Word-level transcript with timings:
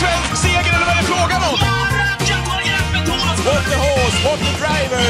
svensk 0.00 0.36
seger 0.42 0.72
eller 0.76 0.86
vad 0.86 0.94
är 0.96 1.00
det 1.02 1.08
frågan 1.14 1.42
om? 1.50 1.58
What 3.46 3.64
the 3.70 3.76
horse, 3.76 4.18
what 4.24 4.38
the 4.38 4.52
driver! 4.62 5.06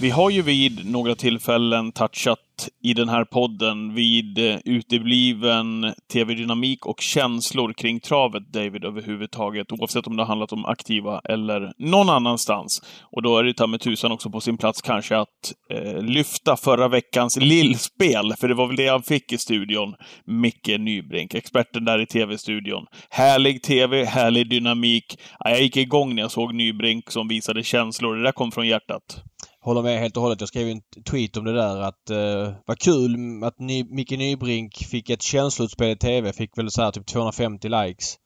Vi 0.00 0.10
har 0.10 0.30
ju 0.30 0.42
vid 0.42 0.86
några 0.90 1.14
tillfällen 1.14 1.92
touchat 1.92 2.38
i 2.82 2.94
den 2.94 3.08
här 3.08 3.24
podden 3.24 3.94
vid 3.94 4.38
eh, 4.38 4.58
utebliven 4.64 5.94
tv-dynamik 6.12 6.86
och 6.86 7.00
känslor 7.00 7.72
kring 7.72 8.00
travet, 8.00 8.52
David, 8.52 8.84
överhuvudtaget. 8.84 9.72
Oavsett 9.72 10.06
om 10.06 10.16
det 10.16 10.22
har 10.22 10.28
handlat 10.28 10.52
om 10.52 10.64
aktiva 10.64 11.20
eller 11.24 11.72
någon 11.78 12.08
annanstans. 12.08 12.82
Och 13.02 13.22
då 13.22 13.38
är 13.38 13.44
det 13.44 13.54
ta 13.54 13.66
med 13.66 13.80
tusan 13.80 14.12
också 14.12 14.30
på 14.30 14.40
sin 14.40 14.56
plats 14.56 14.82
kanske 14.82 15.16
att 15.16 15.28
eh, 15.70 16.02
lyfta 16.02 16.56
förra 16.56 16.88
veckans 16.88 17.36
lillspel, 17.36 18.32
för 18.40 18.48
det 18.48 18.54
var 18.54 18.66
väl 18.66 18.76
det 18.76 18.88
han 18.88 19.02
fick 19.02 19.32
i 19.32 19.38
studion. 19.38 19.94
Micke 20.26 20.78
Nybrink, 20.78 21.34
experten 21.34 21.84
där 21.84 22.02
i 22.02 22.06
tv-studion. 22.06 22.86
Härlig 23.10 23.62
tv, 23.62 24.04
härlig 24.04 24.50
dynamik. 24.50 25.18
Ja, 25.38 25.50
jag 25.50 25.62
gick 25.62 25.76
igång 25.76 26.14
när 26.14 26.22
jag 26.22 26.30
såg 26.30 26.54
Nybrink 26.54 27.10
som 27.10 27.28
visade 27.28 27.62
känslor. 27.62 28.16
Det 28.16 28.22
där 28.22 28.32
kom 28.32 28.52
från 28.52 28.66
hjärtat. 28.66 29.22
Håller 29.64 29.82
med 29.82 30.00
helt 30.00 30.16
och 30.16 30.22
hållet. 30.22 30.40
Jag 30.40 30.48
skrev 30.48 30.68
en 30.68 30.82
tweet 31.10 31.36
om 31.36 31.44
det 31.44 31.52
där 31.52 31.80
att 31.80 32.10
uh, 32.10 32.54
vad 32.66 32.78
kul 32.78 33.44
att 33.44 33.58
Ny, 33.58 33.84
Micke 33.84 34.10
Nybrink 34.10 34.76
fick 34.76 35.10
ett 35.10 35.22
känsloutspel 35.22 35.90
i 35.90 35.96
TV. 35.96 36.32
Fick 36.32 36.58
väl 36.58 36.70
så 36.70 36.82
här 36.82 36.90
typ 36.90 37.06
250 37.06 37.68
likes. 37.68 38.16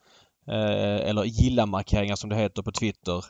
Uh, 0.49 1.09
eller 1.09 1.25
gilla-markeringar 1.25 2.17
som 2.17 2.31
det 2.31 2.37
heter 2.37 2.63
på 2.63 2.73
Twitter. 2.73 3.25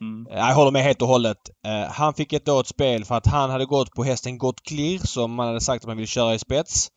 Mm. 0.00 0.26
Uh, 0.26 0.36
jag 0.36 0.54
håller 0.54 0.70
med 0.70 0.82
helt 0.82 1.02
och 1.02 1.08
hållet. 1.08 1.50
Uh, 1.66 1.90
han 1.90 2.14
fick 2.14 2.32
ett, 2.32 2.44
då 2.44 2.60
ett 2.60 2.66
spel 2.66 3.04
för 3.04 3.14
att 3.14 3.26
han 3.26 3.50
hade 3.50 3.66
gått 3.66 3.94
på 3.94 4.04
hästen 4.04 4.38
Gott 4.38 4.62
Clear 4.62 4.98
som 4.98 5.34
man 5.34 5.46
hade 5.46 5.60
sagt 5.60 5.84
att 5.84 5.88
man 5.88 5.96
ville 5.96 6.06
köra 6.06 6.34
i 6.34 6.38
spets. 6.38 6.88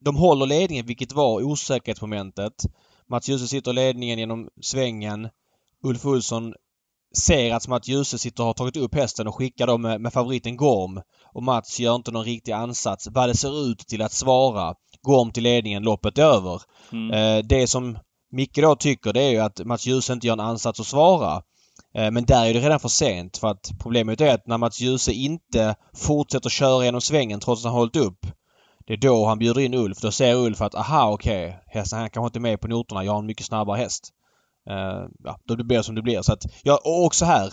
de 0.00 0.16
håller 0.16 0.46
ledningen 0.46 0.86
vilket 0.86 1.12
var 1.12 1.42
osäkerhetsmomentet. 1.42 2.54
Mats 3.10 3.28
Djuse 3.28 3.48
sitter 3.48 3.70
i 3.70 3.74
ledningen 3.74 4.18
genom 4.18 4.48
svängen. 4.62 5.28
Ulf 5.82 6.06
Olsson 6.06 6.54
ser 7.16 7.54
att 7.54 7.68
Mats 7.68 7.88
Djuse 7.88 8.18
sitter 8.18 8.42
och 8.42 8.46
har 8.46 8.54
tagit 8.54 8.76
upp 8.76 8.94
hästen 8.94 9.28
och 9.28 9.34
skickar 9.34 9.66
dem 9.66 9.82
med, 9.82 10.00
med 10.00 10.12
favoriten 10.12 10.56
Gorm. 10.56 11.00
Och 11.34 11.42
Mats 11.42 11.80
gör 11.80 11.94
inte 11.94 12.10
någon 12.10 12.24
riktig 12.24 12.52
ansats. 12.52 13.08
Vad 13.10 13.28
det 13.28 13.36
ser 13.36 13.66
ut 13.70 13.78
till 13.78 14.02
att 14.02 14.12
svara. 14.12 14.74
Gorm 15.02 15.30
till 15.32 15.42
ledningen, 15.42 15.82
loppet 15.82 16.18
är 16.18 16.22
över. 16.22 16.62
Mm. 16.92 17.10
Eh, 17.10 17.44
det 17.44 17.66
som 17.66 17.98
Micke 18.32 18.56
då 18.56 18.76
tycker 18.76 19.12
det 19.12 19.22
är 19.22 19.30
ju 19.30 19.38
att 19.38 19.66
Mats 19.66 19.86
Djuse 19.86 20.12
inte 20.12 20.26
gör 20.26 20.32
en 20.32 20.40
ansats 20.40 20.80
att 20.80 20.86
svara. 20.86 21.42
Eh, 21.94 22.10
men 22.10 22.24
där 22.24 22.46
är 22.46 22.54
det 22.54 22.60
redan 22.60 22.80
för 22.80 22.88
sent 22.88 23.36
för 23.36 23.48
att 23.48 23.70
problemet 23.80 24.20
är 24.20 24.34
att 24.34 24.46
när 24.46 24.58
Mats 24.58 24.80
Djuse 24.80 25.12
inte 25.12 25.74
fortsätter 25.96 26.50
köra 26.50 26.84
genom 26.84 27.00
svängen 27.00 27.40
trots 27.40 27.64
att 27.64 27.70
han 27.70 27.78
hållit 27.78 27.96
upp. 27.96 28.26
Det 28.86 28.92
är 28.92 28.96
då 28.96 29.26
han 29.26 29.38
bjuder 29.38 29.60
in 29.60 29.74
Ulf. 29.74 30.00
Då 30.00 30.10
ser 30.10 30.34
Ulf 30.34 30.60
att 30.60 30.74
aha 30.74 31.10
okej, 31.12 31.48
okay, 31.48 31.60
hästen 31.66 31.98
han 31.98 32.10
kanske 32.10 32.26
inte 32.26 32.38
är 32.38 32.50
med 32.50 32.60
på 32.60 32.68
noterna. 32.68 33.04
Jag 33.04 33.12
har 33.12 33.18
en 33.18 33.26
mycket 33.26 33.46
snabbare 33.46 33.78
häst. 33.78 34.13
Eh, 34.70 35.06
ja, 35.24 35.36
då 35.44 35.54
det 35.54 35.64
blir 35.64 35.82
som 35.82 35.94
det 35.94 36.02
blir. 36.02 36.22
Så 36.22 36.32
att, 36.32 36.44
ja, 36.62 36.80
och 36.84 37.04
också 37.04 37.24
här. 37.24 37.50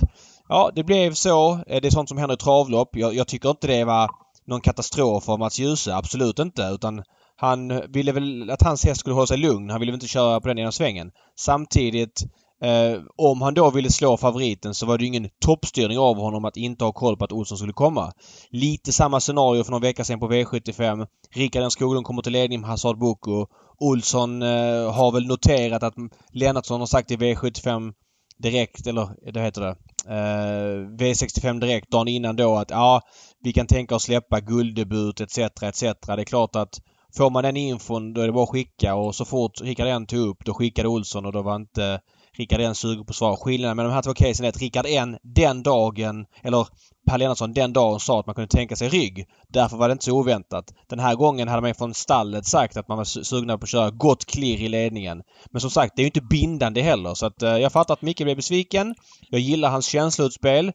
Ja, 0.49 0.71
det 0.75 0.83
blev 0.83 1.13
så. 1.13 1.51
Eh, 1.53 1.81
det 1.81 1.87
är 1.87 1.91
sånt 1.91 2.09
som 2.09 2.17
händer 2.17 2.35
i 2.35 2.37
travlopp. 2.37 2.89
Jag, 2.95 3.15
jag 3.15 3.27
tycker 3.27 3.49
inte 3.49 3.67
det 3.67 3.83
var 3.83 4.09
någon 4.47 4.61
katastrof 4.61 5.29
av 5.29 5.39
Mats 5.39 5.59
Djuse. 5.59 5.95
Absolut 5.95 6.39
inte. 6.39 6.61
Utan 6.73 7.03
han 7.35 7.81
ville 7.91 8.11
väl 8.11 8.49
att 8.49 8.61
hans 8.61 8.85
häst 8.85 8.99
skulle 8.99 9.13
hålla 9.13 9.27
sig 9.27 9.37
lugn. 9.37 9.69
Han 9.69 9.79
ville 9.79 9.91
väl 9.91 9.97
inte 9.97 10.07
köra 10.07 10.41
på 10.41 10.47
den 10.47 10.59
ena 10.59 10.71
svängen. 10.71 11.11
Samtidigt 11.39 12.23
Eh, 12.61 13.01
om 13.17 13.41
han 13.41 13.53
då 13.53 13.69
ville 13.69 13.89
slå 13.91 14.17
favoriten 14.17 14.73
så 14.73 14.85
var 14.85 14.97
det 14.97 15.05
ingen 15.05 15.29
toppstyrning 15.45 15.99
av 15.99 16.15
honom 16.15 16.45
att 16.45 16.57
inte 16.57 16.85
ha 16.85 16.91
koll 16.91 17.17
på 17.17 17.25
att 17.25 17.31
Olsson 17.31 17.57
skulle 17.57 17.73
komma. 17.73 18.11
Lite 18.49 18.91
samma 18.91 19.19
scenario 19.19 19.63
för 19.63 19.71
någon 19.71 19.81
vecka 19.81 20.03
sedan 20.03 20.19
på 20.19 20.31
V75. 20.31 21.07
Rickard 21.35 21.63
N 21.63 21.71
Skoglund 21.71 22.05
kommer 22.05 22.21
till 22.21 22.31
ledning 22.31 22.61
med 22.61 22.69
Hazard 22.69 22.97
Boko. 22.97 23.47
Olsson 23.79 24.41
eh, 24.41 24.93
har 24.93 25.11
väl 25.11 25.27
noterat 25.27 25.83
att 25.83 25.93
Lennartsson 26.33 26.79
har 26.79 26.87
sagt 26.87 27.11
i 27.11 27.15
V75 27.15 27.93
direkt, 28.37 28.87
eller 28.87 29.31
det 29.33 29.41
heter 29.41 29.61
det, 29.61 29.75
eh, 30.07 30.87
V65 30.97 31.59
direkt 31.59 31.91
dagen 31.91 32.07
innan 32.07 32.35
då 32.35 32.55
att 32.55 32.69
ja, 32.69 33.01
vi 33.43 33.53
kan 33.53 33.67
tänka 33.67 33.95
oss 33.95 34.03
släppa 34.03 34.39
gulddebut 34.39 35.21
etc. 35.21 35.37
etc. 35.37 35.81
Det 35.81 35.97
är 36.07 36.23
klart 36.23 36.55
att 36.55 36.79
får 37.17 37.29
man 37.29 37.43
den 37.43 37.57
infon 37.57 38.13
då 38.13 38.21
är 38.21 38.25
det 38.25 38.33
bara 38.33 38.43
att 38.43 38.49
skicka 38.49 38.95
och 38.95 39.15
så 39.15 39.25
fort 39.25 39.61
Rickard 39.61 39.87
N 39.87 40.05
tog 40.05 40.27
upp 40.27 40.45
då 40.45 40.53
skickade 40.53 40.87
Olsson 40.87 41.25
och 41.25 41.31
då 41.31 41.41
var 41.41 41.55
inte 41.55 42.01
Rickard 42.37 42.61
N 42.61 42.75
suger 42.75 43.03
på 43.03 43.13
svar. 43.13 43.35
Skillnaden 43.35 43.77
med 43.77 43.85
de 43.85 43.91
här 43.91 44.01
två 44.01 44.13
casen 44.13 44.45
är 44.45 44.49
att 44.49 44.61
Rickard 44.61 44.85
N 44.89 45.17
den 45.23 45.63
dagen, 45.63 46.25
eller 46.43 46.67
Per 47.07 47.17
Lennartsson 47.17 47.53
den 47.53 47.73
dagen 47.73 47.99
sa 47.99 48.19
att 48.19 48.25
man 48.25 48.35
kunde 48.35 48.47
tänka 48.47 48.75
sig 48.75 48.89
rygg. 48.89 49.25
Därför 49.47 49.77
var 49.77 49.87
det 49.87 49.91
inte 49.91 50.05
så 50.05 50.19
oväntat. 50.19 50.73
Den 50.89 50.99
här 50.99 51.15
gången 51.15 51.47
hade 51.47 51.61
man 51.61 51.75
från 51.75 51.93
stallet 51.93 52.45
sagt 52.45 52.77
att 52.77 52.87
man 52.87 52.97
var 52.97 53.05
sugna 53.05 53.57
på 53.57 53.63
att 53.63 53.69
köra 53.69 53.89
gott 53.89 54.25
klirr 54.25 54.61
i 54.61 54.69
ledningen. 54.69 55.21
Men 55.51 55.61
som 55.61 55.69
sagt, 55.69 55.93
det 55.95 56.01
är 56.01 56.03
ju 56.03 56.07
inte 56.07 56.21
bindande 56.21 56.81
heller 56.81 57.13
så 57.13 57.25
att 57.25 57.41
eh, 57.41 57.57
jag 57.57 57.71
fattar 57.71 57.93
att 57.93 58.01
Micke 58.01 58.21
blev 58.21 58.35
besviken. 58.35 58.95
Jag 59.29 59.41
gillar 59.41 59.69
hans 59.69 59.85
känsloutspel. 59.85 60.71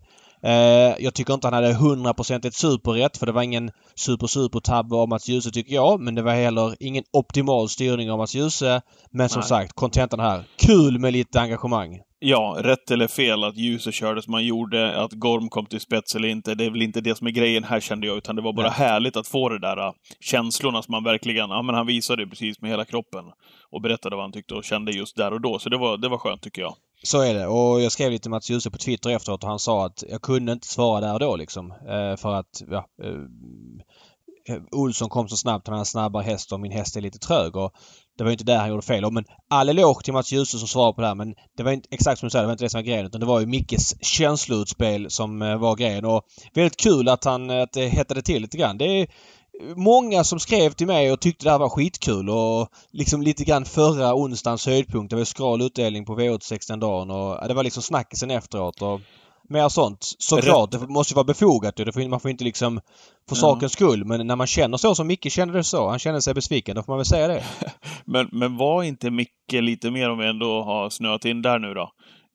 Eh, 0.46 0.94
jag 0.98 1.14
tycker 1.14 1.34
inte 1.34 1.46
han 1.46 1.54
hade 1.54 1.72
100% 1.72 2.46
ett 2.46 2.54
superrätt 2.54 3.16
för 3.16 3.26
det 3.26 3.32
var 3.32 3.42
ingen 3.42 3.70
super-super-tabbe 3.94 4.96
av 4.96 5.08
Mats 5.08 5.28
Djuse 5.28 5.50
tycker 5.50 5.74
jag. 5.74 6.00
Men 6.00 6.14
det 6.14 6.22
var 6.22 6.34
heller 6.34 6.76
ingen 6.80 7.04
optimal 7.12 7.68
styrning 7.68 8.10
av 8.10 8.18
Mats 8.18 8.34
Djuse. 8.34 8.80
Men 9.10 9.28
som 9.28 9.40
Nej. 9.40 9.48
sagt, 9.48 9.72
kontentan 9.72 10.20
här. 10.20 10.44
Kul 10.66 10.98
med 10.98 11.12
lite 11.12 11.40
engagemang. 11.40 12.00
Ja, 12.18 12.56
rätt 12.58 12.90
eller 12.90 13.08
fel 13.08 13.44
att 13.44 13.56
Djuse 13.56 13.92
körde 13.92 14.22
som 14.22 14.30
man 14.30 14.44
gjorde, 14.44 14.96
att 15.02 15.12
Gorm 15.12 15.48
kom 15.48 15.66
till 15.66 15.80
spets 15.80 16.14
eller 16.14 16.28
inte, 16.28 16.54
det 16.54 16.64
är 16.64 16.70
väl 16.70 16.82
inte 16.82 17.00
det 17.00 17.14
som 17.14 17.26
är 17.26 17.30
grejen 17.30 17.64
här 17.64 17.80
kände 17.80 18.06
jag, 18.06 18.16
utan 18.16 18.36
det 18.36 18.42
var 18.42 18.52
bara 18.52 18.66
Nej. 18.66 18.76
härligt 18.76 19.16
att 19.16 19.28
få 19.28 19.48
det 19.48 19.58
där 19.58 19.86
äh, 19.86 19.92
känslorna 20.20 20.82
som 20.82 20.92
man 20.92 21.04
verkligen, 21.04 21.50
ja 21.50 21.62
men 21.62 21.74
han 21.74 21.86
visade 21.86 22.26
precis 22.26 22.60
med 22.60 22.70
hela 22.70 22.84
kroppen 22.84 23.24
och 23.70 23.82
berättade 23.82 24.16
vad 24.16 24.24
han 24.24 24.32
tyckte 24.32 24.54
och 24.54 24.64
kände 24.64 24.92
just 24.92 25.16
där 25.16 25.32
och 25.32 25.40
då, 25.40 25.58
så 25.58 25.68
det 25.68 25.78
var, 25.78 25.96
det 25.96 26.08
var 26.08 26.18
skönt 26.18 26.42
tycker 26.42 26.62
jag. 26.62 26.74
Så 27.02 27.22
är 27.22 27.34
det 27.34 27.46
och 27.46 27.80
jag 27.80 27.92
skrev 27.92 28.10
lite 28.10 28.30
Mats 28.30 28.50
Djuse 28.50 28.70
på 28.70 28.78
Twitter 28.78 29.10
efteråt 29.10 29.42
och 29.42 29.48
han 29.48 29.58
sa 29.58 29.86
att 29.86 30.04
jag 30.08 30.22
kunde 30.22 30.52
inte 30.52 30.66
svara 30.66 31.00
där 31.00 31.14
och 31.14 31.20
då 31.20 31.36
liksom. 31.36 31.70
Eh, 31.70 32.16
för 32.16 32.34
att, 32.34 32.62
ja, 32.70 32.86
eh, 33.02 33.20
Olsson 34.72 35.08
kom 35.08 35.28
så 35.28 35.36
snabbt, 35.36 35.66
han 35.66 35.72
hade 35.72 35.80
en 35.80 35.86
snabbare 35.86 36.22
häst 36.22 36.52
och 36.52 36.60
min 36.60 36.72
häst 36.72 36.96
är 36.96 37.00
lite 37.00 37.18
trög. 37.18 37.56
Och 37.56 37.72
det 38.18 38.24
var 38.24 38.30
ju 38.30 38.34
inte 38.34 38.44
där 38.44 38.58
han 38.58 38.68
gjorde 38.68 38.82
fel. 38.82 39.12
Men 39.12 39.24
all 39.50 39.68
eloge 39.68 40.04
till 40.04 40.12
Mats 40.12 40.32
Djuse 40.32 40.58
som 40.58 40.68
svarade 40.68 40.94
på 40.94 41.00
det 41.00 41.06
här 41.06 41.14
men 41.14 41.34
det 41.56 41.62
var 41.62 41.72
inte 41.72 41.88
exakt 41.90 42.20
som 42.20 42.26
du 42.26 42.30
säger, 42.30 42.42
det 42.42 42.46
var 42.46 42.52
inte 42.52 42.64
det 42.64 42.70
som 42.70 42.78
var 42.78 42.86
grejen 42.86 43.06
utan 43.06 43.20
det 43.20 43.26
var 43.26 43.40
ju 43.40 43.46
Mickes 43.46 44.04
känsloutspel 44.04 45.10
som 45.10 45.42
eh, 45.42 45.56
var 45.58 45.76
grejen. 45.76 46.04
Och 46.04 46.22
väldigt 46.54 46.76
kul 46.76 47.08
att 47.08 47.24
han, 47.24 47.50
att 47.50 47.72
det 47.72 47.88
hettade 47.88 48.22
till 48.22 48.42
lite 48.42 48.56
grann. 48.56 48.78
Det 48.78 48.84
är 48.84 49.06
många 49.76 50.24
som 50.24 50.40
skrev 50.40 50.70
till 50.70 50.86
mig 50.86 51.12
och 51.12 51.20
tyckte 51.20 51.44
det 51.44 51.50
här 51.50 51.58
var 51.58 51.68
skitkul 51.68 52.30
och 52.30 52.68
liksom 52.92 53.22
lite 53.22 53.44
grann 53.44 53.64
förra 53.64 54.14
onsdagens 54.14 54.66
höjdpunkt. 54.66 55.10
Det 55.10 55.16
var 55.16 55.24
skral 55.24 55.62
utdelning 55.62 56.04
på 56.04 56.16
V86 56.16 56.68
den 56.68 56.80
dagen 56.80 57.10
och 57.10 57.48
det 57.48 57.54
var 57.54 57.64
liksom 57.64 57.82
snackisen 57.82 58.30
efteråt. 58.30 58.82
Och 58.82 59.00
mer 59.48 59.68
sånt. 59.68 60.14
Såklart, 60.18 60.70
det 60.70 60.88
måste 60.88 61.12
ju 61.12 61.14
vara 61.14 61.24
befogat 61.24 61.78
ju. 61.78 62.08
Man 62.08 62.20
får 62.20 62.30
inte 62.30 62.44
liksom 62.44 62.80
för 63.28 63.36
ja. 63.36 63.40
sakens 63.40 63.72
skull. 63.72 64.04
Men 64.04 64.26
när 64.26 64.36
man 64.36 64.46
känner 64.46 64.76
så 64.76 64.94
som 64.94 65.06
Micke 65.06 65.32
kände 65.32 65.54
det 65.54 65.64
så. 65.64 65.88
Han 65.88 65.98
kände 65.98 66.22
sig 66.22 66.34
besviken. 66.34 66.76
Då 66.76 66.82
får 66.82 66.92
man 66.92 66.98
väl 66.98 67.06
säga 67.06 67.28
det. 67.28 67.44
men, 68.04 68.28
men 68.32 68.56
var 68.56 68.82
inte 68.82 69.10
Micke 69.10 69.52
lite 69.52 69.90
mer, 69.90 70.10
om 70.10 70.18
vi 70.18 70.26
ändå 70.26 70.62
har 70.62 70.90
snöat 70.90 71.24
in 71.24 71.42
där 71.42 71.58
nu 71.58 71.74
då. 71.74 71.90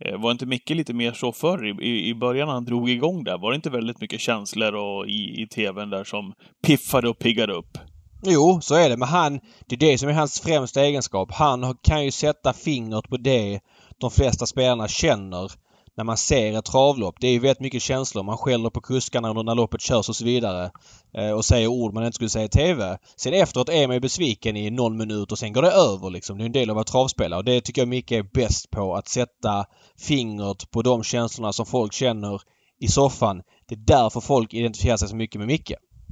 Eh, 0.05 0.21
var 0.21 0.31
inte 0.31 0.45
Micke 0.45 0.69
lite 0.69 0.93
mer 0.93 1.13
så 1.13 1.31
förr 1.31 1.83
i, 1.83 2.09
i 2.09 2.15
början 2.15 2.47
när 2.47 2.53
han 2.53 2.65
drog 2.65 2.89
igång 2.89 3.23
där? 3.23 3.37
Var 3.37 3.51
det 3.51 3.55
inte 3.55 3.69
väldigt 3.69 4.01
mycket 4.01 4.21
känslor 4.21 4.75
och 4.75 5.07
i, 5.07 5.41
i 5.41 5.47
tvn 5.47 5.89
där 5.89 6.03
som 6.03 6.33
piffade 6.63 7.09
och 7.09 7.19
piggade 7.19 7.53
upp? 7.53 7.77
Jo, 8.23 8.59
så 8.61 8.75
är 8.75 8.89
det. 8.89 8.97
Men 8.97 9.07
han, 9.07 9.39
det 9.67 9.75
är 9.75 9.79
det 9.79 9.97
som 9.97 10.09
är 10.09 10.13
hans 10.13 10.41
främsta 10.41 10.81
egenskap. 10.81 11.31
Han 11.31 11.75
kan 11.83 12.05
ju 12.05 12.11
sätta 12.11 12.53
fingret 12.53 13.09
på 13.09 13.17
det 13.17 13.59
de 13.97 14.11
flesta 14.11 14.45
spelarna 14.45 14.87
känner 14.87 15.51
när 15.97 16.03
man 16.03 16.17
ser 16.17 16.57
ett 16.57 16.65
travlopp. 16.65 17.15
Det 17.19 17.27
är 17.27 17.31
ju 17.31 17.39
väldigt 17.39 17.59
mycket 17.59 17.81
känslor. 17.81 18.23
Man 18.23 18.37
skäller 18.37 18.69
på 18.69 18.81
kuskarna 18.81 19.33
när 19.33 19.55
loppet 19.55 19.81
körs 19.81 20.09
och 20.09 20.15
så 20.15 20.25
vidare. 20.25 20.71
Eh, 21.17 21.31
och 21.31 21.45
säger 21.45 21.67
ord 21.67 21.93
man 21.93 22.05
inte 22.05 22.15
skulle 22.15 22.29
säga 22.29 22.45
i 22.45 22.49
TV. 22.49 22.97
Sen 23.15 23.33
efteråt 23.33 23.69
är 23.69 23.87
man 23.87 23.95
ju 23.95 23.99
besviken 23.99 24.57
i 24.57 24.69
någon 24.69 24.97
minut 24.97 25.31
och 25.31 25.39
sen 25.39 25.53
går 25.53 25.61
det 25.61 25.71
över 25.71 26.09
liksom. 26.09 26.37
Det 26.37 26.43
är 26.43 26.45
en 26.45 26.51
del 26.51 26.69
av 26.69 26.77
att 26.77 26.93
vara 26.93 27.03
travspelare 27.03 27.37
och 27.37 27.45
det 27.45 27.61
tycker 27.61 27.81
jag 27.81 27.89
Micke 27.89 28.11
är 28.11 28.23
bäst 28.33 28.71
på. 28.71 28.95
Att 28.95 29.07
sätta 29.07 29.65
fingret 29.99 30.71
på 30.71 30.81
de 30.81 31.03
känslorna 31.03 31.53
som 31.53 31.65
folk 31.65 31.93
känner 31.93 32.41
i 32.79 32.87
soffan. 32.87 33.41
Det 33.67 33.75
är 33.75 33.79
därför 33.79 34.21
folk 34.21 34.53
identifierar 34.53 34.97
sig 34.97 35.07
så 35.07 35.15
mycket 35.15 35.39
med 35.39 35.47
Micke. 35.47 35.71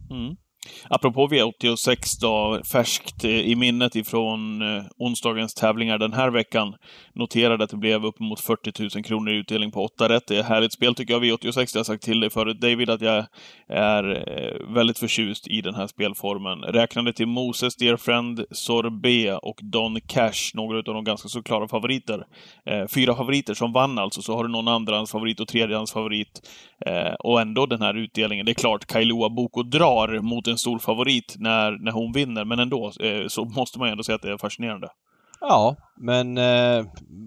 Mm. 0.09 0.36
Apropå 0.89 1.27
V86 1.27 2.21
då, 2.21 2.62
färskt 2.71 3.24
eh, 3.24 3.31
i 3.31 3.56
minnet 3.56 3.95
ifrån 3.95 4.62
eh, 4.62 4.83
onsdagens 4.98 5.54
tävlingar 5.54 5.98
den 5.98 6.13
här 6.13 6.30
veckan. 6.30 6.75
Noterade 7.13 7.63
att 7.63 7.69
det 7.69 7.77
blev 7.77 8.06
uppemot 8.06 8.39
40 8.39 8.95
000 8.95 9.04
kronor 9.04 9.33
i 9.33 9.38
utdelning 9.38 9.71
på 9.71 9.83
8 9.83 10.10
rätt. 10.10 10.27
Det 10.27 10.38
är 10.38 10.44
härligt 10.44 10.74
spel 10.74 10.95
tycker 10.95 11.13
jag, 11.13 11.24
V86. 11.24 11.69
Jag 11.74 11.80
har 11.80 11.83
sagt 11.83 12.04
till 12.04 12.19
dig 12.19 12.30
förut, 12.30 12.62
David, 12.62 12.89
att 12.89 13.01
jag 13.01 13.25
är 13.68 14.30
eh, 14.30 14.74
väldigt 14.75 15.00
förtjust 15.00 15.48
i 15.48 15.62
den 15.62 15.75
här 15.75 15.88
spelformen. 15.88 16.62
Räknade 16.62 17.13
till 17.13 17.27
Moses, 17.27 17.75
Dear 17.75 17.98
Friend, 17.98 18.45
Sorbet 18.51 19.39
och 19.42 19.60
Don 19.62 20.01
Cash, 20.01 20.51
några 20.54 20.77
av 20.77 20.83
de 20.83 21.04
ganska 21.04 21.30
så 21.30 21.44
klara 21.44 21.68
favoriter. 21.68 22.25
Fyra 22.95 23.16
favoriter 23.16 23.54
som 23.54 23.74
vann 23.74 23.98
alltså, 23.98 24.21
så 24.21 24.36
har 24.36 24.44
du 24.44 24.50
någon 24.50 24.68
andrahandsfavorit 24.68 25.39
och 25.39 25.48
tredjehandsfavorit. 25.48 26.42
Eh, 26.86 27.14
och 27.14 27.42
ändå 27.42 27.66
den 27.66 27.81
här 27.81 27.94
utdelningen. 27.98 28.46
Det 28.46 28.52
är 28.52 28.54
klart, 28.54 28.86
Kailua 28.86 29.30
Boko 29.30 29.64
drar 29.64 30.20
mot 30.20 30.48
en 30.48 30.58
stor 30.58 30.80
favorit 30.80 31.36
när, 31.38 31.72
när 31.72 31.92
hon 31.92 32.12
vinner, 32.12 32.46
men 32.46 32.60
ändå 32.60 32.92
eh, 33.00 33.28
så 33.28 33.46
måste 33.46 33.80
man 33.80 33.88
ju 33.88 33.92
ändå 33.92 34.04
säga 34.04 34.16
att 34.16 34.22
det 34.22 34.31
är 34.31 34.38
fascinerande. 34.38 34.90
Ja, 35.42 35.76
men 35.98 36.38
eh, 36.38 36.86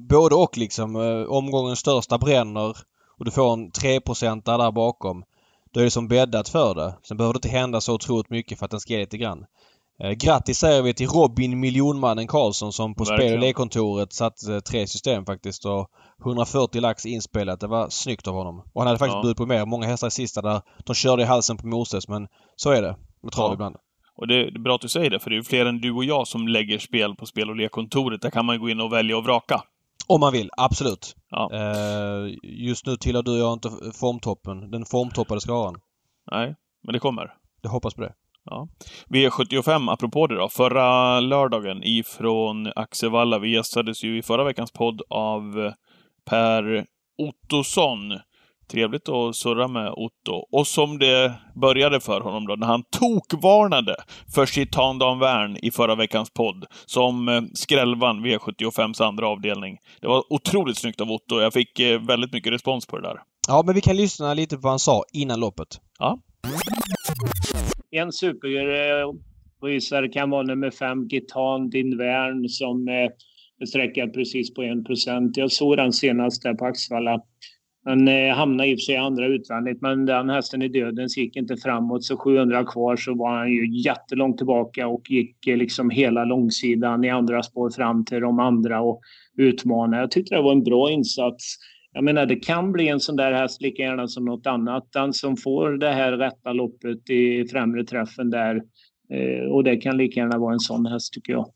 både 0.08 0.34
och 0.34 0.58
liksom. 0.58 0.96
Eh, 0.96 1.32
omgångens 1.32 1.78
största 1.78 2.18
bränner 2.18 2.76
och 3.18 3.24
du 3.24 3.30
får 3.30 3.52
en 3.52 3.70
3% 3.70 4.42
där 4.44 4.72
bakom. 4.72 5.24
Då 5.72 5.80
är 5.80 5.84
det 5.84 5.90
som 5.90 6.08
bäddat 6.08 6.48
för 6.48 6.74
det. 6.74 6.94
Sen 7.02 7.16
behöver 7.16 7.34
det 7.34 7.36
inte 7.36 7.48
hända 7.48 7.80
så 7.80 7.94
otroligt 7.94 8.30
mycket 8.30 8.58
för 8.58 8.64
att 8.64 8.70
den 8.70 8.80
ska 8.80 8.92
ge 8.92 9.00
lite 9.00 9.18
grann. 9.18 9.46
Eh, 10.02 10.10
grattis 10.10 10.58
säger 10.58 10.82
vi 10.82 10.94
till 10.94 11.06
Robin 11.06 11.60
miljonmannen 11.60 12.26
Karlsson 12.26 12.72
som 12.72 12.94
på 12.94 13.04
Verkligen. 13.04 13.30
spel 13.30 13.38
och 13.38 13.40
lekkontoret 13.40 14.12
satt 14.12 14.48
eh, 14.48 14.58
tre 14.58 14.86
system 14.86 15.24
faktiskt 15.24 15.64
och 15.64 15.88
140 16.24 16.80
lax 16.80 17.06
inspelat. 17.06 17.60
Det 17.60 17.66
var 17.66 17.88
snyggt 17.88 18.28
av 18.28 18.34
honom. 18.34 18.58
Och 18.72 18.80
han 18.80 18.86
hade 18.86 18.98
faktiskt 18.98 19.16
ja. 19.16 19.22
bjudit 19.22 19.36
på 19.36 19.46
mer. 19.46 19.66
Många 19.66 19.86
hästar 19.86 20.08
i 20.08 20.10
sista 20.10 20.42
där 20.42 20.60
de 20.86 20.94
körde 20.94 21.22
i 21.22 21.26
halsen 21.26 21.56
på 21.56 21.66
Moses 21.66 22.08
men 22.08 22.28
så 22.56 22.70
är 22.70 22.82
det 22.82 22.96
med 23.22 23.32
trav 23.32 23.48
ja. 23.50 23.54
ibland. 23.54 23.76
Och 24.16 24.28
det 24.28 24.34
är 24.34 24.58
bra 24.58 24.74
att 24.74 24.80
du 24.80 24.88
säger 24.88 25.10
det, 25.10 25.20
för 25.20 25.30
det 25.30 25.36
är 25.36 25.42
fler 25.42 25.66
än 25.66 25.80
du 25.80 25.92
och 25.92 26.04
jag 26.04 26.28
som 26.28 26.48
lägger 26.48 26.78
spel 26.78 27.14
på 27.14 27.26
spel 27.26 27.50
och 27.50 27.56
lekkontoret. 27.56 28.22
Där 28.22 28.30
kan 28.30 28.46
man 28.46 28.60
gå 28.60 28.68
in 28.68 28.80
och 28.80 28.92
välja 28.92 29.16
och 29.16 29.24
vraka. 29.24 29.62
Om 30.06 30.20
man 30.20 30.32
vill, 30.32 30.50
absolut. 30.56 31.16
Ja. 31.30 31.50
Eh, 31.52 32.34
just 32.42 32.86
nu 32.86 32.96
tillhör 32.96 33.22
du 33.22 33.30
och 33.30 33.38
jag 33.38 33.52
inte 33.52 33.70
formtoppen. 34.00 34.70
Den 34.70 34.84
formtoppade 34.84 35.40
skaran. 35.40 35.74
Nej, 36.30 36.54
men 36.82 36.92
det 36.92 36.98
kommer. 36.98 37.34
Jag 37.62 37.70
hoppas 37.70 37.94
på 37.94 38.02
det. 38.02 38.12
Ja. 38.44 38.68
V75, 39.08 39.92
apropå 39.92 40.26
det 40.26 40.36
då. 40.36 40.48
Förra 40.48 41.20
lördagen 41.20 41.84
ifrån 41.84 42.72
Axevalla. 42.76 43.38
Vi 43.38 43.50
gästades 43.54 44.04
ju 44.04 44.18
i 44.18 44.22
förra 44.22 44.44
veckans 44.44 44.72
podd 44.72 45.02
av 45.10 45.72
Per 46.24 46.86
Ottosson. 47.18 48.18
Trevligt 48.70 49.08
att 49.08 49.36
surra 49.36 49.68
med 49.68 49.92
Otto. 49.92 50.32
Och 50.52 50.66
som 50.66 50.98
det 50.98 51.34
började 51.54 52.00
för 52.00 52.20
honom 52.20 52.46
då, 52.46 52.54
när 52.54 52.66
han 52.66 52.84
tokvarnade 52.90 53.96
för 54.34 54.46
Chitan 54.46 54.98
Danvern 54.98 55.56
i 55.62 55.70
förra 55.70 55.94
veckans 55.94 56.30
podd, 56.30 56.64
som 56.86 57.28
eh, 57.28 57.42
skrällvann 57.54 58.26
V75s 58.26 59.02
andra 59.02 59.28
avdelning. 59.28 59.78
Det 60.00 60.06
var 60.06 60.32
otroligt 60.32 60.78
snyggt 60.78 61.00
av 61.00 61.10
Otto. 61.12 61.40
Jag 61.40 61.52
fick 61.52 61.78
eh, 61.80 62.00
väldigt 62.00 62.32
mycket 62.32 62.52
respons 62.52 62.86
på 62.86 62.98
det 62.98 63.08
där. 63.08 63.16
Ja, 63.48 63.62
men 63.66 63.74
vi 63.74 63.80
kan 63.80 63.96
lyssna 63.96 64.34
lite 64.34 64.56
på 64.56 64.60
vad 64.62 64.72
han 64.72 64.78
sa 64.78 65.04
innan 65.12 65.40
loppet. 65.40 65.80
Ja. 65.98 66.18
En 67.94 68.12
superrysare 68.12 70.08
kan 70.08 70.30
vara 70.30 70.42
nummer 70.42 70.70
fem, 70.70 71.08
Gitan 71.08 71.70
Dinvern, 71.70 72.48
som 72.48 72.88
eh, 72.88 72.94
är 73.58 73.66
sträckad 73.66 74.12
precis 74.14 74.54
på 74.54 74.62
1 74.62 74.84
procent. 74.84 75.36
Jag 75.36 75.52
såg 75.52 75.76
den 75.76 75.92
senast 75.92 76.42
där 76.42 76.54
på 76.54 76.64
Axvalla. 76.64 77.20
Han 77.84 78.08
eh, 78.08 78.34
hamnade 78.34 78.68
i 78.68 78.74
och 78.74 78.78
för 78.78 78.82
sig 78.82 78.96
andra 78.96 79.26
utvändigt, 79.26 79.82
men 79.82 80.06
den 80.06 80.30
hästen 80.30 80.62
i 80.62 80.68
dödens 80.68 81.16
gick 81.16 81.36
inte 81.36 81.56
framåt. 81.56 82.04
Så 82.04 82.16
700 82.16 82.64
kvar 82.64 82.96
så 82.96 83.14
var 83.14 83.38
han 83.38 83.50
ju 83.50 83.82
jättelångt 83.82 84.38
tillbaka 84.38 84.86
och 84.86 85.10
gick 85.10 85.46
eh, 85.46 85.56
liksom 85.56 85.90
hela 85.90 86.24
långsidan 86.24 87.04
i 87.04 87.10
andra 87.10 87.42
spår 87.42 87.70
fram 87.70 88.04
till 88.04 88.20
de 88.20 88.38
andra 88.38 88.80
och 88.80 89.00
utmanade. 89.36 90.02
Jag 90.02 90.10
tyckte 90.10 90.34
det 90.34 90.42
var 90.42 90.52
en 90.52 90.64
bra 90.64 90.90
insats. 90.90 91.56
Jag 91.92 92.04
menar, 92.04 92.26
det 92.26 92.36
kan 92.36 92.72
bli 92.72 92.88
en 92.88 93.00
sån 93.00 93.16
där 93.16 93.32
häst 93.32 93.62
lika 93.62 93.82
gärna 93.82 94.08
som 94.08 94.24
något 94.24 94.46
annat. 94.46 94.92
Den 94.92 95.12
som 95.12 95.36
får 95.36 95.70
det 95.70 95.92
här 95.92 96.12
rätta 96.12 96.52
loppet 96.52 97.10
i 97.10 97.48
främre 97.50 97.84
träffen 97.84 98.30
där. 98.30 98.62
Eh, 99.12 99.52
och 99.52 99.64
det 99.64 99.76
kan 99.76 99.96
lika 99.96 100.20
gärna 100.20 100.38
vara 100.38 100.52
en 100.52 100.60
sån 100.60 100.86
häst 100.86 101.12
tycker 101.12 101.32
jag. 101.32 101.46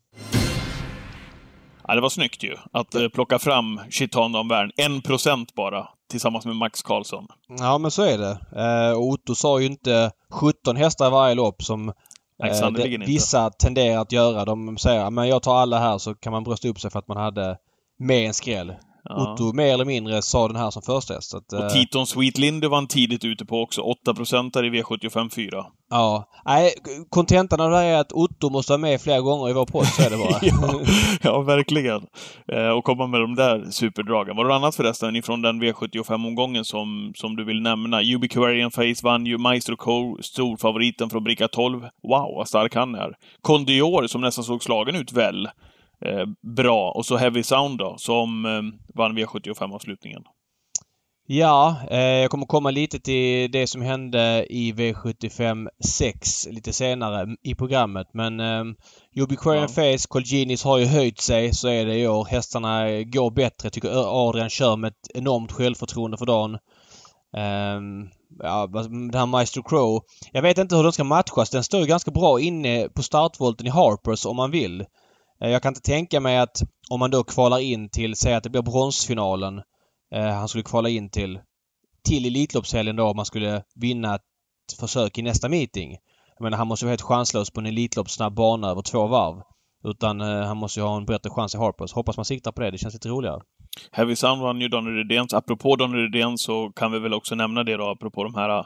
Ja, 1.87 1.95
det 1.95 2.01
var 2.01 2.09
snyggt 2.09 2.43
ju 2.43 2.55
att 2.71 2.95
eh, 2.95 3.07
plocka 3.07 3.39
fram 3.39 3.79
Chitan 3.89 4.31
Danvern. 4.31 4.71
En 4.77 5.01
procent 5.01 5.55
bara, 5.55 5.87
tillsammans 6.11 6.45
med 6.45 6.55
Max 6.55 6.81
Karlsson. 6.81 7.27
Ja, 7.59 7.77
men 7.77 7.91
så 7.91 8.03
är 8.03 8.17
det. 8.17 8.37
Eh, 8.61 8.99
Otto 8.99 9.35
sa 9.35 9.59
ju 9.59 9.65
inte 9.65 10.11
17 10.31 10.75
hästar 10.75 11.07
i 11.07 11.11
varje 11.11 11.35
lopp 11.35 11.63
som 11.63 11.93
Nej, 12.39 12.71
det, 12.71 12.97
vissa 12.97 13.45
inte. 13.45 13.57
tenderar 13.57 14.01
att 14.01 14.11
göra. 14.11 14.45
De 14.45 14.77
säger 14.77 15.21
att 15.21 15.27
jag 15.27 15.43
tar 15.43 15.55
alla 15.55 15.79
här 15.79 15.97
så 15.97 16.15
kan 16.15 16.31
man 16.31 16.43
brösta 16.43 16.67
upp 16.67 16.79
sig 16.79 16.91
för 16.91 16.99
att 16.99 17.07
man 17.07 17.17
hade 17.17 17.57
med 17.99 18.27
en 18.27 18.33
skräll. 18.33 18.73
Ja. 19.09 19.33
Otto 19.33 19.53
mer 19.53 19.73
eller 19.73 19.85
mindre 19.85 20.21
sa 20.21 20.47
den 20.47 20.57
här 20.57 20.71
som 20.71 20.81
första 20.81 21.13
häst. 21.13 21.33
Att, 21.33 21.53
och 21.53 21.69
Titon 21.69 22.07
Sweet 22.07 22.37
Linde 22.37 22.67
var 22.67 22.77
han 22.77 22.87
tidigt 22.87 23.25
ute 23.25 23.45
på 23.45 23.61
också. 23.61 23.81
8 23.81 24.13
där 24.53 24.65
i 24.65 24.81
V75 24.81 25.29
4. 25.29 25.65
Ja. 25.89 26.29
Nej, 26.45 26.73
kontentan 27.09 27.61
av 27.61 27.71
det 27.71 27.77
här 27.77 27.85
är 27.85 27.99
att 27.99 28.11
Otto 28.11 28.49
måste 28.49 28.71
vara 28.71 28.77
med 28.77 29.01
flera 29.01 29.21
gånger 29.21 29.49
i 29.49 29.53
vår 29.53 29.65
podd, 29.65 29.85
så 29.85 30.03
är 30.03 30.09
det 30.09 30.17
bara. 30.17 30.39
ja, 30.41 30.81
ja, 31.21 31.41
verkligen. 31.41 32.01
Eh, 32.51 32.69
och 32.69 32.83
komma 32.83 33.07
med 33.07 33.21
de 33.21 33.35
där 33.35 33.65
superdragen. 33.71 34.35
Var 34.35 34.45
det 34.45 34.55
annat 34.55 34.75
förresten 34.75 35.15
ifrån 35.15 35.41
den 35.41 35.63
V75-omgången 35.63 36.63
som, 36.63 37.11
som 37.15 37.35
du 37.35 37.43
vill 37.45 37.61
nämna? 37.61 38.01
Ubiquarian 38.01 38.71
Face 38.71 39.03
vann 39.03 39.25
ju 39.25 39.37
Maestro 39.37 39.75
Co, 39.75 40.17
storfavoriten 40.21 41.09
från 41.09 41.23
bricka 41.23 41.47
12. 41.47 41.79
Wow, 41.81 42.35
vad 42.35 42.47
stark 42.47 42.75
han 42.75 42.95
är. 42.95 43.13
Condior, 43.41 44.07
som 44.07 44.21
nästan 44.21 44.43
såg 44.43 44.63
slagen 44.63 44.95
ut 44.95 45.11
väl. 45.11 45.49
Eh, 46.05 46.25
bra. 46.55 46.91
Och 46.91 47.05
så 47.05 47.17
Heavy 47.17 47.43
Sound 47.43 47.77
då, 47.79 47.95
som 47.97 48.45
eh, 48.45 48.61
vann 48.95 49.17
V75-avslutningen. 49.17 50.23
Ja, 51.29 51.75
eh, 51.89 51.99
jag 51.99 52.31
kommer 52.31 52.45
komma 52.45 52.71
lite 52.71 52.99
till 52.99 53.51
det 53.51 53.67
som 53.67 53.81
hände 53.81 54.45
i 54.49 54.73
V75 54.73 55.67
6 55.85 56.47
lite 56.47 56.73
senare 56.73 57.35
i 57.43 57.55
programmet. 57.55 58.07
Men 58.13 58.39
eh, 58.39 58.63
Ubiquarian 59.23 59.67
ja. 59.75 59.97
Face, 59.97 60.07
Colginis 60.09 60.63
har 60.63 60.77
ju 60.77 60.85
höjt 60.85 61.21
sig. 61.21 61.53
Så 61.53 61.67
är 61.67 61.85
det 61.85 61.95
i 61.95 62.07
år. 62.07 62.25
Hästarna 62.25 63.03
går 63.03 63.31
bättre. 63.31 63.69
Tycker 63.69 64.27
Adrian 64.29 64.49
kör 64.49 64.75
med 64.75 64.87
ett 64.87 65.17
enormt 65.17 65.51
självförtroende 65.51 66.17
för 66.17 66.25
dagen. 66.25 66.53
Eh, 67.37 67.81
ja, 68.39 68.67
den 68.67 69.13
här 69.13 69.25
Maestro 69.25 69.63
Crow. 69.63 70.01
Jag 70.31 70.41
vet 70.41 70.57
inte 70.57 70.75
hur 70.75 70.83
de 70.83 70.91
ska 70.91 71.03
matchas. 71.03 71.49
Den 71.49 71.63
står 71.63 71.81
ju 71.81 71.87
ganska 71.87 72.11
bra 72.11 72.39
inne 72.39 72.89
på 72.89 73.03
startvolten 73.03 73.67
i 73.67 73.69
Harpers 73.69 74.25
om 74.25 74.35
man 74.35 74.51
vill. 74.51 74.85
Eh, 75.41 75.49
jag 75.49 75.61
kan 75.61 75.69
inte 75.69 75.81
tänka 75.81 76.19
mig 76.19 76.37
att 76.37 76.61
om 76.89 76.99
man 76.99 77.11
då 77.11 77.23
kvalar 77.23 77.59
in 77.59 77.89
till, 77.89 78.15
säg 78.15 78.33
att 78.33 78.43
det 78.43 78.49
blir 78.49 78.61
bronsfinalen. 78.61 79.61
Eh, 80.15 80.25
han 80.25 80.47
skulle 80.47 80.63
kvala 80.63 80.89
in 80.89 81.09
till, 81.09 81.39
till 82.07 82.25
Elitloppshelgen 82.25 82.95
då 82.95 83.03
om 83.03 83.15
man 83.15 83.25
skulle 83.25 83.63
vinna 83.75 84.15
ett 84.15 84.21
försök 84.79 85.17
i 85.17 85.21
nästa 85.21 85.49
meeting. 85.49 85.95
Jag 86.37 86.43
menar 86.43 86.57
han 86.57 86.67
måste 86.67 86.85
vara 86.85 86.91
helt 86.91 87.01
chanslös 87.01 87.51
på 87.51 87.59
en 87.59 87.65
Elitloppssnabb 87.65 88.33
bana 88.33 88.69
över 88.69 88.81
två 88.81 89.07
varv. 89.07 89.41
Utan 89.83 90.21
eh, 90.21 90.45
han 90.47 90.57
måste 90.57 90.79
ju 90.79 90.85
ha 90.85 90.97
en 90.97 91.05
bättre 91.05 91.29
chans 91.29 91.55
i 91.55 91.57
Harpers. 91.57 91.93
Hoppas 91.93 92.17
man 92.17 92.25
siktar 92.25 92.51
på 92.51 92.61
det. 92.61 92.71
Det 92.71 92.77
känns 92.77 92.93
lite 92.93 93.09
roligare. 93.09 93.41
Heavy 93.91 94.15
Sound 94.15 94.41
vann 94.41 94.61
ju 94.61 94.67
Daniel 94.67 94.95
Redén. 94.95 95.27
Apropå 95.33 95.75
Daniel 95.75 96.11
Redén 96.11 96.37
så 96.37 96.71
kan 96.75 96.91
vi 96.91 96.99
väl 96.99 97.13
också 97.13 97.35
nämna 97.35 97.63
det 97.63 97.77
då, 97.77 97.89
apropå 97.89 98.23
de 98.23 98.35
här 98.35 98.59
eh, 98.59 98.65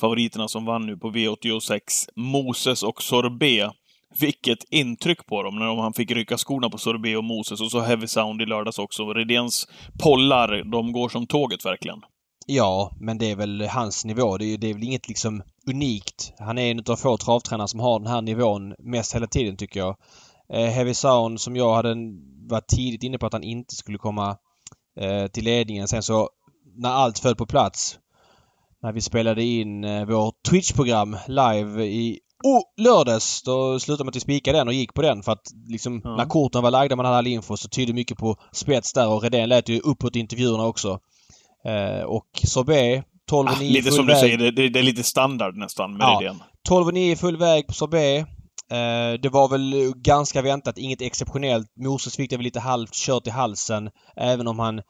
favoriterna 0.00 0.48
som 0.48 0.64
vann 0.64 0.86
nu 0.86 0.96
på 0.96 1.10
V86. 1.10 1.80
Moses 2.16 2.82
och 2.82 3.02
Sorbet 3.02 3.72
vilket 4.20 4.58
intryck 4.70 5.26
på 5.26 5.42
dem 5.42 5.58
när 5.58 5.82
han 5.82 5.92
fick 5.92 6.10
rycka 6.10 6.36
skorna 6.36 6.70
på 6.70 6.78
Sorbet 6.78 7.18
och 7.18 7.24
Moses 7.24 7.60
och 7.60 7.70
så 7.70 7.80
Heavy 7.80 8.06
Sound 8.06 8.42
i 8.42 8.46
lördags 8.46 8.78
också. 8.78 9.12
Redéns 9.14 9.68
pollar, 10.02 10.70
de 10.72 10.92
går 10.92 11.08
som 11.08 11.26
tåget 11.26 11.64
verkligen. 11.64 11.98
Ja, 12.46 12.96
men 13.00 13.18
det 13.18 13.30
är 13.30 13.36
väl 13.36 13.62
hans 13.62 14.04
nivå. 14.04 14.38
Det 14.38 14.44
är, 14.44 14.58
det 14.58 14.70
är 14.70 14.74
väl 14.74 14.82
inget 14.82 15.08
liksom 15.08 15.42
unikt. 15.70 16.32
Han 16.38 16.58
är 16.58 16.70
en 16.70 16.84
av 16.88 16.96
få 16.96 17.16
travtränare 17.16 17.68
som 17.68 17.80
har 17.80 17.98
den 17.98 18.08
här 18.08 18.22
nivån 18.22 18.74
mest 18.78 19.14
hela 19.14 19.26
tiden 19.26 19.56
tycker 19.56 19.80
jag. 19.80 19.96
Eh, 20.52 20.66
Heavy 20.66 20.94
Sound 20.94 21.40
som 21.40 21.56
jag 21.56 21.74
hade 21.74 21.96
varit 22.48 22.68
tidigt 22.68 23.02
inne 23.02 23.18
på 23.18 23.26
att 23.26 23.32
han 23.32 23.42
inte 23.42 23.74
skulle 23.74 23.98
komma 23.98 24.36
eh, 25.00 25.26
till 25.26 25.44
ledningen. 25.44 25.88
Sen 25.88 26.02
så 26.02 26.28
när 26.76 26.90
allt 26.90 27.18
föll 27.18 27.36
på 27.36 27.46
plats 27.46 27.98
när 28.82 28.92
vi 28.92 29.00
spelade 29.00 29.44
in 29.44 29.84
eh, 29.84 30.04
vårt 30.04 30.42
Twitch-program 30.48 31.16
live 31.26 31.84
i 31.84 32.20
Oh, 32.42 32.62
lördags 32.76 33.42
då 33.42 33.80
slutade 33.80 34.04
man 34.04 34.08
att 34.08 34.16
vi 34.16 34.20
spikade 34.20 34.58
den 34.58 34.68
och 34.68 34.74
gick 34.74 34.94
på 34.94 35.02
den 35.02 35.22
för 35.22 35.32
att 35.32 35.46
liksom 35.68 36.00
ja. 36.04 36.16
när 36.16 36.24
korten 36.24 36.62
var 36.62 36.70
lagda 36.70 36.96
man 36.96 37.06
hade 37.06 37.18
all 37.18 37.26
info 37.26 37.56
så 37.56 37.68
tydde 37.68 37.92
mycket 37.92 38.18
på 38.18 38.36
spets 38.52 38.92
där 38.92 39.08
och 39.08 39.22
Redén 39.22 39.48
lät 39.48 39.68
ju 39.68 39.80
uppåt 39.80 40.16
intervjuerna 40.16 40.66
också. 40.66 41.00
Eh, 41.64 42.04
och 42.04 42.26
Sorbet 42.44 43.04
12 43.28 43.48
ah, 43.48 43.56
9 43.60 43.72
Lite 43.72 43.90
som 43.90 44.06
väg. 44.06 44.16
du 44.16 44.20
säger, 44.20 44.38
det, 44.38 44.68
det, 44.68 44.78
är 44.78 44.82
lite 44.82 45.02
standard 45.02 45.56
nästan 45.56 45.96
med 45.96 46.04
ja, 46.04 46.18
Redén. 46.20 46.42
12 46.68 46.92
9 46.92 47.16
full 47.16 47.36
väg 47.36 47.66
på 47.66 47.72
Sorbet. 47.72 48.26
Eh, 48.72 49.20
det 49.22 49.28
var 49.28 49.48
väl 49.48 49.92
ganska 49.96 50.42
väntat, 50.42 50.78
inget 50.78 51.02
exceptionellt. 51.02 51.66
Moses 51.76 52.16
fick 52.16 52.30
det 52.30 52.36
väl 52.36 52.44
lite 52.44 52.60
halvt 52.60 52.94
kört 52.94 53.26
i 53.26 53.30
halsen 53.30 53.90
även 54.16 54.48
om 54.48 54.58
han 54.58 54.82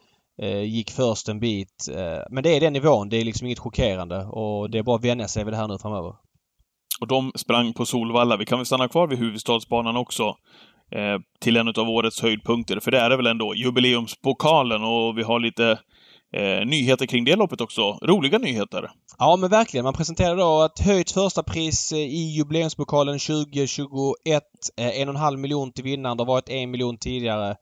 eh, 0.42 0.62
gick 0.62 0.90
först 0.90 1.28
en 1.28 1.40
bit. 1.40 1.88
Eh, 1.90 2.23
men 2.30 2.42
det 2.42 2.56
är 2.56 2.61
den 2.61 2.73
nivån. 2.73 3.09
Det 3.09 3.16
är 3.16 3.25
liksom 3.25 3.47
inget 3.47 3.59
chockerande 3.59 4.25
och 4.25 4.71
det 4.71 4.78
är 4.78 4.82
bara 4.82 4.97
att 4.97 5.04
vänja 5.04 5.28
sig 5.28 5.44
vid 5.44 5.52
det 5.52 5.56
här 5.56 5.68
nu 5.68 5.78
framöver. 5.78 6.14
Och 7.02 7.09
de 7.09 7.32
sprang 7.35 7.73
på 7.73 7.87
Solvalla. 7.87 8.37
Vi 8.37 8.44
kan 8.44 8.59
väl 8.59 8.66
stanna 8.66 8.88
kvar 8.88 9.06
vid 9.06 9.18
huvudstadsbanan 9.18 9.97
också. 9.97 10.37
Eh, 10.90 11.18
till 11.40 11.56
en 11.56 11.68
av 11.68 11.90
årets 11.90 12.23
höjdpunkter, 12.23 12.80
för 12.80 12.90
det 12.90 13.00
är 13.00 13.11
det 13.11 13.16
väl 13.16 13.26
ändå. 13.26 13.54
Jubileumspokalen 13.54 14.85
och 14.85 15.18
vi 15.18 15.23
har 15.23 15.40
lite 15.40 15.78
eh, 16.32 16.66
nyheter 16.66 17.06
kring 17.06 17.25
det 17.25 17.37
loppet 17.37 17.61
också. 17.61 17.99
Roliga 18.02 18.38
nyheter. 18.38 18.90
Ja, 19.18 19.37
men 19.37 19.50
verkligen. 19.50 19.85
Man 19.85 19.94
presenterar 19.94 20.37
då 20.37 20.64
ett 20.64 20.87
höjt 20.87 21.11
första 21.11 21.42
pris 21.42 21.92
eh, 21.92 21.99
i 21.99 22.35
jubileumspokalen 22.37 23.18
2021. 23.18 24.42
Eh, 24.76 25.00
en 25.00 25.09
och 25.09 25.14
en 25.14 25.21
halv 25.21 25.38
miljon 25.38 25.73
till 25.73 25.85
vinnaren. 25.85 26.16
Det 26.16 26.23
har 26.23 26.26
varit 26.26 26.49
en 26.49 26.71
miljon 26.71 26.99
tidigare 26.99 27.56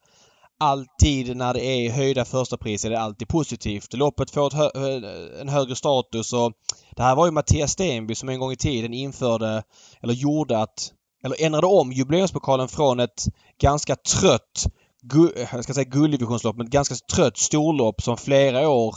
alltid 0.61 1.37
när 1.37 1.55
det 1.55 1.65
är 1.65 1.91
höjda 1.91 2.25
första 2.25 2.57
priser 2.57 2.89
är 2.89 2.93
det 2.93 3.01
alltid 3.01 3.29
positivt. 3.29 3.95
Loppet 3.95 4.31
får 4.31 4.51
hö 4.51 5.41
en 5.41 5.49
högre 5.49 5.77
status 5.77 6.33
och 6.33 6.53
det 6.97 7.03
här 7.03 7.17
var 7.17 7.27
ju 7.27 7.33
Mattias 7.33 7.73
Stenby 7.73 8.15
som 8.15 8.29
en 8.29 8.41
gång 8.41 8.53
i 8.53 8.57
tiden 8.57 8.95
införde 8.95 9.63
eller 10.03 10.15
gjorde 10.15 10.59
att 10.59 10.93
eller 11.25 11.43
ändrade 11.43 11.67
om 11.67 11.93
jubileumspokalen 11.93 12.69
från 12.69 13.01
ett 13.01 13.25
ganska 13.61 13.97
trött, 13.97 14.67
jag 15.53 15.65
ska 15.65 15.75
säga 15.75 15.85
gulddivisionslopp, 15.85 16.57
men 16.57 16.67
ett 16.67 16.73
ganska 16.73 16.95
trött 17.15 17.39
storlopp 17.39 18.03
som 18.03 18.17
flera 18.17 18.69
år 18.69 18.95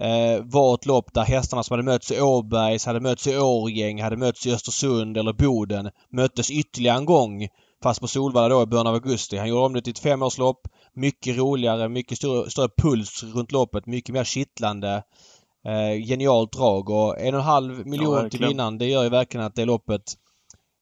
eh, 0.00 0.44
var 0.44 0.74
ett 0.74 0.86
lopp 0.86 1.14
där 1.14 1.24
hästarna 1.24 1.62
som 1.62 1.74
hade 1.74 1.82
mötts 1.82 2.12
i 2.12 2.20
Åbergs, 2.20 2.86
hade 2.86 3.00
mötts 3.00 3.26
i 3.26 3.38
Årgäng, 3.38 4.02
hade 4.02 4.16
mötts 4.16 4.46
i 4.46 4.52
Östersund 4.52 5.16
eller 5.16 5.32
Boden 5.32 5.90
möttes 6.10 6.50
ytterligare 6.50 6.98
en 6.98 7.04
gång 7.04 7.48
fast 7.82 8.00
på 8.00 8.08
Solvalla 8.08 8.48
då 8.48 8.62
i 8.62 8.66
början 8.66 8.86
av 8.86 8.94
augusti. 8.94 9.36
Han 9.36 9.48
gjorde 9.48 9.66
om 9.66 9.72
det 9.72 9.82
till 9.82 9.90
ett 9.90 9.98
femårslopp. 9.98 10.60
Mycket 10.96 11.36
roligare, 11.36 11.88
mycket 11.88 12.18
större, 12.18 12.50
större 12.50 12.68
puls 12.82 13.22
runt 13.22 13.52
loppet, 13.52 13.86
mycket 13.86 14.12
mer 14.12 14.24
kittlande. 14.24 15.02
Eh, 15.66 16.06
genialt 16.06 16.52
drag 16.52 16.90
och 16.90 17.20
en 17.20 17.34
och 17.34 17.40
en 17.40 17.46
halv 17.46 17.86
miljon 17.86 18.14
Ja, 18.22 18.28
till 18.30 18.46
vinnaren 18.46 18.78
det 18.78 18.86
gör 18.86 19.02
ju 19.02 19.08
verkligen 19.08 19.46
att 19.46 19.54
det 19.54 19.64
loppet 19.64 20.02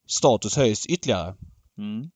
status 0.09 0.57
höjs 0.57 0.87
ytterligare. 0.87 1.35
Mm. 1.79 2.11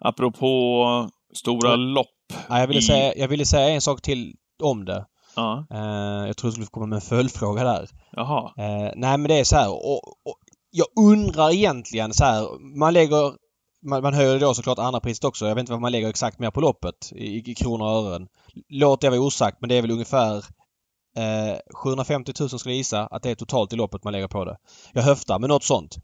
Apropå 0.00 1.10
stora 1.34 1.70
Ja. 1.70 1.76
lopp. 1.76 2.06
Ja, 2.48 2.58
jag, 2.60 2.66
ville 2.66 2.78
i- 2.80 2.82
säga, 2.82 3.12
jag 3.16 3.28
ville 3.28 3.44
säga 3.46 3.68
en 3.68 3.80
sak 3.80 4.02
till 4.02 4.34
om 4.62 4.84
det. 4.84 5.06
Ja, 5.36 5.66
Eh, 5.70 6.26
jag 6.26 6.36
tror 6.36 6.48
du 6.50 6.52
skulle 6.52 6.66
komma 6.66 6.86
med 6.86 6.96
en 6.96 7.00
följdfråga 7.02 7.64
där. 7.64 7.88
jaha. 8.12 8.52
Eh, 8.58 8.92
nej 8.96 9.18
men 9.18 9.22
det 9.22 9.34
är 9.34 9.44
så 9.44 9.56
här. 9.56 9.68
Och, 9.70 10.08
och, 10.08 10.36
jag 10.70 10.86
undrar 11.06 11.50
egentligen 11.54 12.12
så 12.14 12.24
här. 12.24 12.58
Man 12.78 12.92
lägger... 12.94 13.45
Man, 13.86 14.02
man 14.02 14.14
höjer 14.14 14.40
då 14.40 14.54
såklart 14.54 14.78
andra 14.78 15.00
priset 15.00 15.24
också. 15.24 15.46
Jag 15.46 15.54
vet 15.54 15.62
inte 15.62 15.72
vad 15.72 15.80
man 15.80 15.92
lägger 15.92 16.08
exakt 16.08 16.38
mer 16.38 16.50
på 16.50 16.60
loppet 16.60 17.12
i, 17.12 17.50
i 17.50 17.54
kronor 17.54 17.86
och 17.86 17.92
ören. 17.92 18.28
Låt 18.68 19.00
det 19.00 19.10
vara 19.10 19.20
osagt 19.20 19.56
men 19.60 19.68
det 19.68 19.74
är 19.74 19.82
väl 19.82 19.90
ungefär 19.90 20.36
eh, 21.16 21.58
750 21.74 22.32
000 22.40 22.48
skulle 22.48 22.74
jag 22.74 22.76
gissa 22.76 23.06
att 23.06 23.22
det 23.22 23.30
är 23.30 23.34
totalt 23.34 23.72
i 23.72 23.76
loppet 23.76 24.04
man 24.04 24.12
lägger 24.12 24.28
på 24.28 24.44
det. 24.44 24.56
Jag 24.92 25.02
höftar 25.02 25.38
med 25.38 25.48
något 25.48 25.64
sånt. 25.64 25.96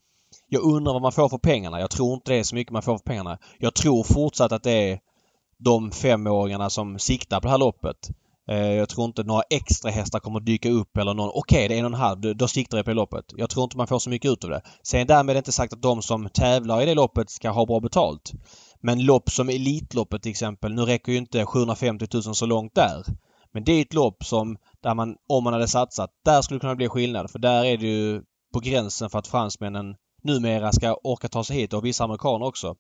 Jag 0.49 0.63
undrar 0.63 0.93
vad 0.93 1.03
man 1.03 1.13
får 1.13 1.29
för 1.29 1.39
pengarna. 1.39 1.81
Jag 1.81 1.91
tror 1.91 2.15
inte 2.15 2.33
det 2.33 2.39
är 2.39 2.43
så 2.43 2.55
mycket 2.55 2.73
man 2.73 2.83
får 2.83 2.99
för 2.99 3.05
pengarna. 3.05 3.39
Jag 3.59 3.75
tror 3.75 4.05
fortsatt 4.05 4.53
att 4.53 4.63
det 4.63 4.91
är 4.91 5.01
de 5.59 5.91
femåringarna 5.91 6.71
som 6.71 6.99
siktar 6.99 7.41
på 7.41 7.47
det 7.47 7.51
här 7.51 7.59
loppet. 7.59 8.11
Eh, 8.51 8.73
jag 8.73 8.89
tror 8.89 9.05
inte 9.07 9.23
några 9.23 9.43
extra 9.51 9.91
hästar 9.91 10.19
kommer 10.21 10.41
dyka 10.41 10.71
upp 10.71 10.97
eller 10.97 11.15
någon 11.15 11.31
okej 11.35 11.69
det 11.69 11.75
är 11.75 11.79
en 11.79 11.85
och 11.85 11.91
en 11.91 11.99
halv, 12.01 12.37
då- 12.37 12.49
siktar 12.49 12.79
jag 12.79 12.85
på 12.85 12.93
loppet. 12.93 13.25
Jag 13.37 13.51
tror 13.51 13.65
inte 13.65 13.77
man 13.77 13.87
får 13.87 13.99
så 13.99 14.11
mycket 14.11 14.31
ut 14.31 14.45
av 14.45 14.51
det. 14.51 14.63
Sen 14.83 15.07
därmed 15.07 15.31
är 15.31 15.35
det 15.35 15.39
inte 15.39 15.53
sagt 15.53 15.73
att 15.73 15.83
de 15.83 16.03
som 16.03 16.29
tävlar 16.35 16.83
i 16.83 16.87
det 16.87 16.95
loppet 16.95 17.31
ska 17.31 17.51
ha 17.51 17.67
bra 17.67 17.81
betalt. 17.81 18.33
Men 18.81 19.05
lopp 19.05 19.31
som 19.31 19.49
Elitloppet 19.49 20.23
till 20.23 20.31
exempel, 20.31 20.75
nu 20.75 20.83
räcker 20.83 21.13
ju 21.13 21.19
inte 21.19 21.47
750 21.47 22.07
000 22.13 22.23
så 22.23 22.47
långt 22.47 22.75
där. 22.75 23.03
Men 23.55 23.65
det 23.65 23.73
är 23.73 23.83
ett 23.83 23.95
lopp 23.95 24.25
som, 24.25 24.57
där 24.83 24.95
man, 24.95 25.17
om 25.29 25.45
man 25.45 25.53
hade 25.53 25.69
satsat, 25.69 26.11
där 26.25 26.43
skulle 26.43 26.57
det 26.59 26.61
kunna 26.61 26.75
bli 26.75 26.89
skillnad. 26.89 27.31
För 27.31 27.39
där 27.39 27.65
är 27.65 27.77
det 27.77 27.87
ju 27.87 28.23
på 28.55 28.61
gränsen 28.61 29.11
för 29.11 29.19
att 29.19 29.27
fransmännen 29.27 29.95
numera 30.23 30.73
ska 30.73 30.95
orka 31.05 31.29
ta 31.29 31.45
sig 31.45 31.57
hit 31.57 31.73
och 31.73 31.85
vissa 31.85 32.05
amerikaner 32.05 32.47
också. 32.47 32.75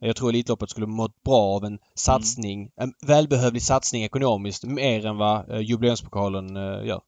Jag 0.00 0.16
tror 0.16 0.28
Elitloppet 0.28 0.70
skulle 0.70 0.86
mått 0.86 1.22
bra 1.22 1.56
av 1.56 1.64
en 1.64 1.78
satsning, 1.94 2.70
en 2.76 2.92
välbehövlig 3.06 3.62
satsning 3.62 4.02
ekonomiskt 4.02 4.64
mer 4.64 5.06
än 5.06 5.16
vad 5.16 5.50
eh, 5.50 5.60
jubileumspokalen 5.60 6.56
eh, 6.56 6.86
gör. 6.86 7.00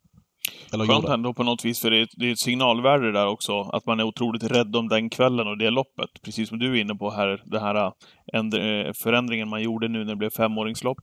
Eller 0.73 0.87
Skönt 0.87 1.03
gjorde. 1.03 1.15
ändå 1.15 1.35
på 1.35 1.43
något 1.43 1.65
vis, 1.65 1.81
för 1.81 1.91
det 1.91 1.99
är, 1.99 2.09
det 2.17 2.29
är 2.29 2.33
ett 2.33 2.39
signalvärde 2.39 3.13
där 3.13 3.27
också. 3.27 3.61
Att 3.61 3.87
man 3.87 4.01
är 4.01 4.05
otroligt 4.05 4.45
rädd 4.45 4.77
om 4.77 4.89
den 4.89 5.11
kvällen 5.11 5.49
och 5.49 5.59
det 5.59 5.71
loppet. 5.71 6.11
Precis 6.23 6.49
som 6.49 6.59
du 6.59 6.77
är 6.77 6.81
inne 6.81 6.95
på 6.95 7.11
här, 7.11 7.43
den 7.45 7.63
här 7.63 7.93
äh, 8.33 8.93
förändringen 8.93 9.49
man 9.49 9.63
gjorde 9.63 9.89
nu 9.89 9.99
när 9.99 10.11
det 10.11 10.17
blev 10.17 10.31
femåringslopp. 10.31 11.01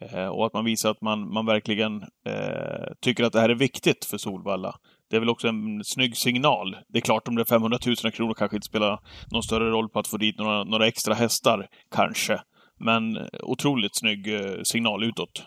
Eh, 0.00 0.26
och 0.26 0.46
att 0.46 0.52
man 0.52 0.64
visar 0.64 0.90
att 0.90 1.00
man, 1.00 1.32
man 1.32 1.46
verkligen 1.46 2.02
eh, 2.02 2.92
tycker 3.00 3.24
att 3.24 3.32
det 3.32 3.40
här 3.40 3.48
är 3.48 3.54
viktigt 3.54 4.04
för 4.04 4.18
Solvalla. 4.18 4.74
Det 5.10 5.16
är 5.16 5.20
väl 5.20 5.28
också 5.30 5.48
en 5.48 5.84
snygg 5.84 6.16
signal. 6.16 6.76
Det 6.88 6.98
är 6.98 7.02
klart, 7.02 7.28
om 7.28 7.34
det 7.34 7.42
är 7.42 7.44
500 7.44 7.78
000 7.86 8.12
kronor 8.12 8.34
kanske 8.34 8.56
inte 8.56 8.66
spelar 8.66 9.00
någon 9.30 9.42
större 9.42 9.70
roll 9.70 9.88
på 9.88 9.98
att 9.98 10.06
få 10.06 10.16
dit 10.16 10.38
några, 10.38 10.64
några 10.64 10.86
extra 10.86 11.14
hästar, 11.14 11.68
kanske. 11.94 12.40
Men 12.78 13.16
eh, 13.16 13.22
otroligt 13.42 13.96
snygg 13.96 14.34
eh, 14.34 14.62
signal 14.64 15.04
utåt. 15.04 15.42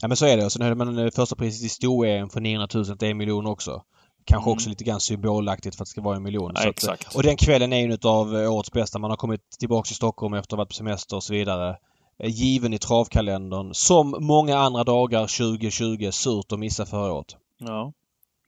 Ja 0.00 0.08
men 0.08 0.16
så 0.16 0.26
är 0.26 0.36
det. 0.36 0.44
Och 0.44 0.52
sen 0.52 0.62
höjde 0.62 0.74
man 0.76 0.98
eh, 0.98 1.10
första 1.10 1.36
priset 1.36 1.64
i 1.64 1.68
sto-EM 1.68 2.28
från 2.28 2.42
900 2.42 2.68
000 2.74 2.84
till 2.98 3.08
en 3.08 3.16
miljon 3.16 3.46
också. 3.46 3.82
Kanske 4.24 4.48
Mm. 4.50 4.54
också 4.54 4.68
lite 4.68 4.84
grann 4.84 5.00
symbolaktigt 5.00 5.76
för 5.76 5.82
att 5.82 5.86
det 5.86 5.90
ska 5.90 6.00
vara 6.00 6.16
en 6.16 6.22
miljon. 6.22 6.52
Ja, 6.54 6.68
att, 6.68 7.14
och 7.16 7.22
den 7.22 7.36
kvällen 7.36 7.72
är 7.72 7.84
en 7.84 7.98
av 8.04 8.34
årets 8.34 8.72
bästa. 8.72 8.98
Man 8.98 9.10
har 9.10 9.16
kommit 9.16 9.40
tillbaka 9.58 9.86
till 9.86 9.96
Stockholm 9.96 10.34
efter 10.34 10.46
att 10.46 10.50
ha 10.52 10.56
varit 10.64 10.68
på 10.68 10.74
semester 10.74 11.16
och 11.16 11.22
så 11.22 11.32
vidare. 11.32 11.76
Given 12.24 12.72
i 12.72 12.78
travkalendern. 12.78 13.74
Som 13.74 14.16
många 14.20 14.58
andra 14.58 14.84
dagar 14.84 15.20
2020. 15.20 16.10
Surt 16.10 16.52
att 16.52 16.58
missa 16.58 16.86
förra 16.86 17.12
året. 17.12 17.36
Ja. 17.58 17.92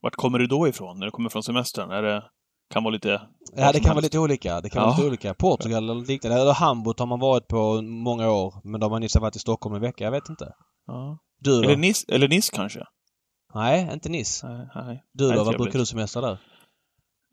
Vart 0.03 0.15
kommer 0.15 0.39
du 0.39 0.47
då 0.47 0.67
ifrån 0.67 0.99
när 0.99 1.05
du 1.05 1.11
kommer 1.11 1.29
från 1.29 1.43
semestern? 1.43 1.91
Är 1.91 2.01
det, 2.01 2.23
kan 2.73 2.83
vara 2.83 2.91
lite... 2.93 3.21
Ja, 3.55 3.71
det 3.71 3.79
kan 3.79 3.83
vara 3.89 3.93
helst? 3.93 4.03
lite 4.03 4.19
olika. 4.19 4.61
Det 4.61 4.69
kan 4.69 4.81
vara 4.81 4.91
Ja. 4.91 4.95
lite 4.97 5.07
olika. 5.07 5.33
Portugal 5.33 5.89
eller 5.89 6.05
liknande. 6.07 6.41
Eller 6.41 6.53
Hamburg 6.53 6.95
har 6.99 7.05
man 7.05 7.19
varit 7.19 7.47
på 7.47 7.81
många 7.81 8.31
år. 8.31 8.53
Men 8.63 8.79
då 8.79 8.85
har 8.85 8.89
man 8.91 9.01
nyss 9.01 9.15
varit 9.15 9.35
i 9.35 9.39
Stockholm 9.39 9.75
en 9.75 9.81
vecka. 9.81 10.03
Jag 10.03 10.11
vet 10.11 10.29
inte. 10.29 10.51
Ja. 10.87 11.17
Du 11.39 11.51
då? 11.61 11.63
Eller 11.63 11.77
Nice, 11.77 12.05
eller 12.09 12.27
Nice 12.27 12.51
kanske? 12.55 12.83
Nej, 13.53 13.89
inte. 13.93 14.09
Nej, 14.09 14.23
nej. 14.75 15.03
Du 15.13 15.31
då? 15.31 15.43
Vad 15.43 15.57
brukar 15.57 15.79
du 15.79 15.85
semestra 15.85 16.21
där? 16.21 16.37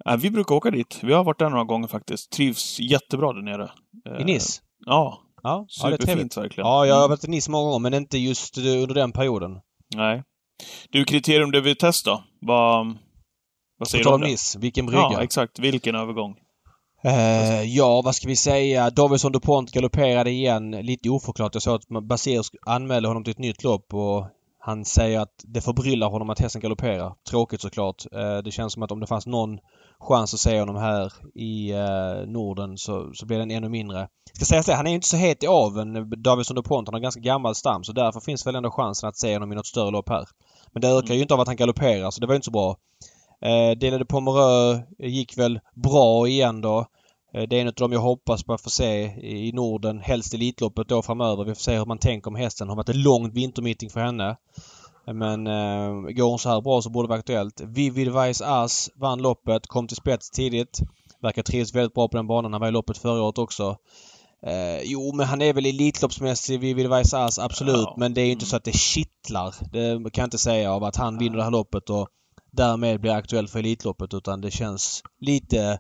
Nej, 0.05 0.17
vi 0.19 0.31
brukar 0.31 0.55
åka 0.55 0.71
dit. 0.71 0.99
Vi 1.03 1.13
har 1.13 1.25
varit 1.25 1.39
där 1.39 1.51
några 1.51 1.65
gånger 1.65 1.89
faktiskt. 1.89 2.31
Trivs 2.33 2.81
jättebra 2.81 3.33
där 3.33 3.43
nere. 3.43 3.71
Eh, 4.09 4.21
I 4.21 4.25
Nice? 4.25 4.63
Ja. 4.87 5.19
Ja, 5.43 5.67
ja 5.83 5.89
det 5.89 5.95
är 5.95 5.97
trevligt. 5.97 6.03
Superfint 6.09 6.37
verkligen. 6.37 6.67
Ja, 6.69 6.87
jag 6.87 6.95
har 6.95 7.01
Mm. 7.01 7.11
varit 7.11 7.25
i 7.25 7.29
Nice 7.29 7.51
många 7.51 7.65
gånger 7.71 7.79
men 7.79 7.95
inte 7.95 8.19
just 8.19 8.59
eh, 8.59 8.65
under 8.65 8.95
den 8.95 9.13
perioden. 9.13 9.61
Nej. 9.97 10.23
Du, 10.91 11.05
kriterium 11.05 11.51
de 11.51 11.61
Vitesse 11.61 12.11
då? 12.11 12.25
Vad, 12.41 12.97
vad 13.79 13.89
säger 13.89 14.05
du 14.05 14.11
tal 14.11 14.15
om 14.15 14.21
det? 14.21 14.27
Nice, 14.27 14.59
vilken 14.59 14.87
brygga. 14.87 15.09
Ja, 15.13 15.23
exakt. 15.23 15.59
Vilken 15.59 15.95
övergång. 15.95 16.37
Eh, 17.05 17.63
ja, 17.63 18.03
vad 18.05 18.15
ska 18.15 18.29
vi 18.29 18.37
säga? 18.37 18.91
Davidson 18.91 19.33
DuPont 19.33 19.73
galopperade 19.73 20.31
igen 20.31 20.71
lite 20.71 21.11
oförklarat. 21.11 21.55
Jag 21.55 21.63
såg 21.63 21.75
att 21.75 22.05
Basir 22.05 22.43
anmälde 22.67 23.09
honom 23.09 23.25
till 23.25 23.31
ett 23.31 23.39
nytt 23.39 23.65
lopp 23.65 23.95
och 23.95 24.27
han 24.71 24.85
säger 24.85 25.21
att 25.21 25.45
det 25.45 25.61
förbryllar 25.61 26.09
honom 26.09 26.31
att 26.31 26.41
hästen 26.41 26.61
galopperar. 26.61 27.15
Tråkigt 27.31 27.61
såklart. 27.61 28.05
Eh, 28.13 28.39
det 28.39 28.51
känns 28.51 28.73
som 28.73 28.83
att 28.83 28.93
om 28.93 29.01
det 29.01 29.07
fanns 29.07 29.27
någon 29.27 29.59
chans 29.99 30.35
att 30.35 30.41
se 30.41 30.61
honom 30.61 30.77
här 30.77 31.13
i 31.35 31.71
eh, 31.71 32.27
Norden 32.27 32.79
så, 32.79 33.11
så 33.15 33.27
blir 33.27 33.39
den 33.39 33.51
ännu 33.51 33.69
mindre. 33.69 34.09
Ska 34.33 34.45
sägas 34.45 34.67
det, 34.67 34.75
han 34.75 34.87
är 34.87 34.95
inte 34.95 35.07
så 35.07 35.17
het 35.17 35.43
i 35.43 35.47
aveln, 35.47 36.23
Davidson 36.23 36.55
DuPont. 36.55 36.89
Han 36.89 36.95
har 36.95 37.01
ganska 37.01 37.21
gammal 37.21 37.55
stam 37.55 37.85
så 37.85 37.93
därför 37.93 38.21
finns 38.21 38.47
väl 38.47 38.55
ändå 38.55 38.71
chansen 38.71 39.09
att 39.09 39.17
se 39.17 39.33
honom 39.33 39.53
i 39.53 39.55
något 39.55 39.67
större 39.67 39.91
lopp 39.91 40.09
här. 40.09 40.25
Men 40.73 40.83
det 40.83 40.89
ökar 40.89 41.15
ju 41.15 41.23
inte 41.23 41.35
av 41.35 41.41
att 41.41 41.49
han 41.49 41.57
galopperar 41.57 42.11
så 42.11 42.21
det 42.21 42.27
var 42.27 42.35
ju 42.35 42.37
inte 42.37 42.45
så 42.45 42.51
bra. 42.51 42.77
Eh, 43.43 43.79
Delade 43.79 44.05
Pomerö 44.05 44.81
gick 44.99 45.39
väl 45.39 45.61
bra 45.75 46.29
igen 46.29 46.61
då. 46.61 46.87
Eh, 47.35 47.43
Det 47.49 47.57
är 47.57 47.61
en 47.61 47.69
av 47.69 47.75
dem 47.75 47.93
jag 47.93 48.01
hoppas 48.01 48.43
på 48.45 48.53
att 48.55 48.61
få 48.61 48.71
se 48.71 49.03
i 49.23 49.53
Norden, 49.53 49.99
helst 49.99 50.35
Elitloppet 50.35 50.89
då 50.89 51.03
framöver. 51.03 51.45
Vi 51.45 51.55
får 51.55 51.61
se 51.61 51.79
hur 51.79 51.87
man 51.87 51.99
tänker 51.99 52.29
om 52.29 52.35
hästen. 52.35 52.67
Det 52.67 52.71
har 52.71 52.77
varit 52.77 52.89
en 52.89 53.03
lång 53.03 53.31
vintermeeting 53.31 53.91
för 53.91 54.01
henne. 54.01 54.37
Men 55.07 55.47
eh, 55.47 55.93
går 55.93 56.31
hon 56.31 56.39
så 56.39 56.49
här 56.49 56.61
bra 56.61 56.83
så 56.83 56.91
borde 56.91 57.07
det 57.07 57.11
vara 57.11 57.19
aktuellt. 57.19 57.61
Vivid 57.61 58.13
Weiss 58.13 58.41
Ass 58.43 58.91
vann 58.95 59.23
loppet, 59.23 59.67
kom 59.67 59.87
till 59.89 59.97
spets 59.97 60.31
tidigt. 60.31 60.79
Verkar 61.23 61.43
trivs 61.43 61.75
väldigt 61.75 61.95
bra 61.95 62.09
på 62.09 62.17
den 62.17 62.27
banan. 62.27 62.53
Han 62.53 62.61
var 62.61 62.69
i 62.69 62.73
loppet 62.73 62.99
förra 62.99 63.23
året 63.23 63.39
också. 63.39 63.77
Eh, 64.47 64.81
jo, 64.85 65.13
men 65.15 65.27
han 65.27 65.43
är 65.43 65.53
väl 65.53 65.67
Elitloppsmässig, 65.67 66.61
Vivid 66.61 66.89
Weiss 66.89 67.15
Ass, 67.15 67.39
absolut. 67.39 67.77
Ja. 67.77 67.95
Men 67.97 68.15
det 68.15 68.21
är 68.21 68.25
ju 68.27 68.33
inte 68.33 68.47
så 68.47 68.57
att 68.57 68.65
det 68.65 68.77
kittlar. 68.77 69.55
Det 69.73 70.11
kan 70.11 70.23
jag 70.23 70.27
inte 70.27 70.39
säga 70.39 70.73
av 70.73 70.85
att 70.85 70.97
han 70.97 71.19
vinner 71.19 71.37
det 71.37 71.43
här 71.45 71.51
loppet 71.51 71.91
och 71.91 72.09
därmed 72.53 73.01
blir 73.01 73.13
aktuell 73.13 73.49
för 73.49 73.59
Elitloppet. 73.59 74.15
Utan 74.15 74.41
det 74.41 74.51
känns 74.51 75.03
lite 75.21 75.79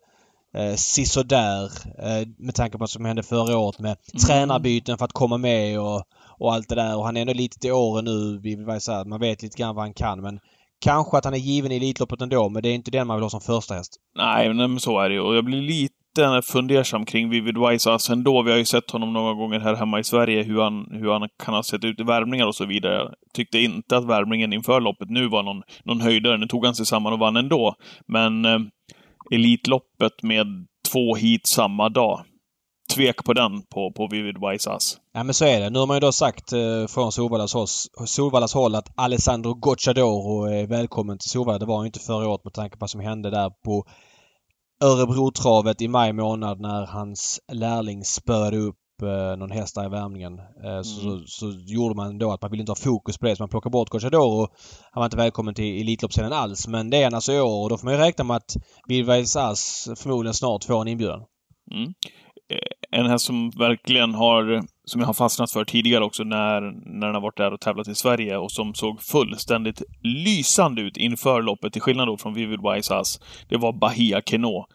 eh, 0.54 0.74
sisådär 0.74 1.64
eh, 1.98 2.28
med 2.38 2.54
tanke 2.54 2.72
på 2.72 2.78
vad 2.78 2.90
som 2.90 3.04
hände 3.04 3.22
förra 3.22 3.58
året 3.58 3.78
med 3.78 3.96
tränarbyten 4.26 4.98
för 4.98 5.04
att 5.04 5.12
komma 5.12 5.38
med 5.38 5.80
och, 5.80 6.02
och 6.38 6.54
allt 6.54 6.68
det 6.68 6.74
där. 6.74 6.96
Och 6.96 7.04
han 7.04 7.16
är 7.16 7.20
ändå 7.20 7.32
lite 7.32 7.58
till 7.58 7.72
åren 7.72 8.04
nu. 8.04 8.40
Vi 8.42 8.56
vill 8.56 8.66
här, 8.66 9.04
man 9.04 9.20
vet 9.20 9.42
lite 9.42 9.58
grann 9.58 9.74
vad 9.74 9.84
han 9.84 9.94
kan 9.94 10.20
men 10.20 10.38
kanske 10.80 11.16
att 11.18 11.24
han 11.24 11.34
är 11.34 11.38
given 11.38 11.72
i 11.72 11.76
Elitloppet 11.76 12.20
ändå 12.20 12.48
men 12.48 12.62
det 12.62 12.68
är 12.68 12.74
inte 12.74 12.90
den 12.90 13.06
man 13.06 13.16
vill 13.16 13.22
ha 13.22 13.30
som 13.30 13.40
första 13.40 13.74
häst. 13.74 13.96
Nej, 14.16 14.54
men 14.54 14.80
så 14.80 15.00
är 15.00 15.08
det 15.08 15.14
ju. 15.14 15.20
Och 15.20 15.36
jag 15.36 15.44
blir 15.44 15.62
lite 15.62 15.90
fundersam 16.42 17.04
kring 17.04 17.30
Vivid 17.30 17.58
Wise 17.58 17.92
Ass 17.92 18.10
ändå. 18.10 18.42
Vi 18.42 18.50
har 18.50 18.58
ju 18.58 18.64
sett 18.64 18.90
honom 18.90 19.12
några 19.12 19.34
gånger 19.34 19.60
här 19.60 19.74
hemma 19.74 20.00
i 20.00 20.04
Sverige, 20.04 20.42
hur 20.42 20.62
han, 20.62 20.86
hur 20.90 21.12
han 21.12 21.28
kan 21.44 21.54
ha 21.54 21.62
sett 21.62 21.84
ut 21.84 22.00
i 22.00 22.02
värmningar 22.02 22.46
och 22.46 22.54
så 22.54 22.66
vidare. 22.66 22.94
Jag 22.94 23.14
tyckte 23.34 23.58
inte 23.58 23.96
att 23.96 24.04
värmningen 24.04 24.52
inför 24.52 24.80
loppet 24.80 25.10
nu 25.10 25.28
var 25.28 25.42
någon, 25.42 25.62
någon 25.84 26.00
höjdare. 26.00 26.36
Nu 26.36 26.46
tog 26.46 26.64
han 26.64 26.74
sig 26.74 26.86
samman 26.86 27.12
och 27.12 27.18
vann 27.18 27.36
ändå. 27.36 27.74
Men 28.06 28.44
eh, 28.44 28.58
Elitloppet 29.30 30.22
med 30.22 30.46
två 30.92 31.14
hit 31.14 31.46
samma 31.46 31.88
dag. 31.88 32.24
Tvek 32.94 33.24
på 33.24 33.32
den 33.32 33.62
på, 33.62 33.92
på 33.92 34.08
Vivid 34.10 34.36
Wise 34.38 34.70
Ass. 34.70 34.98
Ja 35.12 35.22
men 35.22 35.34
så 35.34 35.44
är 35.44 35.60
det. 35.60 35.70
Nu 35.70 35.78
har 35.78 35.86
man 35.86 35.96
ju 35.96 36.00
då 36.00 36.12
sagt 36.12 36.52
eh, 36.52 36.86
från 36.88 37.12
Solvallas, 37.12 37.88
Solvallas 38.06 38.54
håll 38.54 38.74
att 38.74 38.92
Alessandro 38.96 39.54
Gocciadoro 39.54 40.44
är 40.44 40.66
välkommen 40.66 41.18
till 41.18 41.30
Solvalla. 41.30 41.58
Det 41.58 41.66
var 41.66 41.76
han 41.76 41.84
ju 41.84 41.88
inte 41.88 42.00
förra 42.00 42.28
året 42.28 42.44
med 42.44 42.52
tanke 42.52 42.76
på 42.76 42.80
vad 42.80 42.90
som 42.90 43.00
hände 43.00 43.30
där 43.30 43.50
på 43.64 43.84
Örebrotravet 44.84 45.82
i 45.82 45.88
maj 45.88 46.12
månad 46.12 46.60
när 46.60 46.86
hans 46.86 47.40
lärling 47.52 48.04
spöade 48.04 48.56
upp 48.56 48.79
eh, 49.02 49.36
någon 49.36 49.50
häst 49.50 49.74
där 49.74 49.86
i 49.86 49.88
värmningen. 49.88 50.38
Eh, 50.38 50.82
så, 50.82 51.08
Mm. 51.08 51.20
så, 51.20 51.26
så 51.26 51.52
gjorde 51.66 51.94
man 51.94 52.18
då 52.18 52.32
att 52.32 52.42
man 52.42 52.50
ville 52.50 52.60
inte 52.60 52.70
ha 52.70 52.76
fokus 52.76 53.18
på 53.18 53.26
det 53.26 53.36
så 53.36 53.42
man 53.42 53.48
plockade 53.48 53.72
bort 53.72 53.88
Gocciadoro. 53.88 54.48
Han 54.92 55.00
var 55.00 55.04
inte 55.04 55.16
välkommen 55.16 55.54
till 55.54 55.80
Elitloppsscenen 55.80 56.32
alls 56.32 56.68
men 56.68 56.90
det 56.90 56.96
är 56.96 57.04
han 57.04 57.14
alltså 57.14 57.32
i 57.32 57.40
år 57.40 57.62
och 57.62 57.68
då 57.70 57.78
får 57.78 57.84
man 57.84 57.94
ju 57.94 58.00
räkna 58.00 58.24
med 58.24 58.36
att 58.36 58.56
Bilbais 58.88 59.36
Ass 59.36 59.88
förmodligen 59.96 60.34
snart 60.34 60.64
får 60.64 60.80
en 60.80 60.88
inbjudan. 60.88 61.20
Mm. 61.74 61.94
En 62.90 63.06
häst 63.06 63.24
som 63.24 63.50
verkligen 63.50 64.14
har, 64.14 64.62
som 64.84 65.00
jag 65.00 65.06
har 65.06 65.14
fastnat 65.14 65.50
för 65.50 65.64
tidigare 65.64 66.04
också 66.04 66.24
när, 66.24 66.60
när 67.00 67.06
den 67.06 67.14
har 67.14 67.22
varit 67.22 67.36
där 67.36 67.52
och 67.52 67.60
tävlat 67.60 67.88
i 67.88 67.94
Sverige 67.94 68.36
och 68.36 68.52
som 68.52 68.74
såg 68.74 69.02
fullständigt 69.02 69.82
lysande 70.02 70.82
ut 70.82 70.96
inför 70.96 71.42
loppet, 71.42 71.72
till 71.72 71.82
skillnad 71.82 72.08
då 72.08 72.16
från 72.16 72.34
Vivid 72.34 72.60
Wise 72.62 72.94
Ass. 72.94 73.20
Det 73.48 73.56
var 73.56 73.72
Bahia 73.72 74.20
Keno. 74.26 74.66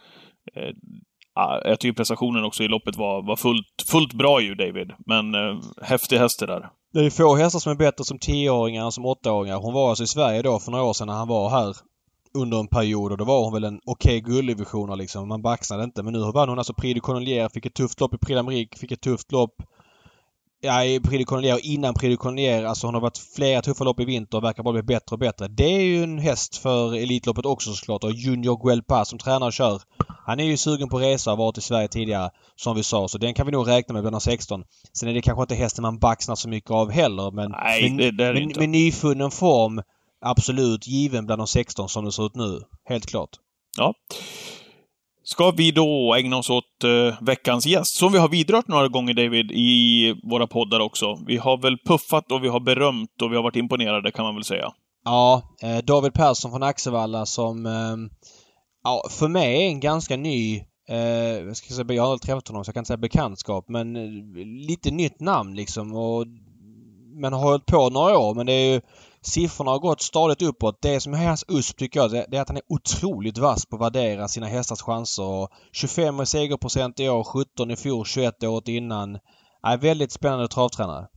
Ja, 1.36 1.62
jag 1.66 1.80
tycker 1.80 1.94
prestationen 1.94 2.44
också 2.44 2.64
i 2.64 2.68
loppet 2.68 2.96
var, 2.96 3.22
var 3.22 3.36
fullt, 3.36 3.66
fullt 3.92 4.14
bra 4.14 4.42
ju, 4.42 4.56
David. 4.56 4.92
Men 5.06 5.36
eh, 5.36 5.58
häftig 5.82 6.18
häst 6.18 6.40
det 6.40 6.46
där. 6.46 6.70
Det 6.94 7.06
är 7.06 7.10
få 7.10 7.36
hästar 7.36 7.60
som 7.60 7.72
är 7.72 7.76
bättre 7.76 8.04
som 8.04 8.18
10-åringar 8.18 8.86
än 8.86 8.92
som 8.92 9.06
8-åringar. 9.06 9.58
Hon 9.58 9.74
var 9.74 9.90
alltså 9.90 10.04
i 10.04 10.08
Sverige 10.08 10.42
då 10.42 10.60
för 10.60 10.72
några 10.72 10.84
år 10.84 10.94
sedan 10.94 11.08
när 11.08 11.14
han 11.14 11.28
var 11.28 11.50
här 11.50 11.76
under 12.34 12.60
en 12.60 12.68
period 12.68 13.12
och 13.12 13.18
då 13.18 13.26
var 13.26 13.44
hon 13.44 13.54
väl 13.54 13.64
en 13.64 13.80
okej 13.86 14.20
okay 14.20 14.34
gulddivisionare 14.34 14.98
liksom. 14.98 15.28
Man 15.28 15.42
baxnade 15.42 15.84
inte. 15.84 16.04
Men 16.04 16.14
nu 16.14 16.20
vann 16.20 16.50
hon 16.50 16.58
alltså 16.58 16.74
Prix 16.74 16.94
de 16.94 17.00
Collier, 17.00 17.50
fick 17.50 17.66
ett 17.66 17.74
tufft 17.74 18.00
lopp 18.00 18.14
i 18.14 18.18
Prix 18.18 18.40
d'Amérique, 18.40 18.78
fick 18.78 18.92
ett 18.92 19.02
tufft 19.02 19.32
lopp 19.32 19.56
ja, 20.62 20.84
i 20.84 21.00
Prix 21.00 21.18
de 21.18 21.26
Collier 21.26 21.54
och 21.54 21.60
innan 21.60 21.94
Prix 21.94 22.12
de 22.12 22.18
Collier. 22.18 22.64
Alltså 22.64 22.88
hon 22.88 22.94
har 22.94 23.02
varit 23.02 23.18
flera 23.18 23.62
tuffa 23.62 23.84
lopp 23.84 24.00
i 24.00 24.06
vinter 24.06 24.38
och 24.38 24.44
verkar 24.44 24.64
bara 24.64 24.74
bli 24.74 24.84
bättre 24.84 25.14
och 25.14 25.20
bättre. 25.20 25.48
Det 25.48 25.76
är 25.76 25.82
ju 25.82 26.04
en 26.04 26.20
häst 26.20 26.58
för 26.58 26.96
Elitloppet 26.96 27.46
också 27.46 27.74
såklart. 27.74 28.04
Och 28.04 28.12
Junior 28.12 28.64
Guelpa 28.66 29.06
som 29.06 29.20
tränar 29.20 29.48
och 29.48 29.54
kör. 29.54 29.82
Han 30.26 30.40
är 30.40 30.44
ju 30.44 30.58
sugen 30.58 30.90
på 30.90 31.00
resa 31.00 31.32
och 31.32 31.38
varit 31.38 31.58
i 31.58 31.62
Sverige 31.62 31.88
tidigare 31.88 32.30
som 32.56 32.76
vi 32.76 32.84
sa. 32.84 33.08
Så 33.08 33.18
den 33.18 33.34
kan 33.34 33.46
vi 33.46 33.52
nog 33.52 33.68
räkna 33.68 33.94
med 33.94 34.04
bland 34.04 34.14
de 34.16 34.22
16. 34.22 34.64
Sen 34.94 35.10
är 35.10 35.14
det 35.14 35.22
kanske 35.22 35.42
inte 35.42 35.56
hästen 35.56 35.82
man 35.82 36.00
baxnar 36.00 36.36
så 36.36 36.50
mycket 36.50 36.72
av 36.72 36.92
heller. 36.92 37.32
Men 37.32 37.52
Nej, 37.52 37.90
det, 37.90 38.12
det 38.12 38.26
är 38.26 38.34
med, 38.34 38.44
inte. 38.44 38.60
med 38.60 38.70
nyfunnen 38.70 39.32
form 39.32 39.82
absolut 40.26 40.88
given 40.88 41.26
bland 41.26 41.42
de 41.42 41.48
16 41.48 41.90
som 41.90 42.06
det 42.06 42.12
ser 42.12 42.26
ut 42.26 42.36
nu. 42.36 42.62
Helt 42.90 43.06
klart. 43.06 43.30
Ja. 43.78 43.94
Ska 45.28 45.52
vi 45.52 45.72
då 45.72 46.16
ägna 46.16 46.38
oss 46.38 46.50
åt 46.50 46.84
uh, 46.84 47.14
veckans 47.22 47.66
gäst, 47.66 47.96
som 47.96 48.12
vi 48.12 48.20
har 48.20 48.30
vidrört 48.30 48.68
några 48.68 48.88
gånger 48.88 49.14
David 49.14 49.52
i 49.52 50.14
våra 50.24 50.48
poddar 50.48 50.80
också. 50.80 51.20
Vi 51.28 51.38
har 51.38 51.62
väl 51.62 51.78
puffat 51.86 52.32
och 52.32 52.44
vi 52.44 52.48
har 52.48 52.60
berömt 52.60 53.22
och 53.22 53.32
vi 53.32 53.36
har 53.36 53.44
varit 53.44 53.56
imponerade 53.56 54.12
kan 54.12 54.26
man 54.26 54.36
väl 54.36 54.44
säga. 54.44 54.72
Ja, 55.06 55.42
eh, 55.62 55.78
David 55.78 56.14
Persson 56.14 56.52
från 56.52 56.64
Axevalla 56.64 57.26
som 57.26 57.66
eh, 57.66 58.18
ja, 58.84 59.08
för 59.10 59.28
mig 59.28 59.64
är 59.64 59.68
en 59.68 59.80
ganska 59.80 60.18
ny 60.18 60.64
eh, 60.90 60.98
jag, 60.98 61.58
ska 61.58 61.74
säga, 61.74 61.94
jag 61.94 62.04
har 62.04 62.12
aldrig 62.12 62.22
träffat 62.22 62.48
honom 62.48 62.64
så 62.64 62.70
jag 62.70 62.74
kan 62.74 62.82
inte 62.82 62.88
säga 62.88 62.98
bekantskap 62.98 63.66
men 63.70 63.96
eh, 63.96 64.46
lite 64.68 64.92
nytt 64.92 65.20
namn 65.20 65.56
liksom 65.56 65.96
och 65.96 66.26
men 67.22 67.34
har 67.34 67.40
hållit 67.40 67.66
på 67.66 67.90
några 67.90 68.18
år 68.18 68.36
men 68.36 68.46
det 68.46 68.54
är 68.54 68.74
ju 68.74 68.82
Siffrorna 69.26 69.72
har 69.72 69.80
gått 69.80 70.02
stadigt 70.02 70.42
uppåt. 70.42 70.82
Det 70.82 71.00
som 71.00 71.14
är 71.14 71.28
hans 71.28 71.46
USP 71.48 71.78
tycker 71.78 72.00
jag, 72.00 72.12
det 72.12 72.38
är 72.38 72.42
att 72.42 72.50
han 72.50 72.58
är 72.58 72.64
otroligt 72.70 73.38
vass 73.38 73.66
på 73.66 73.76
att 73.76 73.82
värdera 73.82 74.28
sina 74.28 74.48
hästars 74.48 74.82
chanser. 74.82 75.48
25 75.72 76.22
i 76.22 76.26
segerprocent 76.26 77.00
i 77.00 77.10
år, 77.10 77.24
17 77.24 77.72
i 77.72 77.76
fjol, 77.76 78.06
21 78.06 78.44
året 78.44 78.68
innan. 78.68 79.20
Är 79.64 79.78
väldigt 79.78 80.12
spännande 80.12 80.48
travtränare. 80.48 81.08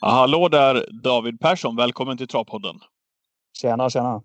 Ja, 0.00 0.08
hallå 0.10 0.48
där 0.48 0.86
David 1.02 1.40
Persson, 1.40 1.76
välkommen 1.76 2.18
till 2.18 2.28
Travpodden. 2.28 2.76
Tjena, 3.62 3.90
tjena. 3.90 4.22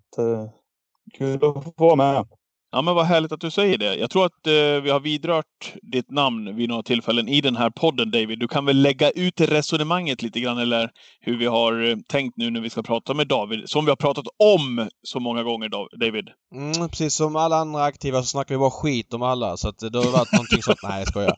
Kul 1.18 1.36
att 1.36 1.64
få 1.64 1.74
vara 1.78 1.96
med. 1.96 2.28
Ja, 2.76 2.82
men 2.82 2.96
vad 2.96 3.06
härligt 3.06 3.32
att 3.32 3.42
du 3.42 3.52
säger 3.52 3.78
det. 3.78 3.96
Jag 3.96 4.10
tror 4.10 4.26
att 4.26 4.48
eh, 4.48 4.84
vi 4.84 4.90
har 4.90 5.00
vidrört 5.00 5.74
ditt 5.82 6.12
namn 6.12 6.56
vid 6.56 6.70
några 6.70 6.84
tillfällen 6.84 7.28
i 7.28 7.42
den 7.42 7.56
här 7.56 7.70
podden, 7.70 8.12
David. 8.12 8.40
Du 8.40 8.48
kan 8.48 8.66
väl 8.66 8.82
lägga 8.82 9.10
ut 9.10 9.42
resonemanget 9.42 10.22
lite 10.22 10.40
grann, 10.40 10.58
eller 10.58 10.90
hur 11.20 11.38
vi 11.38 11.46
har 11.46 11.90
eh, 11.90 11.96
tänkt 12.08 12.38
nu 12.38 12.52
när 12.52 12.62
vi 12.62 12.70
ska 12.70 12.84
prata 12.84 13.14
med 13.14 13.28
David, 13.28 13.70
som 13.70 13.86
vi 13.86 13.92
har 13.92 13.96
pratat 13.96 14.26
om 14.40 14.90
så 15.04 15.20
många 15.20 15.44
gånger, 15.44 15.70
David. 16.00 16.30
Mm, 16.56 16.90
precis 16.90 17.16
som 17.16 17.36
alla 17.36 17.56
andra 17.56 17.84
aktiva 17.84 18.22
så 18.22 18.28
snackar 18.28 18.56
vi 18.56 18.60
bara 18.60 18.72
skit 18.72 19.14
om 19.14 19.22
alla, 19.22 19.58
så 19.58 19.70
att 19.70 19.80
det 19.80 19.98
har 19.98 20.12
varit 20.12 20.32
någonting 20.32 20.62
sånt. 20.62 20.80
Nej, 20.84 21.00
jag 21.00 21.08
skojar. 21.08 21.36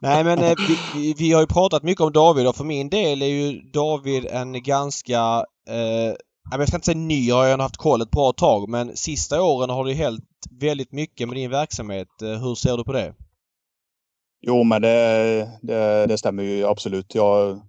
Nej, 0.00 0.24
men 0.24 0.38
eh, 0.38 0.54
vi, 0.94 1.14
vi, 1.18 1.32
har 1.32 1.40
ju 1.40 1.46
pratat 1.46 1.82
mycket 1.82 2.00
om 2.00 2.12
David 2.12 2.46
och 2.46 2.56
för 2.56 2.64
min 2.64 2.88
del 2.88 3.22
är 3.22 3.26
ju 3.26 3.60
David 3.72 4.26
en 4.26 4.62
ganska 4.62 5.44
eh, 5.68 6.14
jag 6.50 6.68
ska 6.68 6.76
inte 6.76 6.86
säga 6.86 6.98
ny, 6.98 7.28
jag 7.28 7.36
har 7.36 7.58
haft 7.58 7.76
koll 7.76 8.02
ett 8.02 8.10
bra 8.10 8.32
tag 8.32 8.68
men 8.68 8.96
sista 8.96 9.42
åren 9.42 9.70
har 9.70 9.84
det 9.84 9.92
hänt 9.94 10.24
väldigt 10.50 10.92
mycket 10.92 11.28
med 11.28 11.36
din 11.36 11.50
verksamhet. 11.50 12.22
Eh, 12.22 12.28
hur 12.28 12.54
ser 12.54 12.76
du 12.76 12.84
på 12.84 12.92
det? 12.92 13.14
Jo 14.40 14.64
men 14.64 14.82
det, 14.82 15.48
det, 15.62 16.06
det 16.06 16.18
stämmer 16.18 16.42
ju 16.42 16.66
absolut. 16.66 17.14
Jag, 17.14 17.60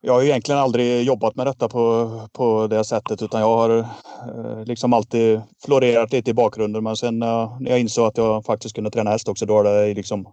jag 0.00 0.12
har 0.12 0.22
egentligen 0.22 0.60
aldrig 0.60 1.02
jobbat 1.02 1.34
med 1.34 1.46
detta 1.46 1.68
på, 1.68 2.10
på 2.32 2.66
det 2.66 2.84
sättet 2.84 3.22
utan 3.22 3.40
jag 3.40 3.56
har 3.56 3.78
eh, 3.78 4.64
liksom 4.64 4.92
alltid 4.92 5.40
florerat 5.64 6.12
lite 6.12 6.30
i 6.30 6.34
bakgrunden 6.34 6.84
men 6.84 6.96
sen 6.96 7.22
eh, 7.22 7.56
när 7.60 7.70
jag 7.70 7.80
insåg 7.80 8.06
att 8.06 8.18
jag 8.18 8.44
faktiskt 8.44 8.74
kunde 8.74 8.90
träna 8.90 9.10
häst 9.10 9.28
också 9.28 9.46
då 9.46 9.54
har 9.54 9.64
det 9.64 9.94
liksom 9.94 10.28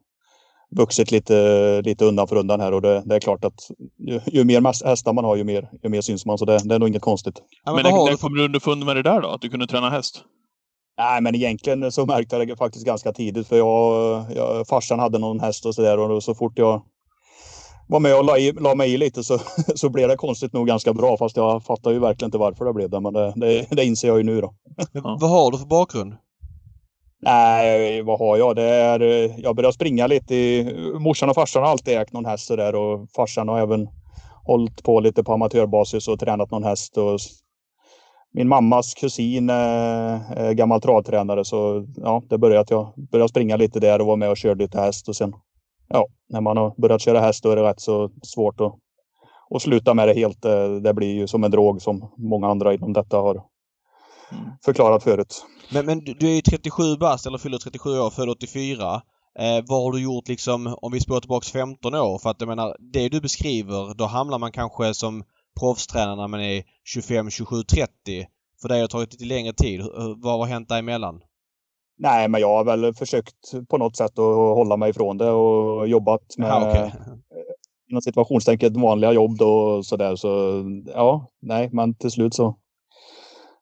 vuxit 0.76 1.12
lite, 1.12 1.82
lite 1.82 2.06
undan 2.06 2.28
för 2.28 2.36
undan 2.36 2.60
här 2.60 2.72
och 2.72 2.82
det, 2.82 3.04
det 3.06 3.16
är 3.16 3.20
klart 3.20 3.46
att 3.46 3.70
ju, 3.98 4.20
ju, 4.26 4.44
mer 4.44 4.86
hästar 4.86 5.14
man 5.14 5.26
har 5.26 5.36
ju 5.36 5.44
mer, 5.44 5.70
ju 5.84 5.90
mer 5.90 6.02
syns 6.02 6.26
man 6.26 6.38
så 6.38 6.46
det, 6.46 6.60
det 6.66 6.76
är 6.76 6.80
nog 6.80 6.90
inget 6.90 7.02
konstigt. 7.02 7.42
Ja, 7.66 7.74
men 7.74 7.84
men 7.84 7.94
när, 7.94 8.06
när 8.06 8.18
kom 8.18 8.34
du 8.34 8.46
underfund 8.46 8.86
med 8.86 8.96
det 8.96 9.04
där 9.04 9.22
då? 9.22 9.28
Att 9.28 9.42
du 9.42 9.50
kunde 9.50 9.68
träna 9.68 9.90
häst? 9.90 10.24
Nej 10.98 11.22
men 11.22 11.36
egentligen 11.36 11.92
så 11.92 12.06
märkte 12.06 12.36
jag 12.36 12.48
det 12.48 12.56
faktiskt 12.56 12.86
ganska 12.86 13.14
tidigt 13.14 13.48
för 13.48 13.58
jag, 13.58 14.26
jag 14.36 14.68
farsan 14.68 15.00
hade 15.00 15.18
någon 15.18 15.40
häst 15.40 15.66
och 15.66 15.76
sådär 15.76 15.98
och 15.98 16.24
så 16.24 16.36
fort 16.36 16.54
jag 16.56 16.82
var 17.88 18.00
med 18.00 18.18
och 18.18 18.26
la, 18.26 18.38
i, 18.38 18.52
la 18.52 18.76
mig 18.76 18.94
i 18.94 18.98
lite 18.98 19.24
så, 19.24 19.40
så 19.76 19.90
blev 19.90 20.08
det 20.08 20.16
konstigt 20.16 20.54
nog 20.54 20.68
ganska 20.68 20.94
bra 20.94 21.18
fast 21.18 21.38
jag 21.38 21.64
fattar 21.64 21.92
ju 21.92 22.00
verkligen 22.00 22.28
inte 22.28 22.38
varför 22.38 22.66
det 22.66 22.74
blev 22.74 22.90
det 22.90 23.00
men 23.00 23.14
det, 23.14 23.34
det, 23.36 23.68
det 23.70 23.86
inser 23.86 24.08
jag 24.08 24.18
ju 24.18 24.24
nu 24.24 24.42
då. 24.42 24.54
Ja. 24.92 25.18
Vad 25.22 25.30
har 25.30 25.52
du 25.52 25.58
för 25.58 25.66
bakgrund? 25.66 26.14
Nej, 27.26 28.02
vad 28.02 28.20
har 28.20 28.38
jag? 28.38 28.56
Det 28.56 28.64
är, 28.64 29.00
jag 29.38 29.56
började 29.56 29.74
springa 29.74 30.08
lite. 30.08 30.36
I, 30.36 30.74
morsan 31.00 31.30
och 31.30 31.36
farsan 31.36 31.64
har 31.64 31.70
alltid 31.70 31.98
ägt 31.98 32.14
någon 32.14 32.26
häst 32.26 32.46
sådär 32.48 32.76
och 32.76 33.10
farsan 33.16 33.48
har 33.48 33.60
även 33.60 33.90
hållit 34.44 34.84
på 34.84 35.00
lite 35.00 35.24
på 35.24 35.34
amatörbasis 35.34 36.08
och 36.08 36.20
tränat 36.20 36.52
någon 36.52 36.64
häst. 36.64 36.98
Och 36.98 37.20
min 38.34 38.48
mammas 38.48 38.94
kusin 38.94 39.50
är 39.50 40.54
gammal 40.54 40.82
travtränare 40.82 41.46
så 41.46 41.88
ja, 41.96 42.24
det 42.30 42.38
började 42.38 42.60
att 42.60 42.72
jag 42.72 42.94
började 43.12 43.30
springa 43.30 43.56
lite 43.56 43.80
där 43.80 44.02
och 44.02 44.08
var 44.08 44.18
med 44.18 44.30
och 44.30 44.38
körde 44.38 44.64
lite 44.64 44.82
häst 44.82 45.10
och 45.10 45.16
sen 45.16 45.34
ja, 45.88 46.08
när 46.30 46.42
man 46.42 46.58
har 46.58 46.74
börjat 46.78 47.02
köra 47.02 47.20
häst 47.20 47.44
då 47.44 47.52
är 47.52 47.56
det 47.56 47.64
rätt 47.64 47.82
så 47.82 48.10
svårt 48.24 48.62
att, 48.62 48.74
att 49.56 49.62
sluta 49.62 49.94
med 49.94 50.08
det 50.08 50.14
helt. 50.14 50.42
Det 50.84 50.94
blir 50.94 51.14
ju 51.14 51.28
som 51.28 51.44
en 51.44 51.52
drog 51.52 51.82
som 51.82 52.12
många 52.18 52.48
andra 52.48 52.74
inom 52.74 52.94
detta 52.94 53.18
har 53.18 53.53
förklarat 54.66 55.04
förut. 55.04 55.46
Men, 55.72 55.86
men 55.86 56.00
du 56.00 56.28
är 56.28 56.36
ju 56.36 56.42
37 56.42 56.98
bast 56.98 57.26
eller 57.26 57.38
fyller 57.38 57.58
37 57.58 57.90
år, 57.90 58.10
född 58.10 58.30
84. 58.30 59.02
Eh, 59.40 59.64
vad 59.68 59.84
har 59.84 59.92
du 59.92 60.04
gjort 60.04 60.28
liksom 60.28 60.76
om 60.82 60.92
vi 60.92 61.00
spår 61.00 61.20
tillbaks 61.20 61.52
15 61.52 61.96
år? 61.96 62.20
För 62.20 62.30
att 62.30 62.42
jag 62.42 62.48
menar, 62.48 62.78
det 62.94 63.10
du 63.10 63.22
beskriver, 63.22 63.94
då 63.94 64.06
hamnar 64.06 64.40
man 64.40 64.52
kanske 64.52 64.94
som 64.94 65.24
proffstränare 65.60 66.16
när 66.16 66.28
man 66.28 66.42
är 66.42 66.64
25, 66.84 67.30
27, 67.30 67.64
30. 67.64 67.92
För 68.62 68.70
dig 68.70 68.82
har 68.82 68.88
tagit 68.88 69.12
lite 69.14 69.26
längre 69.26 69.54
tid. 69.54 69.82
Vad 70.18 70.40
har 70.40 70.46
hänt 70.46 70.70
däremellan? 70.70 71.22
Nej, 71.98 72.28
men 72.28 72.42
jag 72.42 72.48
har 72.48 72.64
väl 72.64 72.94
försökt 72.94 73.68
på 73.70 73.78
något 73.78 73.98
sätt 73.98 74.20
att 74.20 74.36
hålla 74.36 74.78
mig 74.78 74.90
ifrån 74.90 75.18
det 75.18 75.32
och 75.32 75.88
jobbat 75.88 76.38
med 76.38 76.52
Aha, 76.52 76.70
okay. 76.70 76.92
inom 77.90 78.02
situationstänket 78.02 78.78
vanliga 78.78 79.12
jobb 79.12 79.38
då 79.38 79.54
och 79.54 79.86
sådär. 79.86 80.16
Så 80.16 80.64
ja, 80.94 81.32
nej, 81.42 81.70
men 81.72 81.96
till 81.96 82.12
slut 82.12 82.34
så 82.34 82.58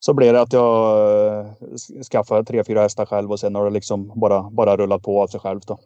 så 0.05 0.13
blev 0.13 0.33
det 0.33 0.41
att 0.41 0.53
jag 0.53 1.37
eh, 1.37 1.45
skaffade 2.11 2.45
tre, 2.45 2.63
fyra 2.63 2.81
hästar 2.81 3.05
själv 3.05 3.31
och 3.31 3.39
sen 3.39 3.55
har 3.55 3.65
det 3.65 3.71
liksom 3.71 4.19
bara, 4.19 4.49
bara 4.49 4.77
rullat 4.77 5.03
på 5.03 5.21
av 5.21 5.27
sig 5.27 5.39
själv. 5.39 5.59
Då. 5.67 5.79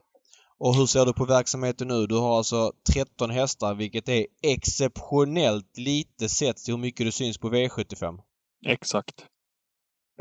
Och 0.60 0.76
hur 0.76 0.86
ser 0.86 1.06
du 1.06 1.14
på 1.14 1.26
verksamheten 1.26 1.88
nu? 1.88 2.08
Du 2.08 2.16
har 2.16 2.38
alltså 2.38 2.72
13 2.94 3.30
hästar 3.30 3.74
vilket 3.74 4.10
är 4.10 4.26
exceptionellt 4.44 5.78
lite 5.78 6.30
sett 6.30 6.58
till 6.58 6.74
hur 6.74 6.82
mycket 6.82 7.06
du 7.06 7.12
syns 7.12 7.38
på 7.38 7.50
V75. 7.50 8.20
Exakt. 8.66 9.26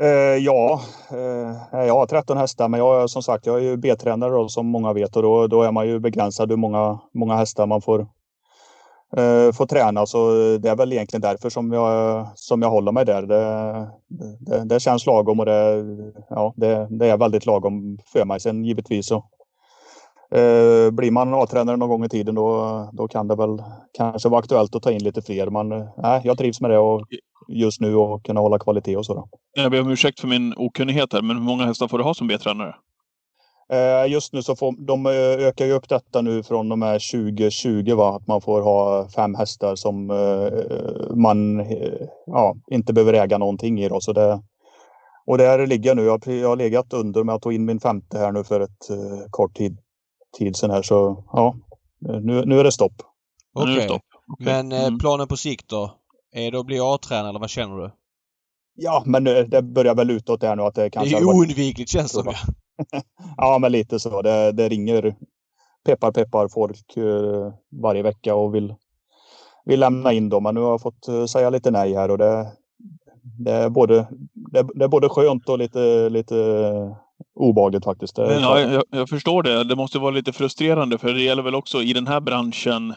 Eh, 0.01 0.37
ja, 0.39 0.81
eh, 1.11 1.79
jag 1.85 1.93
har 1.93 2.05
13 2.05 2.37
hästar 2.37 2.69
men 2.69 2.79
jag 2.79 3.09
som 3.09 3.23
sagt 3.23 3.45
jag 3.45 3.57
är 3.57 3.61
ju 3.61 3.77
B-tränare 3.77 4.49
som 4.49 4.67
många 4.67 4.93
vet 4.93 5.15
och 5.15 5.21
då, 5.21 5.47
då 5.47 5.63
är 5.63 5.71
man 5.71 5.87
ju 5.87 5.99
begränsad 5.99 6.49
hur 6.49 6.57
många, 6.57 6.99
många 7.13 7.35
hästar 7.35 7.67
man 7.67 7.81
får, 7.81 8.07
eh, 9.17 9.51
få 9.51 9.65
träna. 9.67 10.05
Så 10.05 10.17
det 10.57 10.69
är 10.69 10.75
väl 10.75 10.93
egentligen 10.93 11.21
därför 11.21 11.49
som 11.49 11.73
jag, 11.73 12.27
som 12.35 12.61
jag 12.61 12.69
håller 12.69 12.91
mig 12.91 13.05
där. 13.05 13.21
Det, 13.21 13.87
det, 14.39 14.65
det 14.65 14.79
känns 14.79 15.05
lagom 15.05 15.39
och 15.39 15.45
det, 15.45 15.85
ja, 16.29 16.53
det, 16.57 16.87
det, 16.89 17.07
är 17.07 17.17
väldigt 17.17 17.45
lagom 17.45 17.97
för 18.13 18.25
mig. 18.25 18.39
Sen 18.39 18.65
givetvis 18.65 19.07
så 19.07 19.15
eh, 20.31 20.91
blir 20.91 21.11
man 21.11 21.33
A-tränare 21.33 21.77
någon 21.77 21.89
gång 21.89 22.05
i 22.05 22.09
tiden 22.09 22.35
då, 22.35 22.89
då 22.93 23.07
kan 23.07 23.27
det 23.27 23.35
väl 23.35 23.63
kanske 23.97 24.29
vara 24.29 24.39
aktuellt 24.39 24.75
att 24.75 24.83
ta 24.83 24.91
in 24.91 25.03
lite 25.03 25.21
fler. 25.21 25.49
Men 25.49 25.87
nej, 25.97 26.21
jag 26.23 26.37
trivs 26.37 26.61
med 26.61 26.71
det 26.71 26.77
och 26.77 27.01
just 27.47 27.81
nu 27.81 27.95
och 27.95 28.25
kunna 28.25 28.39
hålla 28.39 28.59
kvalitet 28.59 28.97
och 28.97 29.05
så. 29.05 29.29
Jag 29.55 29.71
ber 29.71 29.81
om 29.81 29.91
ursäkt 29.91 30.19
för 30.19 30.27
min 30.27 30.53
okunnighet 30.57 31.13
här, 31.13 31.21
men 31.21 31.37
hur 31.37 31.43
många 31.43 31.65
hästar 31.65 31.87
får 31.87 31.97
du 31.97 32.03
ha 32.03 32.13
som 32.13 32.27
B-tränare? 32.27 32.75
Eh, 33.73 34.11
just 34.11 34.33
nu 34.33 34.43
så 34.43 34.55
får 34.55 34.85
de 34.85 35.05
eh, 35.05 35.47
ökar 35.47 35.65
ju 35.65 35.71
upp 35.71 35.89
detta 35.89 36.21
nu 36.21 36.43
från 36.43 36.71
och 36.71 36.79
med 36.79 37.01
2020 37.11 37.93
va? 37.95 38.15
att 38.15 38.27
man 38.27 38.41
får 38.41 38.61
ha 38.61 39.09
fem 39.15 39.35
hästar 39.35 39.75
som 39.75 40.11
eh, 40.11 41.15
man 41.15 41.65
ja, 42.25 42.55
inte 42.71 42.93
behöver 42.93 43.13
äga 43.13 43.37
någonting 43.37 43.79
i. 43.79 43.89
Då. 43.89 44.01
Så 44.01 44.13
det, 44.13 44.41
och 45.25 45.37
där 45.37 45.67
ligger 45.67 45.89
jag 45.89 45.97
nu. 45.97 46.03
Jag, 46.03 46.27
jag 46.27 46.49
har 46.49 46.55
legat 46.55 46.93
under 46.93 47.23
men 47.23 47.33
jag 47.33 47.41
tog 47.41 47.53
in 47.53 47.65
min 47.65 47.79
femte 47.79 48.17
här 48.17 48.31
nu 48.31 48.43
för 48.43 48.59
ett 48.59 48.87
kort 49.29 49.55
tid, 49.55 49.77
tid 50.37 50.55
sedan 50.55 50.71
här. 50.71 50.81
Så 50.81 51.23
ja, 51.31 51.55
nu, 51.99 52.45
nu 52.45 52.59
är 52.59 52.63
det 52.63 52.71
stopp. 52.71 52.93
Okej. 53.53 53.75
Okay. 53.75 53.85
Okay. 53.85 53.99
Men 54.39 54.71
eh, 54.71 54.85
mm. 54.85 54.99
planen 54.99 55.27
på 55.27 55.37
sikt 55.37 55.69
då? 55.69 55.97
Är 56.31 56.51
det 56.51 56.59
att 56.59 56.65
bli 56.65 56.79
A-tränare 56.79 57.29
eller 57.29 57.39
vad 57.39 57.49
känner 57.49 57.77
du? 57.77 57.91
Ja, 58.75 59.03
men 59.05 59.23
det 59.23 59.61
börjar 59.61 59.95
väl 59.95 60.11
utåt 60.11 60.43
här 60.43 60.55
nu 60.55 60.63
att 60.63 60.75
det 60.75 60.89
kanske... 60.89 61.15
Det 61.15 61.21
är 61.21 61.25
oundvikligt 61.25 61.89
känns 61.89 62.11
det 62.11 62.23
som. 62.23 62.33
Ja. 62.91 63.01
ja, 63.37 63.57
men 63.59 63.71
lite 63.71 63.99
så. 63.99 64.21
Det, 64.21 64.51
det 64.51 64.69
ringer 64.69 65.15
peppar 65.85 66.11
peppar 66.11 66.47
folk 66.47 66.97
uh, 66.97 67.53
varje 67.81 68.03
vecka 68.03 68.35
och 68.35 68.55
vill, 68.55 68.75
vill 69.65 69.79
lämna 69.79 70.13
in 70.13 70.29
dem. 70.29 70.43
Men 70.43 70.55
nu 70.55 70.61
har 70.61 70.69
jag 70.69 70.81
fått 70.81 71.09
uh, 71.09 71.25
säga 71.25 71.49
lite 71.49 71.71
nej 71.71 71.93
här 71.93 72.11
och 72.11 72.17
det, 72.17 72.47
det, 73.21 73.51
är, 73.51 73.69
både, 73.69 74.07
det, 74.33 74.67
det, 74.75 74.83
är 74.83 74.87
både 74.87 75.09
skönt 75.09 75.49
och 75.49 75.59
lite, 75.59 76.09
lite 76.09 76.35
obehagligt 77.35 77.83
faktiskt. 77.83 78.17
ja, 78.17 78.59
jag, 78.59 78.83
jag, 78.89 79.09
förstår 79.09 79.43
det. 79.43 79.63
Det 79.63 79.75
måste 79.75 79.99
vara 79.99 80.11
lite 80.11 80.33
frustrerande 80.33 80.97
för 80.97 81.13
det 81.13 81.21
gäller 81.21 81.43
väl 81.43 81.55
också 81.55 81.81
i 81.81 81.93
den 81.93 82.07
här 82.07 82.19
branschen 82.19 82.93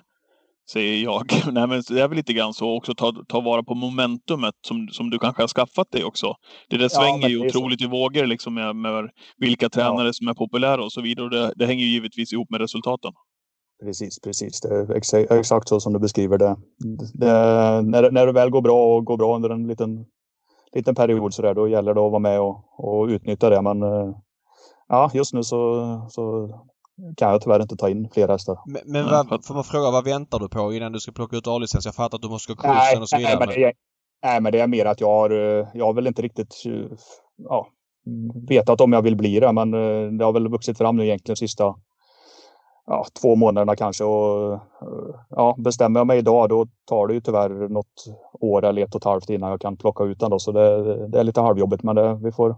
säger 0.73 1.05
jag. 1.05 1.23
Nej, 1.53 1.67
men 1.67 1.83
det 1.89 2.01
är 2.01 2.09
väl 2.09 2.17
lite 2.17 2.33
grann 2.33 2.55
så 2.55 2.77
också 2.77 2.95
ta, 2.95 3.13
ta 3.29 3.41
vara 3.41 3.63
på 3.63 3.75
momentumet 3.75 4.55
som, 4.67 4.89
som 4.89 5.11
du 5.11 5.19
kanske 5.19 5.43
har 5.43 5.49
skaffat 5.49 5.91
dig 5.91 6.05
också. 6.05 6.35
Det 6.71 6.77
där 6.77 6.89
svänger 6.89 7.23
ja, 7.23 7.29
ju 7.29 7.47
otroligt 7.47 7.81
så. 7.81 7.87
i 7.87 7.89
vågor 7.89 8.27
liksom 8.27 8.55
med, 8.55 8.77
med 8.77 9.11
vilka 9.37 9.69
tränare 9.69 10.07
ja. 10.07 10.13
som 10.13 10.29
är 10.29 10.35
populära 10.35 10.85
och 10.85 10.93
så 10.93 11.01
vidare. 11.01 11.25
Och 11.25 11.31
det, 11.31 11.53
det 11.57 11.67
hänger 11.67 11.85
ju 11.85 11.91
givetvis 11.91 12.33
ihop 12.33 12.51
med 12.51 12.61
resultaten. 12.61 13.13
Precis, 13.83 14.21
precis. 14.21 14.61
Det 14.61 14.69
är 14.69 15.39
exakt 15.39 15.69
så 15.69 15.81
som 15.81 15.93
du 15.93 15.99
beskriver 15.99 16.39
det. 16.39 16.57
det 17.15 17.27
när, 17.83 18.11
när 18.11 18.27
det 18.27 18.33
väl 18.33 18.51
går 18.51 18.63
bra 18.63 18.97
och 18.97 19.05
går 19.05 19.17
bra 19.17 19.37
under 19.37 19.51
en 19.51 19.67
liten, 19.67 20.05
liten 20.75 20.95
period 20.95 21.35
så 21.35 21.43
där, 21.43 21.55
då 21.55 21.69
gäller 21.69 21.95
det 21.95 22.01
att 22.01 22.11
vara 22.11 22.19
med 22.19 22.41
och, 22.41 22.65
och 22.79 23.07
utnyttja 23.07 23.51
det. 23.51 23.63
Men 23.63 23.83
eh, 23.83 24.15
ja, 24.89 25.11
just 25.15 25.35
nu 25.35 25.43
så, 25.43 26.07
så 26.11 26.49
kan 27.17 27.31
jag 27.31 27.41
tyvärr 27.43 27.63
inte 27.63 27.77
ta 27.77 27.89
in 27.89 28.09
fler 28.13 28.29
hästar. 28.29 28.59
Men, 28.67 28.83
men 28.87 29.05
vad, 29.05 29.45
får 29.45 29.55
man 29.55 29.65
fråga, 29.65 29.91
vad 29.91 30.05
väntar 30.05 30.39
du 30.39 30.49
på 30.49 30.73
innan 30.73 30.93
du 30.93 31.01
ska 31.01 31.13
plocka 31.13 31.37
ut 31.37 31.47
A-licens? 31.47 31.87
Jag 31.87 31.95
fattar 31.95 32.19
att 32.19 32.23
du 32.23 32.29
måste 32.29 32.55
gå 32.55 32.63
kursen 32.63 33.03
och 33.03 33.09
så 33.09 33.17
vidare. 33.17 33.37
Nej, 33.39 33.47
men 33.47 33.61
det, 33.61 33.73
nej, 34.23 34.41
men 34.41 34.53
det 34.53 34.61
är 34.61 34.67
mer 34.67 34.85
att 34.85 35.01
jag 35.01 35.09
har, 35.09 35.31
jag 35.75 35.87
har 35.87 35.93
väl 35.93 36.07
inte 36.07 36.23
riktigt 36.23 36.55
ja, 37.37 37.69
vetat 38.49 38.81
om 38.81 38.93
jag 38.93 39.03
vill 39.03 39.17
bli 39.17 39.41
det, 39.41 39.53
men 39.53 39.75
eh, 39.75 40.13
det 40.13 40.25
har 40.25 40.33
väl 40.33 40.49
vuxit 40.49 40.79
fram 40.79 40.97
nu 40.97 41.05
egentligen 41.05 41.35
de 41.35 41.37
sista 41.37 41.75
ja, 42.87 43.07
två 43.23 43.37
månaderna 43.37 43.77
kanske. 43.77 44.05
Och, 44.05 44.61
ja, 45.29 45.57
bestämmer 45.59 46.01
jag 46.01 46.07
mig 46.07 46.19
idag 46.19 46.49
då 46.49 46.67
tar 46.87 47.07
det 47.07 47.15
ju 47.15 47.21
tyvärr 47.21 47.69
något 47.69 48.05
år 48.41 48.65
eller 48.65 48.83
ett 48.83 48.95
och 48.95 49.01
ett 49.01 49.05
halvt 49.05 49.31
innan 49.31 49.51
jag 49.51 49.61
kan 49.61 49.77
plocka 49.77 50.05
ut 50.05 50.21
den. 50.21 50.31
Då, 50.31 50.39
så 50.39 50.53
det, 50.53 51.09
det 51.09 51.21
är 51.21 51.25
lite 51.25 51.41
halvjobbigt, 51.41 51.83
men 51.83 51.97
det, 51.97 52.15
vi 52.15 52.33
får, 52.33 52.57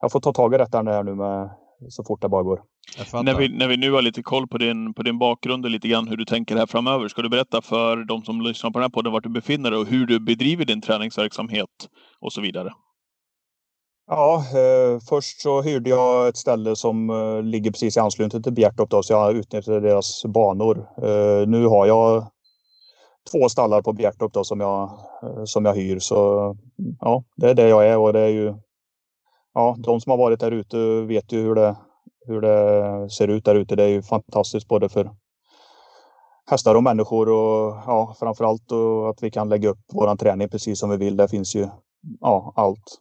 jag 0.00 0.12
får 0.12 0.20
ta 0.20 0.32
tag 0.32 0.54
i 0.54 0.58
detta 0.58 0.82
nu 0.82 1.14
med 1.14 1.50
så 1.88 2.04
fort 2.04 2.22
det 2.22 2.28
bara 2.28 2.42
går. 2.42 2.62
När 3.22 3.34
vi, 3.34 3.48
när 3.48 3.68
vi 3.68 3.76
nu 3.76 3.92
har 3.92 4.02
lite 4.02 4.22
koll 4.22 4.48
på 4.48 4.58
din, 4.58 4.94
på 4.94 5.02
din 5.02 5.18
bakgrund 5.18 5.64
och 5.64 5.70
lite 5.70 5.88
grann 5.88 6.08
hur 6.08 6.16
du 6.16 6.24
tänker 6.24 6.56
här 6.56 6.66
framöver, 6.66 7.08
ska 7.08 7.22
du 7.22 7.28
berätta 7.28 7.62
för 7.62 7.96
de 7.96 8.22
som 8.22 8.40
lyssnar 8.40 8.70
på 8.70 8.78
den 8.78 8.84
här 8.84 8.90
podden 8.90 9.12
vart 9.12 9.22
du 9.22 9.28
befinner 9.28 9.70
dig 9.70 9.80
och 9.80 9.86
hur 9.86 10.06
du 10.06 10.20
bedriver 10.20 10.64
din 10.64 10.80
träningsverksamhet 10.80 11.88
och 12.20 12.32
så 12.32 12.40
vidare? 12.40 12.72
Ja, 14.10 14.44
eh, 14.54 15.00
först 15.08 15.40
så 15.40 15.62
hyrde 15.62 15.90
jag 15.90 16.28
ett 16.28 16.36
ställe 16.36 16.76
som 16.76 17.10
eh, 17.10 17.42
ligger 17.42 17.70
precis 17.70 17.96
i 17.96 18.00
anslutning 18.00 18.42
till 18.42 18.52
Bjärtorp 18.52 18.90
då, 18.90 19.02
så 19.02 19.12
jag 19.12 19.36
utnyttjade 19.36 19.80
deras 19.80 20.24
banor. 20.24 20.88
Eh, 21.02 21.48
nu 21.48 21.66
har 21.66 21.86
jag 21.86 22.26
två 23.32 23.48
stallar 23.48 23.82
på 23.82 23.92
Bjärtorp 23.92 24.32
då 24.32 24.44
som 24.44 24.60
jag, 24.60 24.82
eh, 25.22 25.44
som 25.44 25.64
jag 25.64 25.74
hyr. 25.74 25.98
Så 25.98 26.56
ja, 27.00 27.24
det 27.36 27.50
är 27.50 27.54
det 27.54 27.68
jag 27.68 27.86
är 27.86 27.98
och 27.98 28.12
det 28.12 28.20
är 28.20 28.28
ju 28.28 28.54
ja, 29.58 29.76
de 29.78 30.00
som 30.00 30.10
har 30.10 30.16
varit 30.16 30.40
där 30.40 30.50
ute 30.50 31.00
vet 31.00 31.32
ju 31.32 31.42
hur 31.42 31.54
det, 31.54 31.76
hur 32.26 32.40
det 32.40 33.10
ser 33.10 33.28
ut 33.28 33.44
där 33.44 33.54
ute. 33.54 33.76
Det 33.76 33.82
är 33.82 33.88
ju 33.88 34.02
fantastiskt 34.02 34.68
både 34.68 34.88
för 34.88 35.10
hästar 36.50 36.74
och 36.74 36.82
människor 36.82 37.28
och 37.28 37.76
ja, 37.86 38.16
framförallt 38.18 38.72
och 38.72 39.10
att 39.10 39.22
vi 39.22 39.30
kan 39.30 39.48
lägga 39.48 39.68
upp 39.68 39.78
våran 39.92 40.18
träning 40.18 40.48
precis 40.48 40.78
som 40.80 40.90
vi 40.90 40.96
vill. 40.96 41.16
Det 41.16 41.28
finns 41.28 41.54
ju 41.56 41.68
ja, 42.20 42.52
allt. 42.56 42.98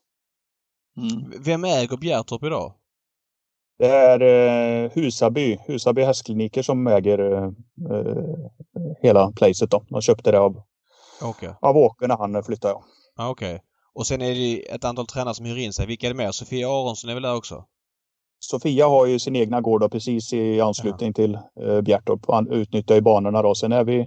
Mm. 0.98 1.34
Vem 1.46 1.64
äger 1.64 1.98
Bjärtorp 1.98 2.44
idag? 2.44 2.74
Det 3.80 3.88
är 3.88 4.22
eh, 4.22 4.92
Husaby, 4.92 5.58
Husaby 5.68 6.02
hästkliniker 6.02 6.62
som 6.62 6.88
äger 6.88 7.20
eh, 7.34 7.52
hela 9.02 9.32
placet. 9.32 9.72
Då. 9.72 9.84
De 9.90 10.02
köpte 10.02 10.32
det 10.32 10.40
av, 10.40 10.62
okay. 11.30 11.50
av 11.62 11.78
Åke 11.78 12.08
när 12.08 12.18
han 12.18 12.44
flyttade. 12.44 12.74
Ja. 12.74 12.84
Ah, 13.16 13.30
Okej. 13.30 13.56
Okay. 13.56 13.67
Och 13.98 14.08
sen 14.08 14.22
är 14.22 14.36
det 14.36 14.72
ett 14.72 14.84
antal 14.84 15.06
tränare 15.06 15.34
som 15.34 15.46
hyr 15.46 15.58
in 15.58 15.74
sig. 15.74 15.86
Vilka 15.86 16.08
är 16.08 16.12
det 16.12 16.18
mer? 16.18 16.32
Sofia 16.32 16.68
Aronsson 16.70 17.10
är 17.10 17.14
väl 17.14 17.24
där 17.24 17.36
också? 17.36 17.66
Sofia 18.40 18.88
har 18.88 19.06
ju 19.06 19.20
sin 19.20 19.36
egna 19.36 19.62
gård 19.62 19.82
då, 19.82 19.90
precis 19.90 20.34
i 20.34 20.62
anslutning 20.62 21.08
ja. 21.10 21.14
till 21.14 21.40
eh, 21.60 21.82
Bjärtorp. 21.82 22.26
Han 22.28 22.52
utnyttjar 22.52 22.96
ju 22.96 23.02
banorna 23.02 23.42
då. 23.42 23.56
Sen 23.56 23.72
är 23.72 23.84
vi 23.84 24.00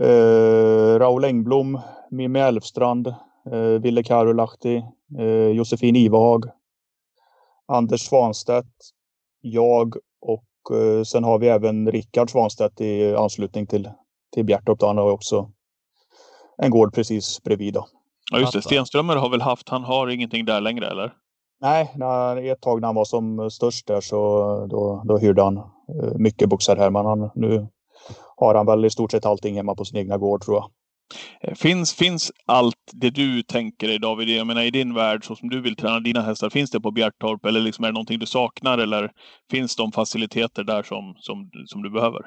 eh, 0.00 0.98
Raul 0.98 1.24
Engblom, 1.24 1.80
Mimmi 2.10 2.40
Elfstrand, 2.40 3.06
eh, 3.52 3.58
Ville 3.58 4.02
Karolahti, 4.02 4.82
eh, 5.18 5.48
Josefin 5.48 5.96
Ivehag, 5.96 6.44
Anders 7.68 8.00
Svanstedt, 8.00 8.74
jag 9.40 9.96
och 10.20 10.76
eh, 10.76 11.02
sen 11.02 11.24
har 11.24 11.38
vi 11.38 11.48
även 11.48 11.92
Rickard 11.92 12.30
Svanstedt 12.30 12.80
i 12.80 13.14
anslutning 13.14 13.66
till, 13.66 13.90
till 14.34 14.44
Bjärtorp. 14.44 14.78
Då. 14.78 14.86
Han 14.86 14.98
har 14.98 15.10
också 15.10 15.50
en 16.56 16.70
gård 16.70 16.94
precis 16.94 17.42
bredvid. 17.42 17.74
Då. 17.74 17.86
Ja 18.32 18.38
just 18.38 18.52
det, 18.52 18.62
Stenströmer 18.62 19.16
har 19.16 19.28
väl 19.28 19.40
haft, 19.40 19.68
han 19.68 19.84
har 19.84 20.08
ingenting 20.08 20.44
där 20.44 20.60
längre 20.60 20.86
eller? 20.86 21.12
Nej, 21.60 21.92
när, 21.94 22.52
ett 22.52 22.60
tag 22.60 22.80
när 22.80 22.88
han 22.88 22.94
var 22.94 23.04
som 23.04 23.50
störst 23.50 23.86
där 23.86 24.00
så 24.00 24.16
då, 24.70 25.02
då 25.04 25.18
hyrde 25.18 25.42
han 25.42 25.56
eh, 25.56 26.18
mycket 26.18 26.48
boxar 26.48 26.76
här. 26.76 26.90
Men 26.90 27.06
han, 27.06 27.30
nu 27.34 27.68
har 28.36 28.54
han 28.54 28.66
väl 28.66 28.84
i 28.84 28.90
stort 28.90 29.10
sett 29.10 29.26
allting 29.26 29.56
hemma 29.56 29.74
på 29.74 29.84
sin 29.84 29.98
egna 29.98 30.18
gård 30.18 30.44
tror 30.44 30.56
jag. 30.56 30.70
Eh, 31.40 31.54
finns, 31.54 31.94
finns 31.94 32.32
allt 32.46 32.92
det 32.92 33.10
du 33.10 33.42
tänker 33.42 33.88
dig 33.88 33.98
David, 33.98 34.28
jag 34.28 34.46
menar 34.46 34.62
i 34.62 34.70
din 34.70 34.94
värld 34.94 35.24
så 35.24 35.36
som 35.36 35.48
du 35.48 35.60
vill 35.60 35.76
träna 35.76 36.00
dina 36.00 36.22
hästar, 36.22 36.50
finns 36.50 36.70
det 36.70 36.80
på 36.80 36.90
Bjärtorp 36.90 37.44
eller 37.44 37.60
liksom 37.60 37.84
är 37.84 37.88
det 37.88 37.94
någonting 37.94 38.18
du 38.18 38.26
saknar 38.26 38.78
eller 38.78 39.12
finns 39.50 39.76
de 39.76 39.92
faciliteter 39.92 40.64
där 40.64 40.82
som, 40.82 41.14
som, 41.18 41.50
som 41.66 41.82
du 41.82 41.90
behöver? 41.90 42.22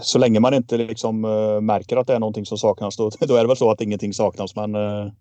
Så 0.00 0.18
länge 0.18 0.40
man 0.40 0.54
inte 0.54 0.76
liksom 0.76 1.24
uh, 1.24 1.60
märker 1.60 1.96
att 1.96 2.06
det 2.06 2.14
är 2.14 2.20
någonting 2.20 2.46
som 2.46 2.58
saknas, 2.58 2.96
då, 2.96 3.10
då 3.20 3.34
är 3.34 3.42
det 3.42 3.48
väl 3.48 3.56
så 3.56 3.70
att 3.70 3.80
ingenting 3.80 4.12
saknas. 4.12 4.56
Men 4.56 4.74
uh, 4.74 5.12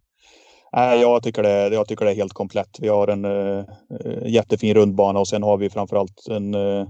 jag, 1.02 1.24
tycker 1.24 1.44
det, 1.44 1.76
jag 1.76 1.88
tycker 1.88 2.06
det 2.06 2.12
är 2.12 2.16
helt 2.16 2.34
komplett. 2.34 2.78
Vi 2.80 2.88
har 2.88 3.08
en 3.08 3.26
uh, 3.26 3.66
jättefin 4.26 4.74
rundbana 4.74 5.20
och 5.20 5.28
sen 5.28 5.44
har 5.44 5.58
vi 5.58 5.70
framförallt 5.70 6.28
en, 6.30 6.56
uh, 6.56 6.88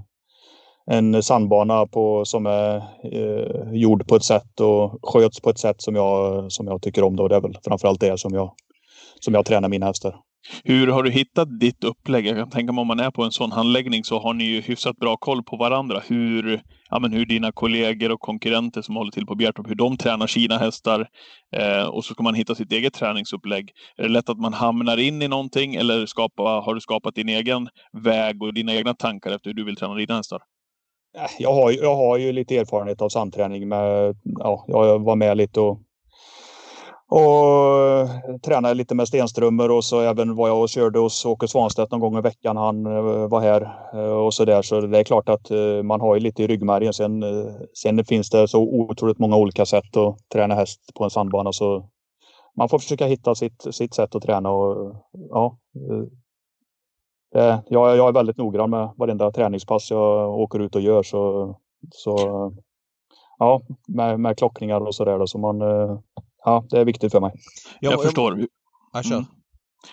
en 0.91 1.24
sandbana 1.24 1.86
på, 1.86 2.26
som 2.26 2.45
är 2.45 2.78
uh, 3.13 3.74
gjord 3.74 4.08
på 4.08 4.15
ett 4.15 4.24
sätt 4.24 4.60
och 4.60 5.00
sköts 5.02 5.39
på 5.39 5.50
ett 5.50 5.60
sätt 5.60 5.82
som 5.82 5.95
jag, 5.95 6.52
som 6.52 6.67
jag 6.67 6.82
tycker 6.82 7.04
om. 7.04 7.15
Då. 7.15 7.28
Det 7.28 7.36
är 7.36 7.41
väl 7.41 7.58
framförallt 7.65 8.00
det 8.00 8.19
som 8.19 8.34
jag, 8.34 8.54
som 9.19 9.34
jag 9.34 9.45
tränar 9.45 9.69
mina 9.69 9.86
hästar. 9.86 10.15
Hur 10.63 10.88
har 10.88 11.04
du 11.04 11.12
hittat 11.12 11.60
ditt 11.60 11.84
upplägg? 11.84 12.28
Jag 12.28 12.38
kan 12.38 12.49
tänka 12.49 12.73
mig 12.73 12.82
om 12.82 12.88
man 12.88 12.99
är 12.99 13.12
på 13.12 13.23
en 13.23 13.32
sån 13.32 13.52
handläggning 13.52 14.04
så 14.04 14.19
har 14.19 14.34
ni 14.34 14.43
ju 14.43 14.62
hyfsat 14.62 14.97
bra 14.97 15.17
koll 15.17 15.43
på 15.43 15.58
varandra. 15.58 16.02
Hur, 16.08 16.62
ja, 16.89 16.99
men 16.99 17.13
hur 17.13 17.25
dina 17.25 17.52
kollegor 17.52 18.12
och 18.12 18.19
konkurrenter 18.19 18.82
som 18.82 18.95
håller 18.95 19.12
till 19.12 19.25
på 19.25 19.36
Bjertorp, 19.36 19.69
hur 19.69 19.75
de 19.75 19.97
tränar 19.97 20.28
sina 20.28 20.58
hästar. 20.58 21.08
Eh, 21.56 21.88
och 21.88 22.06
så 22.06 22.13
ska 22.13 22.23
man 22.23 22.36
hitta 22.36 22.56
sitt 22.56 22.71
eget 22.71 22.93
träningsupplägg. 22.93 23.71
Är 23.97 24.04
det 24.04 24.10
lätt 24.10 24.30
att 24.30 24.39
man 24.39 24.54
hamnar 24.54 24.97
in 24.97 25.21
i 25.21 25.28
någonting 25.28 25.75
eller 25.75 26.06
skapa, 26.06 26.43
har 26.43 26.75
du 26.75 26.82
skapat 26.82 27.15
din 27.15 27.30
egen 27.30 27.69
väg 28.04 28.43
och 28.43 28.54
dina 28.54 28.75
egna 28.75 28.93
tankar 28.93 29.32
efter 29.32 29.49
hur 29.49 29.56
du 29.56 29.65
vill 29.65 29.75
träna 29.75 29.95
dina 29.95 30.15
hästar? 30.15 30.39
Eh, 31.17 31.30
jag 31.39 31.54
har, 31.54 31.71
jag 31.71 31.95
har 31.95 32.17
ju 32.17 32.32
lite 32.32 32.58
erfarenhet 32.58 33.02
av 33.02 33.10
samträning. 33.10 33.67
Med, 33.67 34.15
ja, 34.23 34.65
jag 34.67 35.04
var 35.04 35.15
med 35.15 35.38
lite 35.38 35.60
och 35.60 35.80
och 37.10 37.80
eh, 37.80 38.38
tränade 38.43 38.74
lite 38.74 38.95
med 38.95 39.08
Stenströmer 39.08 39.72
och 39.72 39.84
så 39.84 40.00
även 40.00 40.36
var 40.36 40.48
jag 40.48 40.62
och 40.62 40.69
körde 40.69 41.00
hos 41.00 41.26
Åke 41.26 41.48
Svanstedt 41.48 41.91
någon 41.91 42.00
gång 42.00 42.17
i 42.17 42.22
veckan 42.22 42.58
han 42.58 42.86
eh, 42.86 43.28
var 43.28 43.41
här 43.41 43.62
eh, 43.93 44.12
och 44.12 44.34
så 44.34 44.45
där. 44.45 44.62
Så 44.62 44.82
det 44.82 45.00
är 45.00 45.04
klart 45.04 45.30
att 45.30 45.52
man 45.84 46.02
har 46.02 46.15
ju 46.15 46.22
lite 46.22 46.43
i 46.43 46.48
ryggmärgen. 46.48 46.93
Sen, 46.93 47.24
sen 47.74 48.06
finns 48.06 48.30
det 48.30 48.48
så 48.48 48.62
otroligt 48.62 49.19
många 49.19 49.38
olika 49.38 49.65
sätt 49.65 49.98
att 49.98 50.17
träna 50.34 50.56
häst 50.56 50.80
på 50.95 51.04
en 51.04 51.10
sandbana 51.10 51.52
så 51.54 51.89
man 52.58 52.69
får 52.69 52.80
försöka 52.80 53.06
hitta 53.06 53.36
sitt, 53.36 53.65
sitt 53.72 53.93
sätt 53.93 54.15
att 54.15 54.24
träna 54.24 54.52
och 54.52 54.95
ja. 55.30 55.58
Jag, 57.69 57.98
jag 57.98 58.08
är 58.08 58.12
väldigt 58.12 58.38
noggrann 58.38 58.69
med 58.69 58.89
varenda 58.98 59.32
träningspass 59.32 59.91
jag 59.91 60.39
åker 60.39 60.60
ut 60.60 60.76
och 60.76 60.82
gör 60.82 61.04
så, 61.04 61.56
så 61.91 62.17
ja, 63.38 63.62
med, 63.88 64.19
med 64.19 64.38
klockningar 64.38 64.80
och 64.80 64.95
så 64.95 65.06
där 65.06 65.26
så 65.26 65.38
man 65.38 65.62
ja, 66.45 66.65
det 66.69 66.80
är 66.80 66.86
viktigt 66.86 67.12
för 67.12 67.19
mig. 67.19 67.32
Jag, 67.80 67.93
jag 67.93 68.04
förstår. 68.04 68.47
Jag 68.93 69.06
kör. 69.06 69.15
Mm. 69.15 69.25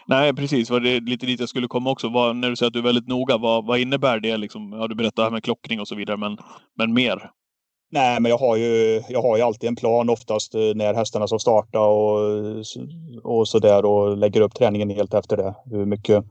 Nej, 0.07 0.35
precis. 0.35 0.71
Var 0.71 0.81
det 0.81 1.01
lite 1.01 1.27
dit 1.27 1.41
jag 1.41 1.49
skulle 1.49 1.69
komma 1.69 1.91
också. 1.91 2.09
Vad, 2.09 2.37
när 2.37 2.51
du 2.51 2.57
säger 2.57 2.69
att 2.69 2.73
du 2.73 2.79
är 2.79 2.83
väldigt 2.83 3.09
noga, 3.09 3.39
vad, 3.39 3.67
vad 3.67 3.79
innebär 3.79 4.21
det? 4.21 4.37
Liksom, 4.37 4.73
ja, 4.73 4.89
du 4.89 4.95
berättar 4.95 5.23
här 5.23 5.31
med 5.31 5.45
klockning 5.45 5.81
och 5.81 5.89
så 5.89 5.95
vidare, 5.95 6.17
men, 6.17 6.39
men 6.79 6.93
mer? 6.93 7.31
Nej, 7.91 8.21
men 8.21 8.31
jag 8.31 8.39
har 8.39 8.57
ju, 8.57 9.03
jag 9.09 9.23
har 9.23 9.37
ju 9.37 9.43
alltid 9.43 9.69
en 9.69 9.77
plan 9.77 10.11
oftast 10.11 10.55
eh, 10.55 10.61
när 10.75 10.95
hästarna 10.95 11.27
ska 11.27 11.39
starta 11.39 11.81
och, 11.81 12.21
och 13.23 13.49
så 13.49 13.59
där 13.59 13.85
och 13.85 14.17
lägger 14.17 14.41
upp 14.41 14.55
träningen 14.55 14.91
helt 14.91 15.15
efter 15.15 15.37
det. 15.37 15.55
Hur 15.65 15.87
mycket, 15.87 16.25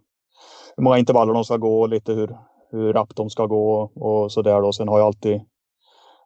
hur 0.78 0.84
många 0.84 0.98
intervaller 0.98 1.34
de 1.34 1.44
ska 1.44 1.58
gå 1.58 1.82
och 1.82 1.90
lite 1.90 2.14
hur, 2.14 2.38
hur 2.72 2.94
rappt 2.94 3.16
de 3.16 3.30
ska 3.30 3.46
gå 3.46 3.92
och 3.96 4.32
så 4.32 4.42
där. 4.42 4.72
Sen 4.72 4.88
har 4.88 5.00
jag 5.00 5.06
alltid 5.06 5.42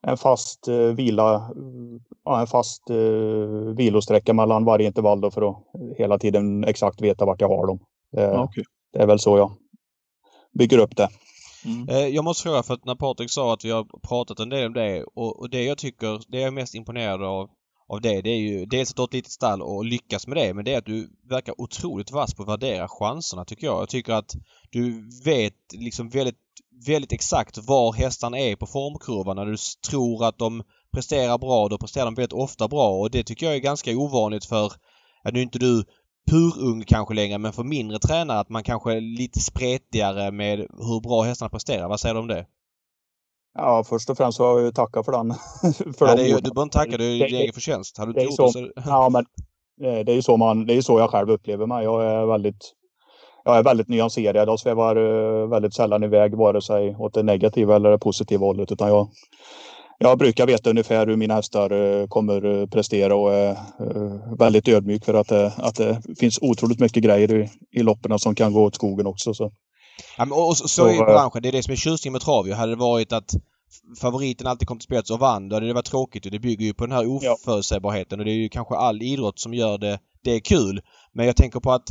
en 0.01 0.17
fast 0.17 0.67
eh, 0.67 0.75
vila, 0.75 1.51
ja, 2.25 2.41
en 2.41 2.47
fast 2.47 2.89
eh, 2.89 3.75
vilosträcka 3.75 4.33
mellan 4.33 4.65
varje 4.65 4.87
intervall 4.87 5.21
då 5.21 5.31
för 5.31 5.49
att 5.49 5.57
hela 5.97 6.19
tiden 6.19 6.63
exakt 6.63 7.01
veta 7.01 7.25
vart 7.25 7.41
jag 7.41 7.49
har 7.49 7.67
dem. 7.67 7.79
Det, 8.11 8.39
okay. 8.39 8.63
det 8.93 8.99
är 8.99 9.07
väl 9.07 9.19
så 9.19 9.37
jag 9.37 9.51
bygger 10.51 10.77
upp 10.77 10.95
det. 10.95 11.09
Mm. 11.65 11.89
Eh, 11.89 12.07
jag 12.07 12.23
måste 12.23 12.43
fråga 12.43 12.63
för 12.63 12.73
att 12.73 12.85
när 12.85 12.95
Patrik 12.95 13.31
sa 13.31 13.53
att 13.53 13.65
vi 13.65 13.71
har 13.71 14.07
pratat 14.07 14.39
en 14.39 14.49
del 14.49 14.65
om 14.65 14.73
det 14.73 15.03
och, 15.03 15.39
och 15.39 15.49
det 15.49 15.63
jag 15.63 15.77
tycker, 15.77 16.21
det 16.27 16.39
jag 16.39 16.47
är 16.47 16.51
mest 16.51 16.75
imponerad 16.75 17.23
av 17.23 17.49
av 17.89 18.01
det, 18.01 18.21
det 18.21 18.29
är 18.29 18.37
ju 18.37 18.65
dels 18.65 18.89
att 18.89 18.95
du 18.95 19.01
har 19.01 19.07
ett 19.07 19.13
litet 19.13 19.31
stall 19.31 19.61
och 19.61 19.85
lyckas 19.85 20.27
med 20.27 20.37
det 20.37 20.53
men 20.53 20.65
det 20.65 20.73
är 20.73 20.77
att 20.77 20.85
du 20.85 21.09
verkar 21.29 21.61
otroligt 21.61 22.11
vass 22.11 22.33
på 22.33 22.43
att 22.43 22.49
värdera 22.49 22.87
chanserna 22.87 23.45
tycker 23.45 23.67
jag. 23.67 23.81
Jag 23.81 23.89
tycker 23.89 24.13
att 24.13 24.35
du 24.69 25.09
vet 25.25 25.53
liksom 25.73 26.09
väldigt, 26.09 26.39
väldigt 26.87 27.11
exakt 27.11 27.57
var 27.57 27.93
hästarna 27.93 28.39
är 28.39 28.55
på 28.55 28.65
formkurvan. 28.65 29.35
När 29.35 29.45
du 29.45 29.55
tror 29.89 30.25
att 30.25 30.37
de 30.37 30.63
presterar 30.93 31.37
bra, 31.37 31.67
då 31.67 31.77
presterar 31.77 32.05
de 32.05 32.15
väldigt 32.15 32.33
ofta 32.33 32.67
bra 32.67 32.89
och 32.89 33.11
det 33.11 33.23
tycker 33.23 33.45
jag 33.45 33.55
är 33.55 33.59
ganska 33.59 33.97
ovanligt 33.97 34.45
för, 34.45 34.73
ja, 35.23 35.31
nu 35.33 35.39
är 35.39 35.43
inte 35.43 35.59
du 35.59 35.83
purung 36.31 36.83
kanske 36.87 37.13
längre 37.13 37.37
men 37.37 37.53
för 37.53 37.63
mindre 37.63 37.99
tränare 37.99 38.39
att 38.39 38.49
man 38.49 38.63
kanske 38.63 38.93
är 38.93 39.01
lite 39.01 39.39
spretigare 39.39 40.31
med 40.31 40.59
hur 40.59 41.01
bra 41.01 41.21
hästarna 41.21 41.49
presterar. 41.49 41.89
Vad 41.89 41.99
säger 41.99 42.15
du 42.15 42.21
om 42.21 42.27
det? 42.27 42.45
Ja, 43.61 43.83
först 43.83 44.09
och 44.09 44.17
främst 44.17 44.37
så 44.37 44.43
har 44.43 44.57
jag 44.57 44.65
ju 44.65 44.71
tackat 44.71 45.05
för 45.05 45.11
den. 45.11 45.33
för 45.93 46.15
det 46.15 46.21
är 46.21 46.27
ju, 46.27 46.35
du 46.35 46.41
behöver 46.41 46.63
inte 46.63 46.77
tacka, 46.77 46.97
det 46.97 47.05
är 47.05 47.09
ju 47.09 47.25
din 47.25 47.35
egen 47.35 47.53
förtjänst. 47.53 47.97
Hade 47.97 48.13
du 48.13 48.21
inte 48.21 48.41
gjort 48.43 48.53
så, 48.53 48.69
Ja, 48.85 49.09
men 49.09 49.25
eh, 49.83 50.05
det 50.05 50.11
är 50.11 50.15
ju 50.15 50.21
så, 50.21 50.37
man, 50.37 50.65
det 50.65 50.73
är 50.73 50.81
så 50.81 50.99
jag 50.99 51.09
själv 51.09 51.29
upplever 51.29 51.65
mig. 51.65 51.83
Jag 51.83 52.05
är 52.05 52.25
väldigt, 52.25 52.73
jag 53.45 53.57
är 53.57 53.63
väldigt 53.63 53.87
nyanserad. 53.87 54.49
Jag 54.49 54.59
svävar 54.59 54.95
eh, 54.95 55.49
väldigt 55.49 55.73
sällan 55.73 56.03
iväg 56.03 56.35
vare 56.35 56.61
sig 56.61 56.95
åt 56.95 57.13
det 57.13 57.23
negativa 57.23 57.75
eller 57.75 57.91
det 57.91 57.99
positiva 57.99 58.45
hållet. 58.45 58.71
Utan 58.71 58.87
jag, 58.87 59.09
jag 59.97 60.17
brukar 60.17 60.47
veta 60.47 60.69
ungefär 60.69 61.07
hur 61.07 61.15
mina 61.15 61.33
hästar 61.33 61.71
eh, 61.71 62.07
kommer 62.07 62.67
prestera 62.67 63.15
och 63.15 63.33
är 63.33 63.57
väldigt 64.37 64.67
ödmjuk 64.67 65.05
för 65.05 65.13
att 65.13 65.27
det, 65.27 65.53
att 65.57 65.75
det 65.75 66.01
finns 66.19 66.39
otroligt 66.41 66.79
mycket 66.79 67.03
grejer 67.03 67.33
i, 67.33 67.49
i 67.71 67.83
loppen 67.83 68.19
som 68.19 68.35
kan 68.35 68.53
gå 68.53 68.63
åt 68.63 68.75
skogen 68.75 69.07
också. 69.07 69.33
Så. 69.33 69.51
Ja, 70.17 70.25
men 70.25 70.31
och 70.31 70.57
så, 70.57 70.67
så 70.67 70.87
är 70.87 71.05
branschen. 71.05 71.41
Det 71.41 71.47
är 71.47 71.51
det 71.51 71.63
som 71.63 71.71
är 71.71 71.75
tjusningen 71.75 72.13
med 72.13 72.21
trav 72.21 72.51
Hade 72.51 72.71
det 72.71 72.75
varit 72.75 73.13
att 73.13 73.33
favoriten 74.01 74.47
alltid 74.47 74.67
kom 74.67 74.77
till 74.77 74.85
spets 74.85 75.11
och 75.11 75.19
vann, 75.19 75.49
då 75.49 75.55
hade 75.55 75.67
det 75.67 75.73
varit 75.73 75.85
tråkigt. 75.85 76.31
Det 76.31 76.39
bygger 76.39 76.65
ju 76.65 76.73
på 76.73 76.85
den 76.85 76.95
här 76.95 77.07
oförutsägbarheten 77.07 78.19
och 78.19 78.25
det 78.25 78.31
är 78.31 78.35
ju 78.35 78.49
kanske 78.49 78.75
all 78.75 79.01
idrott 79.01 79.39
som 79.39 79.53
gör 79.53 79.77
det, 79.77 79.99
det 80.23 80.31
är 80.31 80.39
kul. 80.39 80.81
Men 81.13 81.25
jag 81.25 81.35
tänker 81.35 81.59
på 81.59 81.71
att 81.71 81.87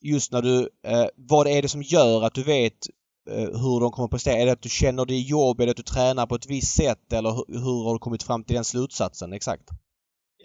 just 0.00 0.32
när 0.32 0.42
du, 0.42 0.68
eh, 0.86 1.06
vad 1.16 1.46
är 1.46 1.62
det 1.62 1.68
som 1.68 1.82
gör 1.82 2.22
att 2.22 2.34
du 2.34 2.42
vet 2.42 2.86
eh, 3.30 3.36
hur 3.36 3.80
de 3.80 3.90
kommer 3.90 4.04
att 4.04 4.10
prestera? 4.10 4.36
Är 4.36 4.46
det 4.46 4.52
att 4.52 4.62
du 4.62 4.68
känner 4.68 5.04
det 5.04 5.14
i 5.14 5.22
jobb? 5.22 5.60
Är 5.60 5.66
det 5.66 5.70
att 5.70 5.76
du 5.76 5.82
tränar 5.82 6.26
på 6.26 6.34
ett 6.34 6.46
visst 6.46 6.76
sätt? 6.76 7.12
Eller 7.12 7.30
hur, 7.30 7.44
hur 7.58 7.84
har 7.84 7.92
du 7.92 7.98
kommit 7.98 8.22
fram 8.22 8.44
till 8.44 8.54
den 8.54 8.64
slutsatsen 8.64 9.32
exakt? 9.32 9.68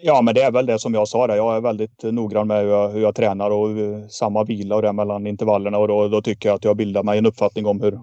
Ja, 0.02 0.22
men 0.22 0.34
det 0.34 0.42
är 0.42 0.50
väl 0.50 0.66
det 0.66 0.78
som 0.78 0.94
jag 0.94 1.08
sa 1.08 1.26
där. 1.26 1.36
Jag 1.36 1.56
är 1.56 1.60
väldigt 1.60 2.02
noggrann 2.02 2.46
med 2.46 2.62
hur 2.62 2.70
jag, 2.70 2.88
hur 2.88 3.00
jag 3.00 3.14
tränar 3.14 3.50
och 3.50 3.68
samma 4.10 4.44
vila 4.44 4.76
och 4.76 4.82
det 4.82 4.92
mellan 4.92 5.26
intervallerna 5.26 5.78
och 5.78 5.88
då, 5.88 6.08
då 6.08 6.22
tycker 6.22 6.48
jag 6.48 6.56
att 6.56 6.64
jag 6.64 6.76
bildar 6.76 7.02
mig 7.02 7.18
en 7.18 7.26
uppfattning 7.26 7.66
om 7.66 7.80
hur, 7.80 8.00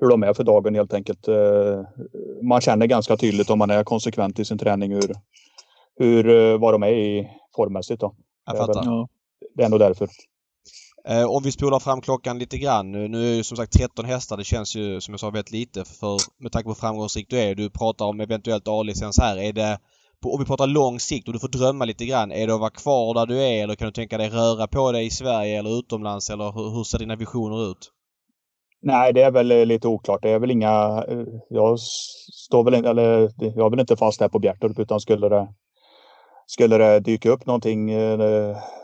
hur 0.00 0.08
de 0.08 0.22
är 0.22 0.32
för 0.32 0.44
dagen 0.44 0.74
helt 0.74 0.94
enkelt. 0.94 1.28
Eh, 1.28 1.80
man 2.42 2.60
känner 2.60 2.86
ganska 2.86 3.16
tydligt 3.16 3.50
om 3.50 3.58
man 3.58 3.70
är 3.70 3.84
konsekvent 3.84 4.38
i 4.38 4.44
sin 4.44 4.58
träning 4.58 4.92
hur, 4.92 5.14
hur 5.96 6.28
eh, 6.28 6.58
vad 6.58 6.74
de 6.74 6.82
är 6.82 6.92
i 6.92 7.30
formmässigt. 7.56 8.00
Då. 8.00 8.14
Jag 8.46 8.56
fattar. 8.56 8.74
Det 8.74 8.80
är, 8.80 8.96
väl, 8.96 9.06
det 9.54 9.64
är 9.64 9.68
nog 9.68 9.78
därför. 9.78 10.08
Eh, 11.08 11.30
om 11.30 11.42
vi 11.42 11.52
spolar 11.52 11.78
fram 11.78 12.00
klockan 12.00 12.38
lite 12.38 12.58
grann. 12.58 12.92
Nu 12.92 13.32
är 13.32 13.36
det 13.36 13.44
som 13.44 13.56
sagt 13.56 13.72
13 13.72 14.04
hästar. 14.04 14.36
Det 14.36 14.44
känns 14.44 14.76
ju 14.76 15.00
som 15.00 15.12
jag 15.12 15.20
sa 15.20 15.30
väldigt 15.30 15.50
lite 15.50 15.84
för 15.84 16.18
med 16.38 16.52
tanke 16.52 16.64
på 16.64 16.70
hur 16.70 16.74
framgångsrik 16.74 17.26
du 17.30 17.40
är. 17.40 17.54
Du 17.54 17.70
pratar 17.70 18.04
om 18.04 18.20
eventuellt 18.20 18.68
A-licens 18.68 19.18
här. 19.18 19.36
Är 19.36 19.52
det 19.52 19.78
om 20.24 20.38
vi 20.38 20.46
pratar 20.46 20.66
lång 20.66 21.00
sikt 21.00 21.28
och 21.28 21.34
du 21.34 21.40
får 21.40 21.48
drömma 21.48 21.84
lite 21.84 22.06
grann. 22.06 22.32
Är 22.32 22.46
det 22.46 22.54
att 22.54 22.60
vara 22.60 22.70
kvar 22.70 23.14
där 23.14 23.26
du 23.26 23.42
är 23.42 23.62
eller 23.62 23.74
kan 23.74 23.86
du 23.86 23.92
tänka 23.92 24.18
dig 24.18 24.28
röra 24.28 24.66
på 24.66 24.92
dig 24.92 25.06
i 25.06 25.10
Sverige 25.10 25.58
eller 25.58 25.78
utomlands 25.78 26.30
eller 26.30 26.52
hur, 26.52 26.70
hur 26.76 26.84
ser 26.84 26.98
dina 26.98 27.16
visioner 27.16 27.70
ut? 27.70 27.90
Nej, 28.86 29.12
det 29.12 29.22
är 29.22 29.30
väl 29.30 29.50
eh, 29.50 29.66
lite 29.66 29.88
oklart. 29.88 30.22
Det 30.22 30.30
är 30.30 30.38
väl 30.38 30.50
inga... 30.50 31.04
Eh, 31.08 31.26
jag 31.48 31.78
står 32.46 32.64
väl 32.64 32.74
inte, 32.74 32.90
eller 32.90 33.22
eh, 33.22 33.30
jag 33.38 33.66
är 33.66 33.70
väl 33.70 33.80
inte 33.80 33.96
fast 33.96 34.20
här 34.20 34.28
på 34.28 34.38
Bjärtorp 34.38 34.78
utan 34.78 35.00
skulle 35.00 35.28
det, 35.28 35.48
skulle 36.46 36.78
det 36.78 37.00
dyka 37.00 37.30
upp 37.30 37.46
någonting 37.46 37.86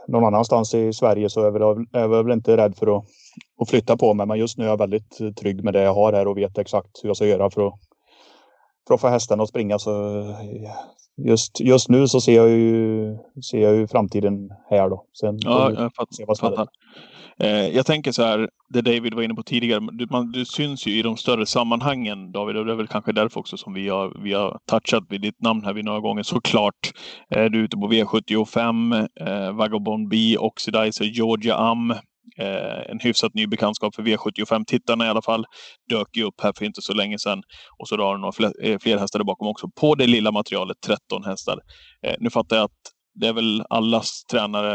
någon 0.09 0.25
annanstans 0.25 0.75
i 0.75 0.93
Sverige 0.93 1.31
så 1.31 1.41
är 1.41 1.45
jag, 1.45 1.53
väl, 1.53 1.63
är 1.93 2.01
jag 2.01 2.25
väl 2.25 2.33
inte 2.33 2.57
rädd 2.57 2.77
för 2.77 2.97
att, 2.97 3.05
att 3.61 3.71
flytta 3.71 3.97
på 3.97 4.15
mig. 4.15 4.27
Men 4.27 4.39
just 4.39 4.59
nu 4.59 4.65
är 4.65 4.69
jag 4.69 4.79
väldigt 4.79 5.37
trygg 5.37 5.65
med 5.65 5.75
det 5.75 5.83
jag 5.83 5.95
har 5.95 6.13
här 6.13 6.29
och 6.29 6.39
vet 6.39 6.59
exakt 6.59 7.01
hur 7.03 7.09
jag 7.09 7.17
ska 7.17 7.27
göra 7.27 7.51
för 7.51 7.67
att, 7.67 7.75
för 8.89 8.95
att 8.95 9.01
få 9.01 9.09
hästarna 9.09 9.43
att 9.43 9.49
springa. 9.49 9.79
Så 9.79 9.91
just, 11.25 11.61
just 11.61 11.89
nu 11.89 12.09
så 12.09 12.21
ser 12.21 12.37
jag 12.37 12.51
ju, 12.51 13.17
ser 13.51 13.59
jag 13.59 13.77
ju 13.77 13.87
framtiden 13.87 14.51
här 14.71 14.89
då. 14.89 15.05
Sen 15.21 15.39
ja, 15.41 15.71
jag 15.71 15.95
fattar. 15.95 16.35
fattar. 16.35 16.69
Eh, 17.43 17.69
jag 17.69 17.87
tänker 17.87 18.13
så 18.13 18.23
här, 18.23 18.49
det 18.69 18.83
David 18.83 19.15
var 19.15 19.23
inne 19.23 19.35
på 19.35 19.43
tidigare, 19.43 19.89
du, 19.93 20.07
man, 20.11 20.33
du 20.33 20.45
syns 20.45 20.87
ju 20.87 20.99
i 20.99 21.03
de 21.03 21.17
större 21.17 21.47
sammanhangen 21.47 22.33
David 22.33 22.57
och 22.57 22.67
det 22.67 22.73
är 22.73 22.77
väl 22.77 22.87
kanske 22.87 23.13
därför 23.13 23.41
också 23.41 23.57
som 23.57 23.75
vi 23.75 23.89
har, 23.89 24.23
vi 24.23 24.33
har 24.33 24.59
touchat 24.67 25.05
vid 25.09 25.21
ditt 25.21 25.41
namn 25.41 25.65
här 25.65 25.73
vid 25.73 25.85
några 25.85 26.01
gånger 26.01 26.23
såklart. 26.23 26.91
Eh, 27.31 27.45
du 27.45 27.59
är 27.61 27.65
ute 27.65 27.77
på 27.77 27.89
V75, 27.89 29.09
eh, 29.21 29.53
Vagabond 29.53 30.09
B, 30.09 30.37
Oxidizer, 30.39 31.05
Georgia 31.05 31.55
Am, 31.55 31.95
en 32.89 33.01
hyfsat 33.01 33.35
ny 33.35 33.47
bekantskap 33.47 33.95
för 33.95 34.03
V75-tittarna 34.03 35.07
i 35.07 35.09
alla 35.09 35.23
fall. 35.23 35.45
Dök 35.89 36.17
ju 36.17 36.25
upp 36.25 36.41
här 36.43 36.53
för 36.59 36.65
inte 36.65 36.83
så 36.83 36.93
länge 36.93 37.19
sedan. 37.19 37.43
Och 37.79 37.89
så 37.89 37.97
har 37.97 38.15
du 38.15 38.21
några 38.21 38.33
fler, 38.33 38.53
eh, 38.63 38.79
fler 38.79 38.99
hästar 38.99 39.25
bakom 39.25 39.49
också. 39.49 39.69
På 39.81 39.95
det 39.95 40.07
lilla 40.07 40.33
materialet, 40.33 40.77
13 40.87 41.25
hästar. 41.25 41.59
Eh, 42.07 42.15
nu 42.21 42.31
fattar 42.31 42.57
jag 42.57 42.65
att 42.65 42.81
det 43.15 43.27
är 43.27 43.33
väl 43.33 43.65
allas 43.71 44.25
tränare 44.31 44.73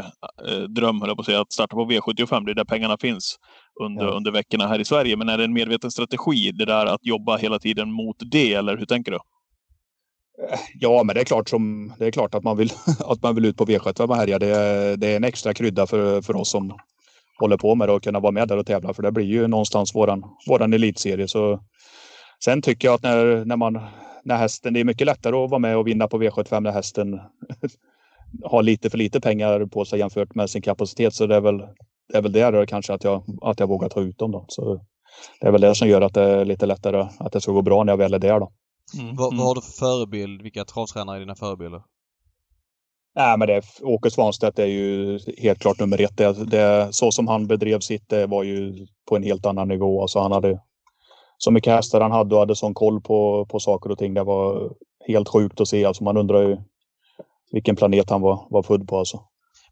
eh, 0.47 0.59
dröm, 0.59 1.01
höll 1.01 1.09
jag 1.09 1.17
på 1.17 1.21
att 1.21 1.25
säga, 1.25 1.41
att 1.41 1.53
starta 1.53 1.75
på 1.75 1.85
V75. 1.85 2.45
Det 2.45 2.51
är 2.51 2.55
där 2.55 2.65
pengarna 2.65 2.97
finns 2.97 3.35
under, 3.83 4.05
ja. 4.05 4.11
under 4.11 4.31
veckorna 4.31 4.67
här 4.67 4.79
i 4.79 4.85
Sverige. 4.85 5.17
Men 5.17 5.29
är 5.29 5.37
det 5.37 5.43
en 5.43 5.53
medveten 5.53 5.91
strategi, 5.91 6.51
det 6.51 6.65
där 6.65 6.85
att 6.85 7.05
jobba 7.05 7.37
hela 7.37 7.59
tiden 7.59 7.91
mot 7.91 8.15
det, 8.31 8.53
eller 8.53 8.77
hur 8.77 8.85
tänker 8.85 9.11
du? 9.11 9.19
Ja, 10.73 11.03
men 11.03 11.15
det 11.15 11.21
är 11.21 11.25
klart, 11.25 11.49
som, 11.49 11.93
det 11.99 12.05
är 12.05 12.11
klart 12.11 12.35
att, 12.35 12.43
man 12.43 12.57
vill, 12.57 12.71
att 12.99 13.23
man 13.23 13.35
vill 13.35 13.45
ut 13.45 13.57
på 13.57 13.65
V75 13.65 14.09
och 14.09 14.15
härja. 14.15 14.39
Det, 14.39 14.95
det 14.95 15.07
är 15.07 15.15
en 15.15 15.23
extra 15.23 15.53
krydda 15.53 15.87
för, 15.87 16.21
för 16.21 16.35
oss 16.35 16.49
som, 16.49 16.73
håller 17.39 17.58
på 17.58 17.76
med 17.76 17.89
det 17.89 17.93
och 17.93 18.04
kunna 18.04 18.19
vara 18.19 18.32
med 18.32 18.48
där 18.48 18.58
och 18.58 18.65
tävla. 18.65 18.93
För 18.93 19.04
det 19.04 19.12
blir 19.12 19.26
ju 19.26 19.48
någonstans 19.48 19.95
våran, 19.95 20.24
våran 20.48 20.74
elitserie. 20.74 21.28
Så, 21.28 21.60
sen 22.43 22.62
tycker 22.62 22.88
jag 22.88 22.95
att 22.95 23.04
när, 23.04 23.45
när, 23.45 23.58
man, 23.58 23.80
när 24.24 24.36
hästen, 24.36 24.74
det 24.74 24.80
är 24.80 24.84
mycket 24.84 25.08
lättare 25.08 25.36
att 25.36 25.50
vara 25.50 25.60
med 25.60 25.78
och 25.78 25.88
vinna 25.88 26.08
på 26.08 26.17
V75 26.17 26.60
när 26.60 26.71
hästen 26.71 27.19
har 28.43 28.63
lite 28.63 28.89
för 28.89 28.98
lite 28.98 29.21
pengar 29.21 29.65
på 29.65 29.86
sig 29.86 30.00
jämfört 30.00 30.36
med 30.36 30.50
sin 30.50 30.62
kapacitet. 30.62 31.13
Så 31.13 31.28
det 31.28 31.36
är 31.36 31.41
väl, 31.41 31.58
det 32.12 32.17
är 32.17 32.21
väl 32.21 32.32
där 32.32 32.65
kanske 32.65 32.93
att 32.93 33.04
jag, 33.04 33.24
att 33.41 33.60
jag 33.60 33.67
vågar 33.67 33.89
ta 33.89 34.02
ut 34.02 34.17
dem. 34.17 34.32
Då. 34.32 34.45
Så 34.48 34.82
det 35.41 35.48
är 35.48 35.52
väl 35.52 35.62
det 35.62 35.76
som 35.76 35.88
gör 35.88 36.02
att 36.02 36.13
det 36.13 36.24
är 36.24 36.45
lite 36.45 36.65
lättare 36.65 37.08
att 37.19 37.32
det 37.32 37.41
ska 37.41 37.52
gå 37.52 37.62
bra 37.62 37.84
när 37.84 37.93
jag 37.93 37.98
väl 37.98 38.13
är 38.13 38.19
där. 38.19 38.39
Då. 38.39 38.52
Mm. 39.00 39.15
Vad, 39.15 39.38
vad 39.38 39.48
har 39.48 39.56
du 39.56 39.62
för 39.62 39.71
förebild? 39.71 40.41
Vilka 40.41 40.65
travtränare 40.65 41.17
är 41.17 41.19
dina 41.19 41.36
förebilder? 41.36 41.82
Nej, 43.15 43.38
men 43.38 43.47
det, 43.47 43.62
Åke 43.82 44.12
Svanstedt 44.12 44.60
är 44.60 44.65
ju 44.65 45.19
helt 45.38 45.60
klart 45.60 45.80
nummer 45.80 46.01
ett. 46.01 46.17
Det, 46.17 46.45
det, 46.45 46.88
så 46.91 47.12
som 47.12 47.28
han 47.28 47.47
bedrev 47.47 47.80
sitt 47.80 48.10
det 48.10 48.28
var 48.28 48.43
ju 48.43 48.88
på 49.10 49.15
en 49.15 49.23
helt 49.23 49.45
annan 49.45 49.67
nivå. 49.67 50.01
Alltså 50.01 50.19
han 50.19 50.32
hade 50.32 50.60
så 51.38 51.51
mycket 51.51 51.73
hästar 51.73 52.01
han 52.01 52.12
hade 52.12 52.36
och 52.36 52.41
hade 52.41 52.56
sån 52.56 52.73
koll 52.73 53.01
på, 53.01 53.45
på 53.45 53.60
saker 53.60 53.91
och 53.91 53.97
ting. 53.97 54.13
Det 54.13 54.23
var 54.23 54.71
helt 55.08 55.30
sjukt 55.30 55.62
att 55.62 55.67
se. 55.67 55.86
Alltså 55.86 56.04
man 56.04 56.17
undrar 56.17 56.41
ju 56.41 56.58
vilken 57.51 57.75
planet 57.75 58.10
han 58.10 58.21
var, 58.21 58.47
var 58.49 58.63
född 58.63 58.88
på. 58.88 58.97
Alltså. 58.97 59.19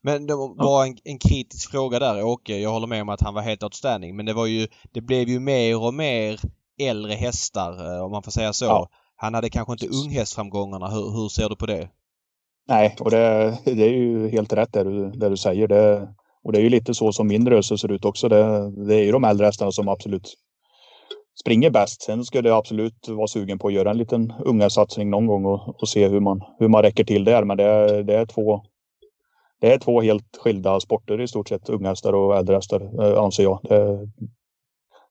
Men 0.01 0.27
det 0.27 0.35
var 0.35 0.85
en, 0.85 0.97
en, 1.03 1.19
kritisk 1.19 1.71
fråga 1.71 1.99
där 1.99 2.23
Åke. 2.23 2.57
Jag 2.57 2.69
håller 2.69 2.87
med 2.87 3.01
om 3.01 3.09
att 3.09 3.21
han 3.21 3.33
var 3.33 3.41
helt 3.41 3.63
outstanding. 3.63 4.15
Men 4.15 4.25
det 4.25 4.33
var 4.33 4.45
ju, 4.45 4.67
det 4.91 5.01
blev 5.01 5.29
ju 5.29 5.39
mer 5.39 5.83
och 5.83 5.93
mer 5.93 6.39
äldre 6.79 7.13
hästar 7.13 7.95
eh, 7.95 8.05
om 8.05 8.11
man 8.11 8.23
får 8.23 8.31
säga 8.31 8.53
så. 8.53 8.65
Ja. 8.65 8.89
Han 9.15 9.33
hade 9.33 9.49
kanske 9.49 9.73
inte 9.73 9.87
unghästframgångarna. 9.87 10.87
Hur, 10.87 11.11
hur 11.11 11.29
ser 11.29 11.49
du 11.49 11.55
på 11.55 11.65
det? 11.65 11.89
Nej, 12.67 12.95
och 12.99 13.11
det, 13.11 13.57
det 13.65 13.83
är 13.83 13.93
ju 13.93 14.29
helt 14.29 14.53
rätt 14.53 14.73
det 14.73 14.83
du, 14.83 15.11
det 15.11 15.29
du 15.29 15.37
säger. 15.37 15.67
Det, 15.67 16.07
och 16.43 16.51
det 16.51 16.59
är 16.59 16.63
ju 16.63 16.69
lite 16.69 16.93
så 16.93 17.11
som 17.11 17.27
min 17.27 17.49
rörelse 17.49 17.77
ser 17.77 17.91
ut 17.91 18.05
också. 18.05 18.29
Det, 18.29 18.71
det 18.87 18.95
är 18.95 19.03
ju 19.03 19.11
de 19.11 19.23
äldre 19.23 19.45
hästarna 19.45 19.71
som 19.71 19.87
absolut 19.87 20.33
springer 21.41 21.69
bäst. 21.69 22.01
Sen 22.01 22.25
skulle 22.25 22.49
jag 22.49 22.57
absolut 22.57 23.07
vara 23.07 23.27
sugen 23.27 23.59
på 23.59 23.67
att 23.67 23.73
göra 23.73 23.91
en 23.91 23.97
liten 23.97 24.33
unga 24.45 24.69
satsning 24.69 25.09
någon 25.09 25.27
gång 25.27 25.45
och, 25.45 25.81
och 25.81 25.89
se 25.89 26.07
hur 26.07 26.19
man, 26.19 26.41
hur 26.59 26.67
man 26.67 26.81
räcker 26.81 27.03
till 27.03 27.23
där. 27.23 27.43
Men 27.43 27.57
det, 27.57 28.03
det, 28.03 28.15
är 28.15 28.25
två, 28.25 28.61
det 29.61 29.73
är 29.73 29.79
två 29.79 30.01
helt 30.01 30.37
skilda 30.37 30.79
sporter 30.79 31.21
i 31.21 31.27
stort 31.27 31.49
sett. 31.49 31.69
Unga 31.69 31.89
hästar 31.89 32.13
och 32.13 32.37
äldre 32.37 32.55
hästar 32.55 33.03
eh, 33.03 33.23
anser 33.23 33.43
jag. 33.43 33.59
Det, 33.63 34.09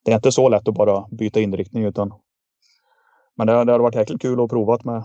det, 0.04 0.10
är 0.10 0.14
inte 0.14 0.32
så 0.32 0.48
lätt 0.48 0.68
att 0.68 0.74
bara 0.74 1.06
byta 1.10 1.40
inriktning 1.40 1.84
utan 1.84 2.12
men 3.36 3.46
det, 3.46 3.52
det 3.52 3.58
hade 3.72 3.78
varit 3.78 3.94
jäkligt 3.94 4.22
kul 4.22 4.40
att 4.40 4.50
prova 4.50 4.78
med 4.84 5.04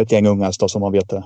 ett 0.00 0.12
gäng 0.12 0.26
unga 0.26 0.44
hästar 0.44 0.68
som 0.68 0.80
man 0.80 0.92
vet 0.92 1.08
det. 1.08 1.24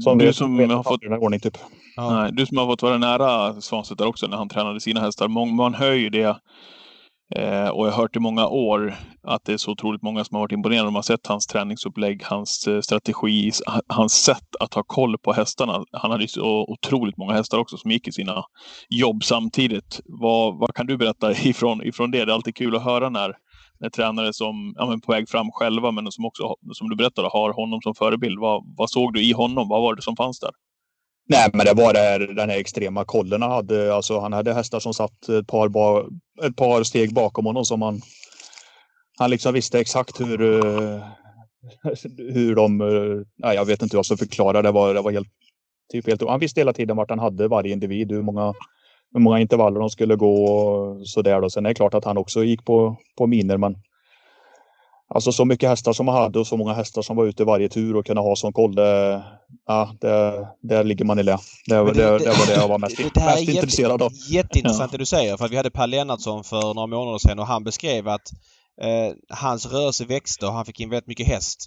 Som 0.00 0.18
du 0.18 0.32
som 0.32 0.56
vet 0.56 0.70
har 0.70 0.82
fått... 0.82 1.04
Ordning, 1.04 1.40
typ. 1.40 1.58
Ja. 1.96 2.10
Nej, 2.10 2.32
du 2.32 2.46
som 2.46 2.56
har 2.56 2.66
fått 2.66 2.82
vara 2.82 2.98
nära 2.98 3.60
Svanstedt 3.60 3.98
där 3.98 4.06
också 4.06 4.26
när 4.26 4.36
han 4.36 4.48
tränade 4.48 4.80
sina 4.80 5.00
hästar. 5.00 5.28
Man 5.56 5.74
hör 5.74 5.92
ju 5.92 6.10
det 6.10 6.36
Eh, 7.36 7.68
och 7.68 7.86
jag 7.86 7.92
har 7.92 8.02
hört 8.02 8.16
i 8.16 8.20
många 8.20 8.46
år 8.46 8.94
att 9.22 9.44
det 9.44 9.52
är 9.52 9.56
så 9.56 9.70
otroligt 9.70 10.02
många 10.02 10.24
som 10.24 10.34
har 10.34 10.42
varit 10.42 10.52
imponerade. 10.52 10.86
De 10.86 10.94
har 10.94 11.02
sett 11.02 11.26
hans 11.26 11.46
träningsupplägg, 11.46 12.22
hans 12.24 12.66
eh, 12.66 12.80
strategi, 12.80 13.50
hans 13.88 14.12
sätt 14.12 14.56
att 14.60 14.74
ha 14.74 14.82
koll 14.82 15.18
på 15.18 15.32
hästarna. 15.32 15.84
Han 15.92 16.10
hade 16.10 16.24
ju 16.24 16.28
så 16.28 16.64
otroligt 16.68 17.16
många 17.16 17.32
hästar 17.32 17.58
också 17.58 17.76
som 17.76 17.90
gick 17.90 18.08
i 18.08 18.12
sina 18.12 18.44
jobb 18.88 19.24
samtidigt. 19.24 20.00
Vad, 20.04 20.58
vad 20.58 20.74
kan 20.74 20.86
du 20.86 20.96
berätta 20.96 21.32
ifrån, 21.44 21.82
ifrån 21.82 22.10
det? 22.10 22.24
Det 22.24 22.32
är 22.32 22.34
alltid 22.34 22.56
kul 22.56 22.76
att 22.76 22.84
höra 22.84 23.08
när 23.08 23.32
tränare 23.90 24.32
som 24.32 24.74
ja, 24.76 24.86
men 24.86 25.00
på 25.00 25.12
väg 25.12 25.28
fram 25.28 25.52
själva, 25.52 25.90
men 25.90 26.12
som 26.12 26.24
också, 26.24 26.56
som 26.72 26.88
du 26.90 26.96
berättade, 26.96 27.28
har 27.28 27.52
honom 27.52 27.80
som 27.82 27.94
förebild. 27.94 28.38
Vad, 28.38 28.74
vad 28.76 28.90
såg 28.90 29.14
du 29.14 29.22
i 29.22 29.32
honom? 29.32 29.68
Vad 29.68 29.82
var 29.82 29.94
det 29.94 30.02
som 30.02 30.16
fanns 30.16 30.40
där? 30.40 30.50
Nej, 31.28 31.50
men 31.52 31.66
det 31.66 31.74
var 31.74 31.92
det, 31.92 32.34
den 32.34 32.50
här 32.50 32.58
extrema 32.58 33.04
kollen 33.04 33.42
han 33.42 33.50
hade. 33.50 33.94
Alltså, 33.94 34.20
han 34.20 34.32
hade 34.32 34.54
hästar 34.54 34.80
som 34.80 34.94
satt 34.94 35.28
ett 35.28 35.46
par, 35.46 35.68
ba, 35.68 36.04
ett 36.42 36.56
par 36.56 36.82
steg 36.82 37.14
bakom 37.14 37.46
honom 37.46 37.64
som 37.64 37.82
han... 37.82 38.00
Han 39.18 39.30
liksom 39.30 39.54
visste 39.54 39.80
exakt 39.80 40.20
hur, 40.20 40.42
eh, 40.42 41.02
hur 42.16 42.54
de... 42.54 42.80
Eh, 42.80 43.26
nej, 43.36 43.54
jag 43.56 43.64
vet 43.64 43.82
inte 43.82 43.94
hur 43.94 43.98
jag 43.98 44.06
ska 44.06 44.16
förklara. 44.16 44.62
Det 44.62 44.70
var, 44.70 44.94
det 44.94 45.00
var 45.00 45.10
helt, 45.10 45.28
typ 45.92 46.06
helt... 46.06 46.22
Han 46.28 46.40
visste 46.40 46.60
hela 46.60 46.72
tiden 46.72 46.96
vart 46.96 47.10
han 47.10 47.18
hade 47.18 47.48
varje 47.48 47.72
individ, 47.72 48.12
hur 48.12 48.22
många, 48.22 48.54
hur 49.14 49.20
många 49.20 49.40
intervaller 49.40 49.80
de 49.80 49.90
skulle 49.90 50.16
gå 50.16 50.44
och 50.44 51.08
sådär. 51.08 51.48
Sen 51.48 51.66
är 51.66 51.70
det 51.70 51.74
klart 51.74 51.94
att 51.94 52.04
han 52.04 52.18
också 52.18 52.44
gick 52.44 52.64
på, 52.64 52.96
på 53.18 53.26
miner, 53.26 53.56
men 53.56 53.76
Alltså 55.08 55.32
så 55.32 55.44
mycket 55.44 55.68
hästar 55.68 55.92
som 55.92 56.06
man 56.06 56.14
hade 56.14 56.38
och 56.38 56.46
så 56.46 56.56
många 56.56 56.72
hästar 56.72 57.02
som 57.02 57.16
var 57.16 57.24
ute 57.24 57.44
varje 57.44 57.68
tur 57.68 57.96
och 57.96 58.06
kunna 58.06 58.20
ha 58.20 58.36
sån 58.36 58.52
koll. 58.52 58.74
Det, 58.74 59.22
ja, 59.66 59.94
det, 60.00 60.48
där 60.60 60.84
ligger 60.84 61.04
man 61.04 61.18
i 61.18 61.22
lä. 61.22 61.38
Det, 61.66 61.74
det, 61.74 61.92
det, 61.92 62.18
det, 62.18 62.24
var 62.24 62.46
det 62.46 62.54
jag 62.54 62.68
var 62.68 62.78
mest, 62.78 62.96
det 62.96 63.24
mest 63.24 63.48
är 63.48 63.54
intresserad 63.54 64.02
av. 64.02 64.12
Jätteintressant 64.30 64.92
ja. 64.92 64.96
det 64.96 65.02
du 65.02 65.06
säger. 65.06 65.36
För 65.36 65.44
att 65.44 65.50
vi 65.50 65.56
hade 65.56 65.70
Per 65.70 65.86
Lennartsson 65.86 66.44
för 66.44 66.74
några 66.74 66.86
månader 66.86 67.18
sedan 67.18 67.38
och 67.38 67.46
han 67.46 67.64
beskrev 67.64 68.08
att 68.08 68.32
eh, 68.82 69.12
hans 69.28 69.66
rörelse 69.66 70.04
växte 70.04 70.46
och 70.46 70.52
han 70.52 70.64
fick 70.64 70.80
in 70.80 70.90
väldigt 70.90 71.06
mycket 71.06 71.26
häst. 71.26 71.66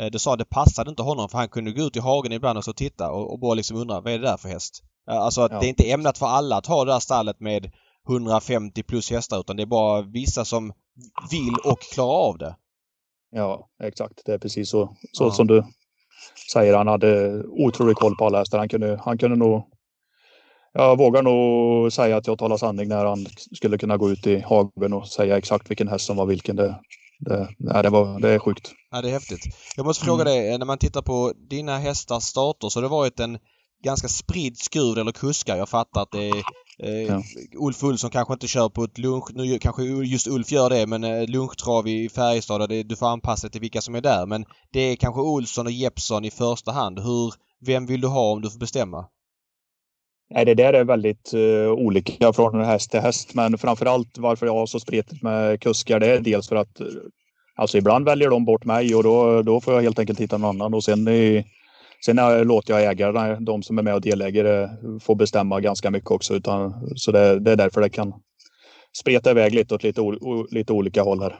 Eh, 0.00 0.06
det 0.06 0.18
sa 0.18 0.32
att 0.32 0.38
det 0.38 0.44
passade 0.44 0.90
inte 0.90 1.02
honom 1.02 1.28
för 1.28 1.38
han 1.38 1.48
kunde 1.48 1.72
gå 1.72 1.82
ut 1.82 1.96
i 1.96 2.00
hagen 2.00 2.32
ibland 2.32 2.58
och 2.58 2.64
så 2.64 2.72
titta 2.72 3.10
och, 3.10 3.32
och 3.32 3.40
bara 3.40 3.54
liksom 3.54 3.76
undra 3.76 4.00
vad 4.00 4.12
är 4.12 4.18
det 4.18 4.26
där 4.26 4.36
för 4.36 4.48
häst? 4.48 4.82
Eh, 5.10 5.16
alltså 5.16 5.40
att 5.40 5.52
ja. 5.52 5.60
det 5.60 5.66
är 5.66 5.68
inte 5.68 5.90
ämnat 5.90 6.18
för 6.18 6.26
alla 6.26 6.56
att 6.56 6.66
ha 6.66 6.84
det 6.84 6.92
där 6.92 7.00
stallet 7.00 7.40
med 7.40 7.70
150 8.08 8.82
plus 8.82 9.10
hästar 9.10 9.40
utan 9.40 9.56
det 9.56 9.62
är 9.62 9.66
bara 9.66 10.02
vissa 10.02 10.44
som 10.44 10.72
vill 11.30 11.54
och 11.64 11.80
klarar 11.80 12.28
av 12.28 12.38
det. 12.38 12.56
Ja, 13.30 13.68
exakt. 13.82 14.22
Det 14.24 14.32
är 14.32 14.38
precis 14.38 14.70
så, 14.70 14.96
så 15.12 15.24
ja. 15.24 15.30
som 15.30 15.46
du 15.46 15.64
säger. 16.52 16.76
Han 16.76 16.86
hade 16.86 17.42
otrolig 17.44 17.96
koll 17.96 18.16
på 18.16 18.26
alla 18.26 18.38
hästar. 18.38 18.58
Han 18.58 18.68
kunde, 18.68 19.00
han 19.04 19.18
kunde 19.18 19.36
nog... 19.36 19.68
Jag 20.72 20.98
vågar 20.98 21.22
nog 21.22 21.92
säga 21.92 22.16
att 22.16 22.26
jag 22.26 22.38
talar 22.38 22.56
sanning 22.56 22.88
när 22.88 23.04
han 23.04 23.26
skulle 23.52 23.78
kunna 23.78 23.96
gå 23.96 24.10
ut 24.10 24.26
i 24.26 24.40
hagen 24.40 24.92
och 24.92 25.08
säga 25.08 25.38
exakt 25.38 25.70
vilken 25.70 25.88
häst 25.88 26.06
som 26.06 26.16
var 26.16 26.26
vilken. 26.26 26.56
Det, 26.56 26.80
det, 27.20 27.48
nej, 27.58 27.82
det, 27.82 27.90
var, 27.90 28.20
det 28.20 28.28
är 28.28 28.38
sjukt. 28.38 28.72
Ja, 28.90 29.02
det 29.02 29.08
är 29.08 29.12
häftigt. 29.12 29.40
Jag 29.76 29.86
måste 29.86 30.04
fråga 30.04 30.22
mm. 30.22 30.34
dig, 30.34 30.58
när 30.58 30.66
man 30.66 30.78
tittar 30.78 31.02
på 31.02 31.32
dina 31.36 31.78
hästars 31.78 32.22
starter 32.22 32.68
så 32.68 32.78
har 32.78 32.82
det 32.82 32.88
varit 32.88 33.20
en 33.20 33.38
ganska 33.82 34.08
spridd 34.08 34.58
skur 34.58 34.98
eller 34.98 35.12
kuskar. 35.12 35.56
Jag 35.56 35.68
fattar 35.68 36.02
att 36.02 36.10
det 36.10 36.28
är 36.28 36.42
Eh, 36.78 37.02
ja. 37.02 37.22
Ulf 37.54 37.84
Olsson 37.84 38.10
kanske 38.10 38.32
inte 38.32 38.48
kör 38.48 38.68
på 38.68 38.84
ett 38.84 38.98
lunch... 38.98 39.30
Nu 39.34 39.58
kanske 39.58 39.82
just 39.82 40.26
Ulf 40.26 40.52
gör 40.52 40.70
det 40.70 40.86
men 40.86 41.04
eh, 41.04 41.28
lunchtrav 41.28 41.88
i 41.88 42.08
Färjestad, 42.08 42.68
det, 42.68 42.82
du 42.82 42.96
får 42.96 43.06
anpassa 43.06 43.46
dig 43.46 43.52
till 43.52 43.60
vilka 43.60 43.80
som 43.80 43.94
är 43.94 44.00
där. 44.00 44.26
Men 44.26 44.44
det 44.72 44.80
är 44.80 44.96
kanske 44.96 45.20
Olsson 45.20 45.66
och 45.66 45.72
Jeppsson 45.72 46.24
i 46.24 46.30
första 46.30 46.72
hand. 46.72 46.98
Hur, 46.98 47.34
vem 47.66 47.86
vill 47.86 48.00
du 48.00 48.08
ha 48.08 48.32
om 48.32 48.42
du 48.42 48.50
får 48.50 48.58
bestämma? 48.58 49.06
Nej, 50.30 50.44
det 50.44 50.54
där 50.54 50.72
är 50.72 50.84
väldigt 50.84 51.34
uh, 51.34 51.70
olika 51.70 52.32
från 52.32 52.64
häst 52.64 52.90
till 52.90 53.00
häst. 53.00 53.34
Men 53.34 53.58
framförallt 53.58 54.18
varför 54.18 54.46
jag 54.46 54.54
har 54.54 54.66
så 54.66 54.80
spretigt 54.80 55.22
med 55.22 55.60
kuskar 55.60 56.00
det 56.00 56.06
är 56.06 56.20
dels 56.20 56.48
för 56.48 56.56
att 56.56 56.80
alltså 57.54 57.78
ibland 57.78 58.04
väljer 58.04 58.30
de 58.30 58.44
bort 58.44 58.64
mig 58.64 58.94
och 58.94 59.02
då, 59.02 59.42
då 59.42 59.60
får 59.60 59.74
jag 59.74 59.82
helt 59.82 59.98
enkelt 59.98 60.20
hitta 60.20 60.38
någon 60.38 60.50
annan. 60.50 60.74
Och 60.74 60.84
sen 60.84 61.08
i, 61.08 61.44
Sen 62.04 62.46
låter 62.46 62.74
jag 62.74 62.90
ägarna, 62.90 63.40
de 63.40 63.62
som 63.62 63.78
är 63.78 63.82
med 63.82 63.94
och 63.94 64.00
delägare, 64.00 64.68
få 65.00 65.14
bestämma 65.14 65.60
ganska 65.60 65.90
mycket 65.90 66.10
också. 66.10 66.34
Utan, 66.34 66.88
så 66.96 67.12
det, 67.12 67.40
det 67.40 67.52
är 67.52 67.56
därför 67.56 67.80
det 67.80 67.90
kan 67.90 68.14
spreta 68.98 69.30
iväg 69.30 69.54
lite 69.54 69.74
åt 69.74 69.82
lite, 69.82 70.00
o, 70.00 70.46
lite 70.50 70.72
olika 70.72 71.02
håll 71.02 71.20
här. 71.20 71.38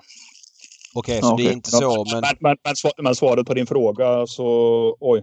Okej, 0.94 1.18
okay, 1.18 1.20
så 1.20 1.35
okay. 1.35 1.44
det 1.44 1.51
är 1.51 1.55
inte 1.55 1.70
så, 1.70 2.05
men... 2.12 2.22
Men, 2.40 2.57
men... 2.64 2.92
men, 3.03 3.14
svaret 3.14 3.46
på 3.46 3.55
din 3.55 3.66
fråga 3.66 4.27
så... 4.27 4.96
Oj. 5.01 5.22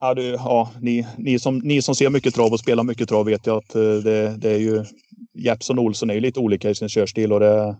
Ja, 0.00 0.14
du, 0.14 0.22
ja 0.22 0.70
ni, 0.80 1.06
ni, 1.18 1.38
som, 1.38 1.58
ni 1.58 1.82
som 1.82 1.94
ser 1.94 2.10
mycket 2.10 2.34
trav 2.34 2.52
och 2.52 2.60
spelar 2.60 2.84
mycket 2.84 3.08
trav 3.08 3.26
vet 3.26 3.46
ju 3.46 3.56
att 3.56 3.74
eh, 3.74 3.82
det, 3.82 4.36
det 4.36 4.50
är 4.50 4.58
ju... 4.58 4.84
Jeppsson 5.38 5.78
och 5.78 5.84
Olsson 5.84 6.10
är 6.10 6.14
ju 6.14 6.20
lite 6.20 6.40
olika 6.40 6.70
i 6.70 6.74
sin 6.74 6.88
körstil 6.88 7.32
och 7.32 7.40
det, 7.40 7.76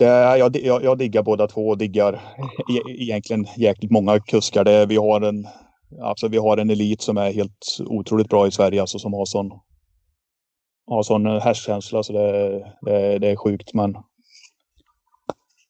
det, 0.00 0.38
jag, 0.38 0.56
jag, 0.56 0.84
jag 0.84 0.98
diggar 0.98 1.22
båda 1.22 1.46
två 1.46 1.68
och 1.68 1.78
diggar 1.78 2.12
e, 2.14 3.02
egentligen 3.02 3.46
jäkligt 3.56 3.90
många 3.90 4.20
kuskar. 4.20 4.64
Det, 4.64 4.86
vi, 4.86 4.96
har 4.96 5.20
en, 5.20 5.46
alltså 6.02 6.28
vi 6.28 6.38
har 6.38 6.56
en 6.56 6.70
elit 6.70 7.02
som 7.02 7.16
är 7.16 7.32
helt 7.32 7.78
otroligt 7.86 8.28
bra 8.28 8.46
i 8.46 8.50
Sverige, 8.50 8.80
alltså 8.80 8.98
som 8.98 9.12
har 9.12 9.24
sån, 9.24 9.50
har 10.86 11.02
sån 11.02 11.26
hästkänsla 11.26 12.02
så 12.02 12.12
det, 12.12 12.50
det, 12.80 13.18
det 13.18 13.28
är 13.28 13.36
sjukt. 13.36 13.74
Men 13.74 13.96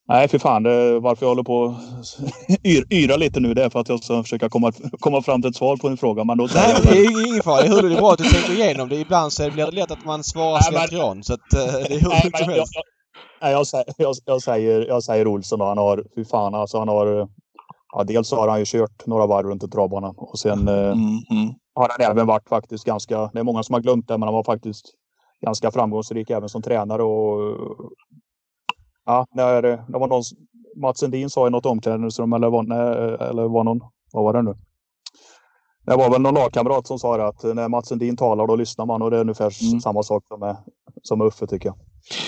Nej, 0.07 0.27
för 0.27 0.39
fan. 0.39 0.63
Det, 0.63 0.99
varför 0.99 1.25
jag 1.25 1.29
håller 1.29 1.43
på 1.43 1.65
att 1.65 2.65
yr, 2.65 2.85
yra 2.89 3.17
lite 3.17 3.39
nu 3.39 3.53
det 3.53 3.63
är 3.63 3.69
för 3.69 3.79
att 3.79 3.89
jag 3.89 4.03
ska 4.03 4.23
försöka 4.23 4.49
komma, 4.49 4.71
komma 4.99 5.21
fram 5.21 5.41
till 5.41 5.49
ett 5.49 5.55
svar 5.55 5.77
på 5.77 5.87
en 5.87 5.97
fråga. 5.97 6.23
Men 6.23 6.37
då 6.37 6.47
Nej, 6.55 6.75
det 6.83 6.89
är 6.89 7.27
ingen 7.27 7.43
fara. 7.43 7.65
Jag 7.65 7.73
hörde 7.73 7.89
det 7.89 7.95
bra 7.95 8.11
att 8.11 8.17
du 8.17 8.23
tänker 8.23 8.53
igenom 8.53 8.89
det. 8.89 8.95
Ibland 8.95 9.33
så 9.33 9.51
blir 9.51 9.65
det 9.65 9.71
lätt 9.71 9.91
att 9.91 10.05
man 10.05 10.23
svarar 10.23 10.61
slentrian. 10.61 11.23
Så 11.23 11.33
att, 11.33 11.53
eh, 11.53 11.59
det 11.59 11.95
är 11.95 11.99
hur 11.99 12.25
mycket 12.25 12.39
som 12.39 12.49
helst. 12.49 12.75
Jag, 12.75 12.83
Nej, 13.41 13.51
jag, 13.51 13.65
jag, 13.97 14.15
jag, 14.25 14.41
säger, 14.41 14.87
jag 14.87 15.03
säger 15.03 15.27
Olsson 15.27 15.61
och 15.61 15.67
han 15.67 15.77
har, 15.77 16.05
fy 16.15 16.25
fan 16.25 16.55
alltså 16.55 16.79
han 16.79 16.87
har, 16.87 17.29
ja, 17.93 18.03
dels 18.03 18.31
har 18.31 18.47
han 18.47 18.59
ju 18.59 18.65
kört 18.65 19.05
några 19.05 19.27
varv 19.27 19.47
runt 19.47 19.63
en 19.63 19.69
travbana 19.69 20.13
och 20.17 20.39
sen 20.39 20.67
eh, 20.67 20.73
mm, 20.73 21.19
mm. 21.31 21.53
har 21.73 21.89
han 21.89 22.11
även 22.11 22.27
varit 22.27 22.49
faktiskt 22.49 22.85
ganska, 22.85 23.29
det 23.33 23.39
är 23.39 23.43
många 23.43 23.63
som 23.63 23.73
har 23.73 23.81
glömt 23.81 24.07
det, 24.07 24.17
men 24.17 24.27
han 24.27 24.33
var 24.33 24.43
faktiskt 24.43 24.85
ganska 25.45 25.71
framgångsrik 25.71 26.29
även 26.29 26.49
som 26.49 26.61
tränare 26.61 27.03
och 27.03 27.57
ja, 29.05 29.25
när 29.33 29.61
det 29.61 29.85
var 29.87 30.07
någon, 30.07 30.23
Mats 30.75 30.99
Sundin 30.99 31.29
sa 31.29 31.47
i 31.47 31.49
något 31.49 31.65
omklädningsrum 31.65 32.33
eller 32.33 32.49
var, 32.49 32.63
eller 33.29 33.47
var 33.47 33.63
någon, 33.63 33.79
vad 34.11 34.23
var 34.23 34.33
det 34.33 34.41
nu? 34.41 34.55
Det 35.85 35.95
var 35.95 36.09
väl 36.09 36.21
någon 36.21 36.33
lagkamrat 36.33 36.87
som 36.87 36.99
sa 36.99 37.17
det 37.17 37.27
att 37.27 37.43
när 37.43 37.69
Mats 37.69 37.87
Sundin 37.87 38.17
talar 38.17 38.47
då 38.47 38.55
lyssnar 38.55 38.85
man 38.85 39.01
och 39.01 39.11
det 39.11 39.17
är 39.17 39.21
ungefär 39.21 39.63
mm. 39.69 39.79
samma 39.79 40.03
sak 40.03 40.23
som 40.27 40.39
med, 40.39 40.57
som 41.01 41.17
med 41.17 41.27
Uffe 41.27 41.47
tycker 41.47 41.69
jag. 41.69 41.77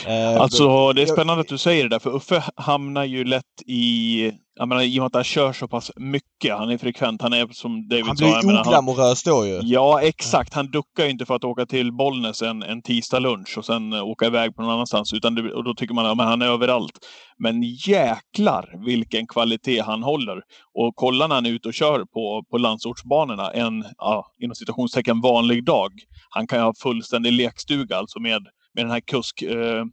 Eh, 0.08 0.42
alltså 0.42 0.94
det 0.94 1.02
är 1.02 1.06
spännande 1.06 1.42
att 1.42 1.48
du 1.48 1.58
säger 1.58 1.84
det 1.84 1.90
där, 1.90 2.00
för 2.00 2.16
Uffe 2.16 2.44
hamnar 2.56 3.04
ju 3.04 3.24
lätt 3.24 3.62
i 3.66 4.32
jag 4.56 4.68
menar, 4.68 4.82
i 4.82 5.00
och 5.00 5.02
med 5.02 5.06
att 5.06 5.16
han 5.16 5.24
kör 5.24 5.54
så 5.54 5.68
pass 5.68 5.92
mycket, 5.96 6.58
han 6.58 6.70
är 6.70 6.78
frekvent, 6.78 7.22
han 7.22 7.34
är 7.34 7.48
som 7.52 7.88
David 7.88 8.06
han 8.06 8.18
sa... 8.18 8.26
Han 8.26 8.48
blir 8.48 8.60
oglamorös 8.60 9.24
då 9.24 9.46
ju. 9.46 9.60
Ja, 9.64 10.02
exakt. 10.02 10.54
Han 10.54 10.72
duckar 10.72 11.04
ju 11.04 11.10
inte 11.10 11.26
för 11.26 11.36
att 11.36 11.44
åka 11.44 11.66
till 11.66 11.94
Bollnäs 11.94 12.42
en, 12.42 12.64
en 12.64 12.82
tisdag 12.82 13.20
lunch 13.20 13.58
och 13.58 13.66
sen 13.66 13.94
uh, 13.94 14.04
åka 14.04 14.26
iväg 14.26 14.56
på 14.56 14.62
någon 14.62 14.72
annanstans. 14.72 15.14
Utan 15.14 15.36
det, 15.36 15.54
och 15.54 15.64
då 15.64 15.74
tycker 15.74 15.94
man 15.94 16.06
att 16.06 16.18
ja, 16.18 16.24
han 16.24 16.42
är 16.42 16.46
överallt. 16.46 17.00
Men 17.38 17.64
jäklar 17.64 18.86
vilken 18.86 19.28
kvalitet 19.28 19.82
han 19.82 20.04
håller. 20.04 20.42
Och 20.74 20.96
kollar 20.96 21.28
när 21.28 21.36
han 21.36 21.46
är 21.46 21.50
ute 21.50 21.68
och 21.68 21.74
kör 21.74 22.06
på, 22.06 22.44
på 22.52 22.58
landsortsbanorna 22.58 23.52
en, 23.52 23.86
ja, 23.98 24.26
inom 24.44 24.56
citationstecken, 24.56 25.22
vanlig 25.22 25.66
dag. 25.66 25.92
Han 26.30 26.48
kan 26.48 26.60
ju 26.60 26.66
ha 26.66 26.74
fullständig 26.84 27.32
lekstuga 27.32 27.98
alltså 27.98 28.20
med, 28.20 28.42
med 28.74 28.86
den 28.86 28.92
här 28.92 29.00
kusk... 29.00 29.44
Uh, 29.44 29.86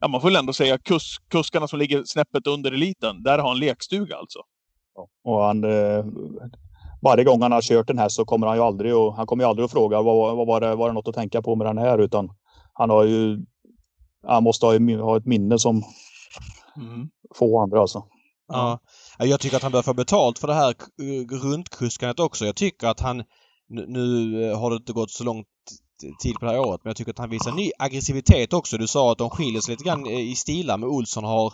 ja, 0.00 0.08
man 0.08 0.20
får 0.20 0.28
väl 0.28 0.36
ändå 0.36 0.52
säga 0.52 0.78
kus, 0.78 1.16
kuskarna 1.30 1.68
som 1.68 1.78
ligger 1.78 2.02
snäppet 2.04 2.46
under 2.46 2.72
eliten. 2.72 3.22
Där 3.22 3.38
har 3.38 3.48
han 3.48 3.58
lekstuga 3.58 4.16
alltså. 4.16 4.38
Och 5.24 5.44
han, 5.44 5.64
eh, 5.64 6.04
varje 7.02 7.24
gång 7.24 7.42
han 7.42 7.52
har 7.52 7.60
kört 7.60 7.86
den 7.86 7.98
här 7.98 8.08
så 8.08 8.24
kommer 8.24 8.46
han 8.46 8.56
ju 8.56 8.62
aldrig 8.62 8.96
och 8.96 9.16
han 9.16 9.26
kommer 9.26 9.44
ju 9.44 9.48
aldrig 9.48 9.64
att 9.64 9.70
fråga 9.70 10.02
vad, 10.02 10.36
vad 10.36 10.46
var, 10.46 10.60
det, 10.60 10.74
var 10.74 10.88
det 10.88 10.94
något 10.94 11.08
att 11.08 11.14
tänka 11.14 11.42
på 11.42 11.56
med 11.56 11.66
den 11.66 11.78
här 11.78 11.98
utan 11.98 12.30
han 12.72 12.90
har 12.90 13.04
ju 13.04 13.44
han 14.26 14.42
måste 14.42 14.66
ha, 14.66 14.72
ha 15.02 15.16
ett 15.16 15.26
minne 15.26 15.58
som 15.58 15.82
mm. 16.76 17.08
få 17.34 17.60
andra 17.60 17.80
alltså. 17.80 18.04
Ja. 18.48 18.78
Jag 19.18 19.40
tycker 19.40 19.56
att 19.56 19.62
han 19.62 19.72
bör 19.72 19.82
få 19.82 19.94
betalt 19.94 20.38
för 20.38 20.48
det 20.48 20.54
här 20.54 20.74
rundkuskandet 21.42 22.20
också. 22.20 22.44
Jag 22.44 22.56
tycker 22.56 22.86
att 22.86 23.00
han 23.00 23.22
nu 23.68 24.52
har 24.52 24.70
det 24.70 24.76
inte 24.76 24.92
gått 24.92 25.10
så 25.10 25.24
långt 25.24 25.46
tid 26.22 26.34
på 26.34 26.44
det 26.44 26.50
här 26.50 26.60
året. 26.60 26.80
Men 26.84 26.90
jag 26.90 26.96
tycker 26.96 27.10
att 27.10 27.18
han 27.18 27.30
visar 27.30 27.52
ny 27.52 27.70
aggressivitet 27.78 28.52
också. 28.52 28.78
Du 28.78 28.86
sa 28.86 29.12
att 29.12 29.18
de 29.18 29.30
skiljer 29.30 29.60
sig 29.60 29.72
lite 29.72 29.84
grann 29.84 30.06
i 30.06 30.34
stilar. 30.34 30.78
Men 30.78 30.88
Olsson 30.88 31.24
har... 31.24 31.52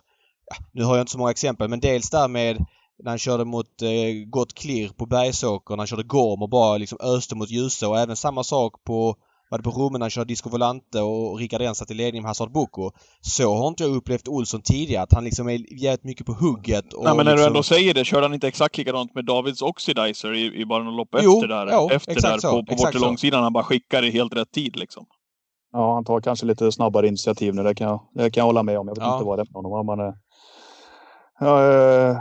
Ja, 0.50 0.56
nu 0.72 0.84
har 0.84 0.96
jag 0.96 1.02
inte 1.02 1.12
så 1.12 1.18
många 1.18 1.30
exempel 1.30 1.68
men 1.68 1.80
dels 1.80 2.10
där 2.10 2.28
med 2.28 2.66
när 3.02 3.10
han 3.10 3.18
körde 3.18 3.44
mot 3.44 3.82
eh, 3.82 4.28
Gott 4.30 4.54
Klirr 4.54 4.88
på 4.88 5.06
Bergsåker, 5.06 5.74
när 5.74 5.80
han 5.80 5.86
körde 5.86 6.02
Gorm 6.02 6.42
och 6.42 6.48
bara 6.48 6.76
liksom 6.76 6.98
öste 7.00 7.34
mot 7.34 7.50
Ljuså 7.50 7.88
och 7.88 7.98
även 7.98 8.16
samma 8.16 8.44
sak 8.44 8.84
på 8.84 9.16
var 9.50 9.58
det 9.58 9.64
på 9.64 9.70
Romme 9.70 9.98
när 9.98 10.04
han 10.04 10.10
körde 10.10 10.28
Disco 10.28 10.50
Volante 10.50 11.00
och 11.00 11.38
Rickard 11.38 11.62
Enn 11.62 11.74
satt 11.74 11.90
i 11.90 11.94
ledning 11.94 12.22
med 12.22 12.28
Hazard 12.30 12.52
Boko. 12.52 12.90
Så 13.20 13.54
har 13.54 13.68
inte 13.68 13.82
jag 13.82 13.96
upplevt 13.96 14.28
Olsson 14.28 14.62
tidigare. 14.62 15.02
Att 15.02 15.12
han 15.12 15.24
liksom 15.24 15.48
är 15.48 15.82
jävligt 15.82 16.04
mycket 16.04 16.26
på 16.26 16.32
hugget. 16.32 16.92
Och 16.92 17.04
Nej, 17.04 17.16
men 17.16 17.24
när 17.24 17.32
liksom... 17.32 17.42
du 17.42 17.46
ändå 17.46 17.62
säger 17.62 17.94
det, 17.94 18.04
körde 18.04 18.22
han 18.24 18.34
inte 18.34 18.48
exakt 18.48 18.78
likadant 18.78 19.14
med 19.14 19.24
Davids 19.24 19.62
Oxidizer 19.62 20.34
i, 20.34 20.60
i 20.60 20.66
bara 20.66 20.82
några 20.82 20.96
lopp 20.96 21.08
Jo, 21.22 21.34
efter 21.34 21.48
där? 21.48 21.68
jo, 21.72 21.88
efter 21.92 22.12
exakt 22.12 22.32
där 22.34 22.38
så, 22.38 22.50
på, 22.50 22.66
på 22.66 22.74
bortre 22.76 22.98
så. 22.98 23.04
långsidan. 23.04 23.42
Han 23.42 23.52
bara 23.52 23.64
skickar 23.64 24.04
i 24.04 24.10
helt 24.10 24.34
rätt 24.36 24.52
tid 24.52 24.76
liksom. 24.76 25.06
Ja, 25.72 25.94
han 25.94 26.04
tar 26.04 26.20
kanske 26.20 26.46
lite 26.46 26.72
snabbare 26.72 27.08
initiativ 27.08 27.54
nu. 27.54 27.62
Det 27.62 27.74
kan 27.74 27.88
jag, 27.88 28.00
det 28.14 28.30
kan 28.30 28.40
jag 28.40 28.46
hålla 28.46 28.62
med 28.62 28.78
om. 28.78 28.88
Jag 28.88 28.94
vet 28.94 29.04
Ja. 29.04 29.14
inte 29.14 29.24
vad 29.26 29.38
det 29.38 29.42
är 29.42 29.44
med 29.44 29.54
honom. 29.54 29.72
Om 29.72 29.86
man 29.86 30.00
är, 30.00 30.12
ja, 31.40 31.72
eh, 32.10 32.16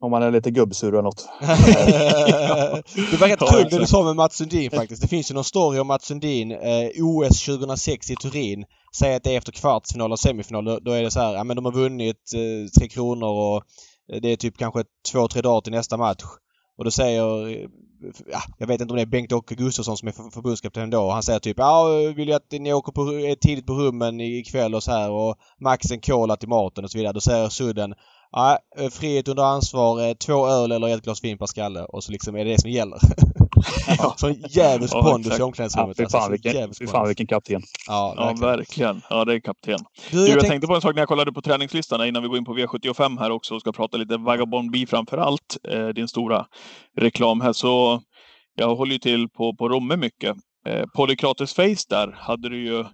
om 0.00 0.10
man 0.10 0.22
är 0.22 0.30
lite 0.30 0.50
gubbsur 0.50 0.88
eller 0.88 1.02
något. 1.02 1.28
det 3.10 3.20
var 3.20 3.28
rätt 3.28 3.40
Ja, 3.40 3.46
kul 3.46 3.66
det 3.70 3.78
du 3.78 3.86
sa 3.86 4.04
med 4.04 4.16
Mats 4.16 4.36
Sundin 4.36 4.70
faktiskt. 4.70 5.02
Det 5.02 5.08
finns 5.08 5.30
ju 5.30 5.34
någon 5.34 5.44
story 5.44 5.78
om 5.78 5.86
Mats 5.86 6.04
Sundin. 6.04 6.50
Eh, 6.52 7.04
OS 7.04 7.44
2006 7.44 8.10
i 8.10 8.16
Turin. 8.16 8.64
Säg 8.96 9.14
att 9.14 9.24
det 9.24 9.32
är 9.34 9.38
efter 9.38 9.52
kvartsfinal 9.52 10.12
och 10.12 10.18
semifinal. 10.20 10.64
Då, 10.64 10.78
då 10.78 10.92
är 10.92 11.02
det 11.02 11.10
så 11.10 11.20
här, 11.20 11.34
ja 11.34 11.44
men 11.44 11.56
de 11.56 11.64
har 11.64 11.72
vunnit 11.72 12.32
eh, 12.34 12.70
Tre 12.78 12.88
Kronor 12.88 13.28
och 13.28 13.56
eh, 14.12 14.20
det 14.22 14.28
är 14.28 14.36
typ 14.36 14.58
kanske 14.58 14.84
två, 15.12 15.28
tre 15.28 15.42
dagar 15.42 15.60
till 15.60 15.72
nästa 15.72 15.96
match. 15.96 16.22
Och 16.78 16.84
då 16.84 16.90
säger, 16.90 17.48
eh, 17.48 17.68
ja, 18.32 18.40
jag 18.58 18.66
vet 18.66 18.80
inte 18.80 18.92
om 18.92 18.96
det 18.96 19.02
är 19.02 19.06
Bengt-Åke 19.06 19.54
Gustafsson 19.54 19.96
som 19.96 20.08
är 20.08 20.12
för- 20.12 20.30
förbundskapten 20.30 20.90
då. 20.90 21.10
Han 21.10 21.22
säger 21.22 21.38
typ 21.38 21.58
ja, 21.58 21.84
vill 22.16 22.28
jag 22.28 22.36
att 22.36 22.60
ni 22.60 22.72
åker 22.72 22.92
på, 22.92 23.02
är 23.12 23.34
tidigt 23.34 23.66
på 23.66 23.72
rummen 23.72 24.20
ikväll 24.20 24.74
och 24.74 24.82
så 24.82 24.90
här 24.92 25.10
och 25.10 25.36
max 25.60 25.90
en 25.90 26.00
cola 26.00 26.36
till 26.36 26.48
maten 26.48 26.84
och 26.84 26.90
så 26.90 26.98
vidare. 26.98 27.12
Då 27.12 27.20
säger 27.20 27.48
Sudden 27.48 27.94
Ja, 28.32 28.58
eh, 28.78 28.88
frihet 28.90 29.28
under 29.28 29.42
ansvar, 29.42 30.08
eh, 30.08 30.14
två 30.14 30.46
öl 30.46 30.72
eller 30.72 30.88
ett 30.88 31.02
glas 31.04 31.24
vin 31.24 31.38
per 31.38 31.46
skalle 31.46 31.80
och 31.84 32.04
så 32.04 32.12
liksom 32.12 32.36
är 32.36 32.44
det 32.44 32.50
det 32.52 32.60
som 32.60 32.70
gäller. 32.70 32.98
Sån 34.16 34.34
djävulsk 34.48 34.94
Ja, 34.94 35.02
pondus 35.02 35.32
i 35.32 35.36
Ja, 35.38 35.44
omklädningsrummet. 35.44 35.96
fy 35.96 36.02
alltså, 36.02 36.18
fan, 36.18 36.30
vilken, 36.32 36.74
fy 36.78 36.86
fan 36.86 37.06
vilken 37.06 37.26
kapten. 37.26 37.62
Ja, 37.88 38.14
Ja, 38.16 38.24
verkligen. 38.24 38.40
verkligen. 38.56 39.02
Ja, 39.10 39.24
det 39.24 39.34
är 39.34 39.40
kapten. 39.40 39.78
Du, 40.10 40.16
Du, 40.16 40.20
jag 40.20 40.28
jag 40.28 40.32
tänkte... 40.32 40.48
tänkte 40.48 40.66
på 40.66 40.74
en 40.74 40.80
sak 40.80 40.94
när 40.94 41.02
jag 41.02 41.08
kollade 41.08 41.32
på 41.32 41.42
träningslistan 41.42 42.06
innan 42.08 42.22
vi 42.22 42.28
går 42.28 42.38
in 42.38 42.44
på 42.44 42.54
V75 42.56 43.18
här 43.18 43.30
också 43.30 43.54
och 43.54 43.60
ska 43.60 43.72
prata 43.72 43.96
lite 43.96 44.16
Vagabond 44.16 44.70
B 44.70 44.86
framför 44.88 45.18
allt. 45.18 45.56
Eh, 45.68 45.88
din 45.88 46.08
stora 46.08 46.46
reklam 46.96 47.40
här. 47.40 47.52
Så 47.52 48.02
jag 48.54 48.76
håller 48.76 48.92
ju 48.92 48.98
till 48.98 49.28
på, 49.28 49.56
på 49.56 49.68
Romme 49.68 49.96
mycket. 49.96 50.36
Eh, 50.66 50.86
Polykrates 50.96 51.54
Face 51.54 51.86
där 51.88 52.16
hade 52.18 52.48
du 52.48 52.64
ju 52.66 52.84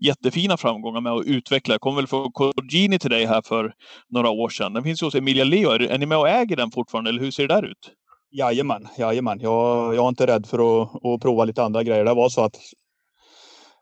jättefina 0.00 0.56
framgångar 0.56 1.00
med 1.00 1.12
att 1.12 1.26
utveckla. 1.26 1.74
Jag 1.74 1.80
kom 1.80 1.96
väl 1.96 2.06
från 2.06 2.32
Corgini 2.32 2.98
till 2.98 3.10
dig 3.10 3.26
här 3.26 3.42
för 3.42 3.72
några 4.08 4.30
år 4.30 4.48
sedan. 4.48 4.72
Den 4.72 4.82
finns 4.82 5.02
ju 5.02 5.06
hos 5.06 5.14
Emilia 5.14 5.44
Leo. 5.44 5.70
Är, 5.70 5.80
är 5.80 5.98
ni 5.98 6.06
med 6.06 6.18
och 6.18 6.28
äger 6.28 6.56
den 6.56 6.70
fortfarande 6.70 7.10
eller 7.10 7.20
hur 7.20 7.30
ser 7.30 7.48
det 7.48 7.54
där 7.54 7.62
ut? 7.62 7.90
Jajamän, 8.32 8.88
jajamän. 8.98 9.40
Jag, 9.40 9.94
jag 9.94 10.04
är 10.04 10.08
inte 10.08 10.26
rädd 10.26 10.46
för 10.46 10.82
att, 10.82 11.06
att 11.06 11.22
prova 11.22 11.44
lite 11.44 11.62
andra 11.62 11.82
grejer. 11.82 12.04
Det 12.04 12.14
var 12.14 12.28
så 12.28 12.44
att 12.44 12.56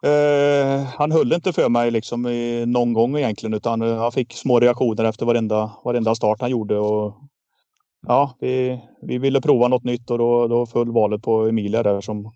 eh, 0.04 0.84
han 0.98 1.12
höll 1.12 1.32
inte 1.32 1.52
för 1.52 1.68
mig 1.68 1.90
liksom 1.90 2.26
i, 2.26 2.66
någon 2.66 2.92
gång 2.92 3.18
egentligen 3.18 3.54
utan 3.54 3.82
eh, 3.82 3.98
han 3.98 4.12
fick 4.12 4.32
små 4.32 4.60
reaktioner 4.60 5.04
efter 5.04 5.26
varenda, 5.26 5.72
varenda 5.84 6.14
start 6.14 6.40
han 6.40 6.50
gjorde. 6.50 6.78
Och, 6.78 7.14
ja, 8.06 8.36
vi, 8.40 8.80
vi 9.02 9.18
ville 9.18 9.40
prova 9.40 9.68
något 9.68 9.84
nytt 9.84 10.10
och 10.10 10.18
då, 10.18 10.48
då 10.48 10.66
föll 10.66 10.92
valet 10.92 11.22
på 11.22 11.48
Emilia 11.48 11.82
där 11.82 12.00
som 12.00 12.32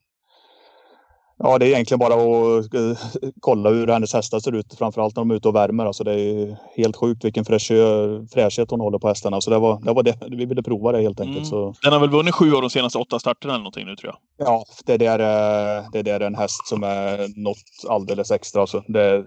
Ja, 1.38 1.58
det 1.58 1.66
är 1.66 1.68
egentligen 1.68 1.98
bara 1.98 2.14
att 2.14 2.74
eh, 2.74 3.22
kolla 3.40 3.70
hur 3.70 3.86
hennes 3.86 4.14
hästar 4.14 4.38
ser 4.38 4.54
ut, 4.54 4.74
framförallt 4.78 5.16
när 5.16 5.20
de 5.20 5.30
är 5.30 5.34
ute 5.34 5.48
och 5.48 5.54
värmer. 5.54 5.86
Alltså 5.86 6.04
det 6.04 6.20
är 6.20 6.56
helt 6.76 6.96
sjukt 6.96 7.24
vilken 7.24 7.44
fräschö, 7.44 8.26
fräschhet 8.32 8.70
hon 8.70 8.80
håller 8.80 8.98
på 8.98 9.08
hästarna. 9.08 9.40
Så 9.40 9.50
det 9.50 9.58
var, 9.58 9.80
det 9.80 9.92
var 9.92 10.02
det. 10.02 10.18
Vi 10.30 10.44
ville 10.44 10.62
prova 10.62 10.92
det 10.92 11.02
helt 11.02 11.20
enkelt. 11.20 11.36
Mm. 11.36 11.44
Så. 11.44 11.74
Den 11.82 11.92
har 11.92 12.00
väl 12.00 12.10
vunnit 12.10 12.34
sju 12.34 12.54
av 12.54 12.60
de 12.60 12.70
senaste 12.70 12.98
åtta 12.98 13.18
starterna 13.18 13.54
eller 13.54 13.62
någonting 13.62 13.86
nu 13.86 13.96
tror 13.96 14.12
jag. 14.12 14.46
Ja, 14.48 14.64
det 14.86 14.96
där, 14.96 15.18
är, 15.18 15.84
det 15.92 16.02
där 16.02 16.20
är 16.20 16.26
en 16.26 16.34
häst 16.34 16.66
som 16.66 16.82
är 16.82 17.42
något 17.44 17.56
alldeles 17.88 18.30
extra. 18.30 18.60
Alltså. 18.60 18.82
Det, 18.88 19.24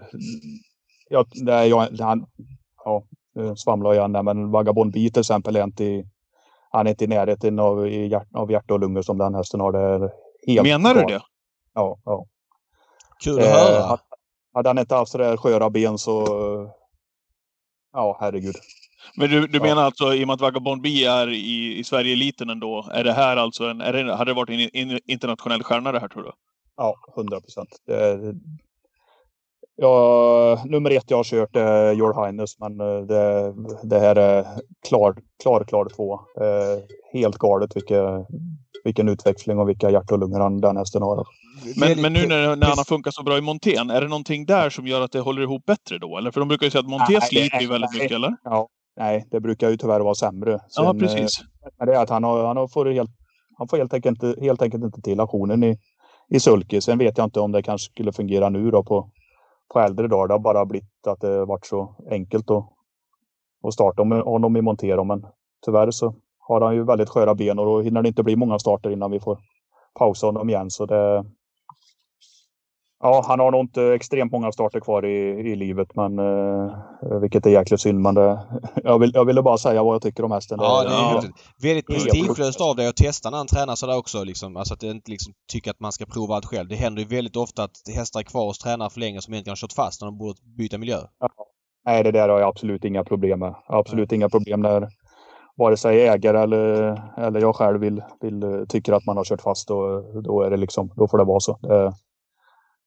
ja, 1.08 1.24
det 1.44 1.66
jag, 1.66 1.88
han, 2.00 2.26
ja, 2.84 3.04
svamlar 3.56 3.94
igen 3.94 4.12
där, 4.12 4.22
men 4.22 4.50
Vagabond 4.50 4.92
B 4.92 5.10
till 5.12 5.20
exempel 5.20 5.56
är 5.56 5.64
inte 5.64 5.84
i, 5.84 6.04
han 6.70 6.86
är 6.86 6.90
inte 6.90 7.04
i 7.04 7.08
närheten 7.08 7.58
av, 7.58 7.88
i 7.88 8.06
hjärt, 8.06 8.28
av 8.34 8.50
hjärta 8.50 8.74
och 8.74 8.80
lungor 8.80 9.02
som 9.02 9.18
den 9.18 9.34
hästen 9.34 9.60
har. 9.60 9.72
Det 9.72 10.62
Menar 10.62 10.94
du 10.94 11.00
galet. 11.00 11.08
det? 11.08 11.35
Ja, 11.76 11.98
ja. 12.04 12.26
Kul 13.24 13.38
att 13.38 13.44
Eh, 13.44 13.50
höra. 13.52 13.82
hade- 13.86 14.02
Hade 14.54 14.68
han 14.68 14.78
inte 14.78 14.94
haft 14.94 15.12
sådär 15.12 15.36
sköra 15.36 15.70
ben 15.70 15.98
så... 15.98 16.24
Ja, 17.92 18.16
herregud. 18.20 18.54
Men 19.16 19.30
du, 19.30 19.46
du 19.46 19.58
Ja. 19.58 19.64
menar 19.64 19.82
alltså, 19.82 20.14
i 20.14 20.22
och 20.24 20.26
med 20.26 20.34
att 20.34 20.40
Vagabond 20.40 20.82
B 20.82 21.04
är 21.04 21.28
i, 21.30 21.78
i 21.78 21.84
Sverige-eliten 21.84 22.50
ändå, 22.50 22.88
är 22.92 23.04
det 23.04 23.12
här 23.12 23.36
alltså 23.36 23.64
en, 23.64 23.80
är 23.80 23.92
det, 23.92 24.14
hade 24.16 24.30
det 24.30 24.34
varit 24.34 24.50
en, 24.50 24.60
in- 24.76 25.00
internationell 25.06 25.62
stjärna 25.62 25.92
det 25.92 26.00
här 26.00 26.08
tror 26.08 26.22
du? 26.22 26.32
Ja, 26.76 26.94
100 27.16 27.40
procent. 27.40 27.68
Ja, 29.76 30.62
nummer 30.64 30.90
ett 30.90 31.10
jag 31.10 31.16
har 31.16 31.24
kört 31.24 31.56
är 31.56 31.92
Your 31.92 32.24
Highness, 32.26 32.58
men 32.58 32.80
eh, 32.80 33.00
det, 33.00 33.54
det 33.82 33.98
här 33.98 34.16
är 34.16 34.46
klar, 34.88 35.16
klar, 35.42 35.64
klar 35.64 35.88
två. 35.96 36.14
Eh, 36.14 36.82
helt 37.12 37.36
galet 37.38 37.76
vilka, 37.76 38.26
vilken 38.86 39.08
utväxling 39.08 39.58
och 39.58 39.68
vilka 39.68 39.90
hjärt 39.90 40.10
och 40.12 40.18
lungor 40.18 40.40
han, 40.40 40.60
den 40.60 40.76
hästen 40.76 41.02
har. 41.02 41.26
Men, 41.76 42.02
men 42.02 42.12
nu 42.12 42.26
när, 42.26 42.56
när 42.56 42.66
han 42.66 42.78
har 42.78 42.84
funkat 42.84 43.14
så 43.14 43.22
bra 43.22 43.38
i 43.38 43.40
Montén, 43.40 43.90
är 43.90 44.00
det 44.00 44.08
någonting 44.08 44.46
där 44.46 44.70
som 44.70 44.86
gör 44.86 45.00
att 45.00 45.12
det 45.12 45.20
håller 45.20 45.42
ihop 45.42 45.64
bättre 45.66 45.98
då? 45.98 46.18
Eller? 46.18 46.30
För 46.30 46.40
de 46.40 46.48
brukar 46.48 46.66
ju 46.66 46.70
säga 46.70 46.80
att 46.80 46.88
Monté 46.90 47.12
Nej, 47.12 47.20
sliter 47.20 47.60
ju 47.60 47.68
väldigt 47.68 47.90
nej. 47.92 48.02
mycket, 48.02 48.14
eller? 48.16 48.36
Ja, 48.44 48.68
nej, 48.96 49.26
det 49.30 49.40
brukar 49.40 49.70
ju 49.70 49.76
tyvärr 49.76 50.00
vara 50.00 50.14
sämre. 50.14 50.50
Ja, 50.52 50.60
Sen, 50.68 50.84
eh, 50.84 50.92
precis. 50.92 51.38
Men 51.78 51.88
det 51.88 51.94
är 51.94 52.02
att 52.02 52.10
han, 52.10 52.24
har, 52.24 52.46
han, 52.46 52.56
har 52.56 52.68
får 52.68 52.86
helt, 52.86 53.10
han 53.58 53.68
får 53.68 53.76
helt 53.76 53.94
enkelt, 53.94 54.22
inte- 54.22 54.40
helt 54.40 54.62
enkelt 54.62 54.84
inte 54.84 55.00
till 55.00 55.20
aktionen 55.20 55.64
i, 55.64 55.78
i 56.28 56.40
sulky. 56.40 56.80
Sen 56.80 56.98
vet 56.98 57.18
jag 57.18 57.26
inte 57.26 57.40
om 57.40 57.52
det 57.52 57.62
kanske 57.62 57.90
skulle 57.92 58.12
fungera 58.12 58.48
nu 58.48 58.70
då 58.70 58.84
på, 58.84 59.10
på 59.72 59.80
äldre 59.80 60.08
dagar. 60.08 60.28
Det 60.28 60.34
har 60.34 60.38
bara 60.38 60.66
blivit 60.66 61.06
att 61.06 61.20
det 61.20 61.44
varit 61.44 61.66
så 61.66 61.96
enkelt 62.10 62.50
att, 62.50 62.64
att 63.66 63.74
starta 63.74 64.04
med 64.04 64.22
honom 64.22 64.56
i 64.56 64.62
montera. 64.62 65.04
Men 65.04 65.26
tyvärr 65.64 65.90
så 65.90 66.14
har 66.48 66.60
han 66.60 66.74
ju 66.74 66.84
väldigt 66.84 67.08
sköra 67.08 67.34
ben 67.34 67.58
och 67.58 67.66
då 67.66 67.80
hinner 67.80 68.02
det 68.02 68.08
inte 68.08 68.22
bli 68.22 68.36
många 68.36 68.58
starter 68.58 68.90
innan 68.90 69.10
vi 69.10 69.20
får 69.20 69.38
pausa 69.98 70.26
honom 70.26 70.48
igen. 70.48 70.70
Så 70.70 70.86
det, 70.86 71.24
ja, 73.02 73.24
han 73.28 73.40
har 73.40 73.50
nog 73.50 73.60
inte 73.60 73.82
extremt 73.82 74.32
många 74.32 74.52
starter 74.52 74.80
kvar 74.80 75.06
i, 75.06 75.50
i 75.52 75.56
livet, 75.56 75.88
men 75.94 76.18
eh, 76.18 76.72
vilket 77.20 77.46
är 77.46 77.50
jäkligt 77.50 77.80
synd. 77.80 78.00
Men 78.00 78.14
det, 78.14 78.40
jag, 78.84 78.98
vill, 78.98 79.10
jag 79.14 79.24
ville 79.24 79.42
bara 79.42 79.58
säga 79.58 79.82
vad 79.82 79.94
jag 79.94 80.02
tycker 80.02 80.24
om 80.24 80.30
hästen. 80.30 80.58
Ja, 80.60 80.82
det 80.82 80.88
är 80.88 80.96
Ja. 80.96 81.22
Väldigt 81.62 81.86
prestigelöst 81.86 82.60
av 82.60 82.76
dig 82.76 82.88
att 82.88 82.96
testa 82.96 83.30
när 83.30 83.38
han 83.38 83.46
tränar 83.46 83.74
sådär 83.74 83.98
också. 83.98 84.24
Liksom. 84.24 84.56
Alltså 84.56 84.74
att 84.74 84.82
inte 84.82 85.10
liksom 85.10 85.32
tycker 85.52 85.70
att 85.70 85.80
man 85.80 85.92
ska 85.92 86.06
prova 86.06 86.34
allt 86.34 86.46
själv. 86.46 86.68
Det 86.68 86.76
händer 86.76 87.02
ju 87.02 87.08
väldigt 87.08 87.36
ofta 87.36 87.64
att 87.64 87.76
hästar 87.96 88.20
är 88.20 88.24
kvar 88.24 88.46
hos 88.46 88.58
tränare 88.58 88.90
för 88.90 89.00
länge 89.00 89.20
som 89.22 89.34
egentligen 89.34 89.52
har 89.52 89.56
kört 89.56 89.72
fast 89.72 90.00
när 90.00 90.06
de 90.06 90.18
borde 90.18 90.38
byta 90.58 90.78
miljö. 90.78 90.98
Nej, 91.84 92.04
det 92.04 92.12
där 92.12 92.28
har 92.28 92.40
jag 92.40 92.48
absolut 92.48 92.84
inga 92.84 93.04
problem 93.04 93.38
med. 93.38 93.54
Absolut 93.66 94.12
inga 94.12 94.28
problem 94.28 94.60
när 94.60 94.88
vare 95.56 95.76
sig 95.76 96.08
ägare 96.08 96.38
eller, 96.42 97.02
eller 97.18 97.40
jag 97.40 97.56
själv 97.56 97.80
vill, 97.80 98.02
vill, 98.20 98.42
eh, 98.42 98.64
tycker 98.68 98.92
att 98.92 99.06
man 99.06 99.16
har 99.16 99.24
kört 99.24 99.42
fast. 99.42 99.68
Då, 99.68 100.00
då, 100.20 100.42
är 100.42 100.50
det 100.50 100.56
liksom, 100.56 100.90
då 100.96 101.08
får 101.08 101.18
det 101.18 101.24
vara 101.24 101.40
så. 101.40 101.58
Det, 101.62 101.92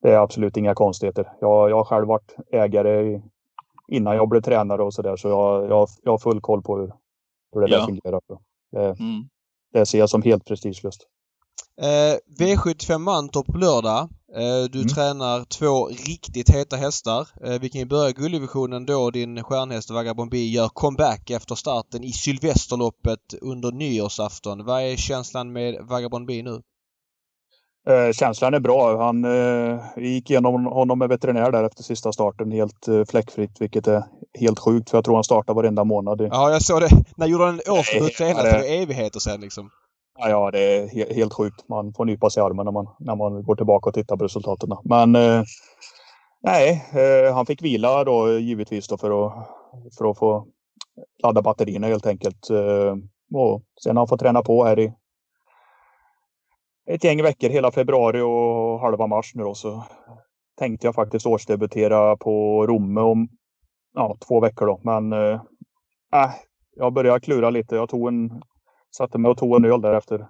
det 0.01 0.13
är 0.13 0.17
absolut 0.17 0.57
inga 0.57 0.73
konstigheter. 0.75 1.31
Jag, 1.41 1.69
jag 1.69 1.75
har 1.75 1.83
själv 1.83 2.07
varit 2.07 2.35
ägare 2.51 3.21
innan 3.87 4.15
jag 4.15 4.29
blev 4.29 4.41
tränare 4.41 4.83
och 4.83 4.93
sådär. 4.93 5.15
Så 5.15 5.27
jag, 5.29 5.69
jag, 5.69 5.87
jag 6.03 6.11
har 6.11 6.17
full 6.17 6.41
koll 6.41 6.61
på 6.61 6.77
hur, 6.77 6.91
hur 7.53 7.61
det 7.61 7.67
där 7.67 7.77
Ja. 7.77 7.85
fungerar. 7.85 8.21
Det, 8.71 8.85
Mm. 8.85 9.23
det 9.73 9.85
ser 9.85 9.99
jag 9.99 10.09
som 10.09 10.21
helt 10.21 10.45
prestigelöst. 10.45 11.07
Eh, 11.81 12.17
V75 12.39 12.97
Mantorp 12.97 13.55
lördag. 13.55 14.07
Eh, 14.35 14.63
du 14.71 14.79
Mm. 14.79 14.87
tränar 14.89 15.43
två 15.45 15.87
riktigt 15.87 16.49
heta 16.49 16.75
hästar. 16.75 17.27
Eh, 17.45 17.59
vi 17.61 17.69
kan 17.69 17.79
ju 17.79 17.85
börja 17.85 18.11
gulddivisionen 18.11 18.85
då. 18.85 19.11
Din 19.11 19.43
stjärnhäst 19.43 19.89
Vagabond 19.91 20.31
B 20.31 20.37
gör 20.45 20.69
comeback 20.69 21.29
efter 21.29 21.55
starten 21.55 22.03
i 22.03 22.11
Sylvesterloppet 22.11 23.19
under 23.41 23.71
nyårsafton. 23.71 24.65
Vad 24.65 24.81
är 24.81 24.95
känslan 24.95 25.51
med 25.51 25.75
Vagabond 25.81 26.27
B 26.27 26.41
nu? 26.43 26.61
Eh, 27.89 28.11
känslan 28.13 28.53
är 28.53 28.59
bra. 28.59 29.05
Han 29.05 29.25
eh, 29.25 29.79
vi 29.95 30.09
gick 30.09 30.29
igenom 30.29 30.65
honom 30.65 30.99
med 30.99 31.09
veterinär 31.09 31.51
där 31.51 31.63
efter 31.63 31.83
sista 31.83 32.11
starten 32.11 32.51
helt 32.51 32.87
eh, 32.87 33.03
fläckfritt, 33.09 33.61
vilket 33.61 33.87
är 33.87 34.03
helt 34.39 34.59
sjukt 34.59 34.89
för 34.89 34.97
jag 34.97 35.05
tror 35.05 35.15
han 35.15 35.23
startar 35.23 35.53
varenda 35.53 35.83
månad. 35.83 36.21
i- 36.21 36.27
Ja, 36.31 36.51
jag 36.51 36.61
såg 36.61 36.81
det. 36.81 36.89
När 37.17 37.27
gjorde 37.27 37.45
han 37.45 37.59
en 37.65 37.73
årsdebut 37.73 38.13
senast? 38.15 38.43
det- 38.43 38.49
är 38.77 38.81
evigheter 38.81 39.19
sedan 39.19 39.41
liksom. 39.41 39.69
Ja, 40.21 40.29
ja, 40.29 40.51
det 40.51 40.59
är 40.59 40.87
he 40.87 41.13
helt 41.13 41.33
sjukt. 41.33 41.69
Man 41.69 41.93
får 41.93 42.05
nypa 42.05 42.29
sig 42.29 42.41
i 42.41 42.45
armen 42.45 42.65
när 42.65 42.71
man, 42.71 42.87
när 42.99 43.15
man 43.15 43.43
går 43.43 43.55
tillbaka 43.55 43.89
och 43.89 43.93
tittar 43.93 44.17
på 44.17 44.23
resultaten. 44.23 44.69
Men 44.83 45.15
eh, 45.15 45.43
nej, 46.41 46.85
eh, 46.93 47.33
han 47.33 47.45
fick 47.45 47.61
vila 47.61 48.03
då 48.03 48.39
givetvis 48.39 48.87
då 48.87 48.97
för 48.97 49.25
att, 49.25 49.33
för 49.97 50.11
att 50.11 50.17
få 50.17 50.47
ladda 51.23 51.41
batterierna 51.41 51.87
helt 51.87 52.05
enkelt. 52.05 52.49
Eh, 52.49 52.95
och 53.33 53.63
sen 53.83 53.95
har 53.95 54.01
han 54.01 54.07
fått 54.07 54.19
träna 54.19 54.41
på 54.41 54.65
här 54.65 54.79
i 54.79 54.93
ett 56.89 57.03
gäng 57.03 57.23
veckor 57.23 57.49
hela 57.49 57.71
februari 57.71 58.21
och 58.21 58.79
halva 58.79 59.07
mars 59.07 59.31
nu 59.35 59.43
då. 59.43 59.53
Så 59.53 59.83
tänkte 60.57 60.87
jag 60.87 60.95
faktiskt 60.95 61.25
årsdebutera 61.25 62.17
på 62.17 62.65
Romme 62.67 63.01
om 63.01 63.27
ja, 63.93 64.17
två 64.27 64.39
veckor 64.39 64.65
då. 64.65 64.81
Men 64.83 65.13
eh, 65.13 65.41
äh, 66.13 66.31
jag 66.75 66.93
började 66.93 67.19
klura 67.19 67.49
lite. 67.49 67.75
Jag 67.75 67.89
tog 67.89 68.07
en, 68.07 68.41
satte 68.97 69.17
mig 69.17 69.31
och 69.31 69.37
tog 69.37 69.55
en 69.55 69.65
öl 69.65 69.81
där 69.81 69.93
efter 69.93 70.27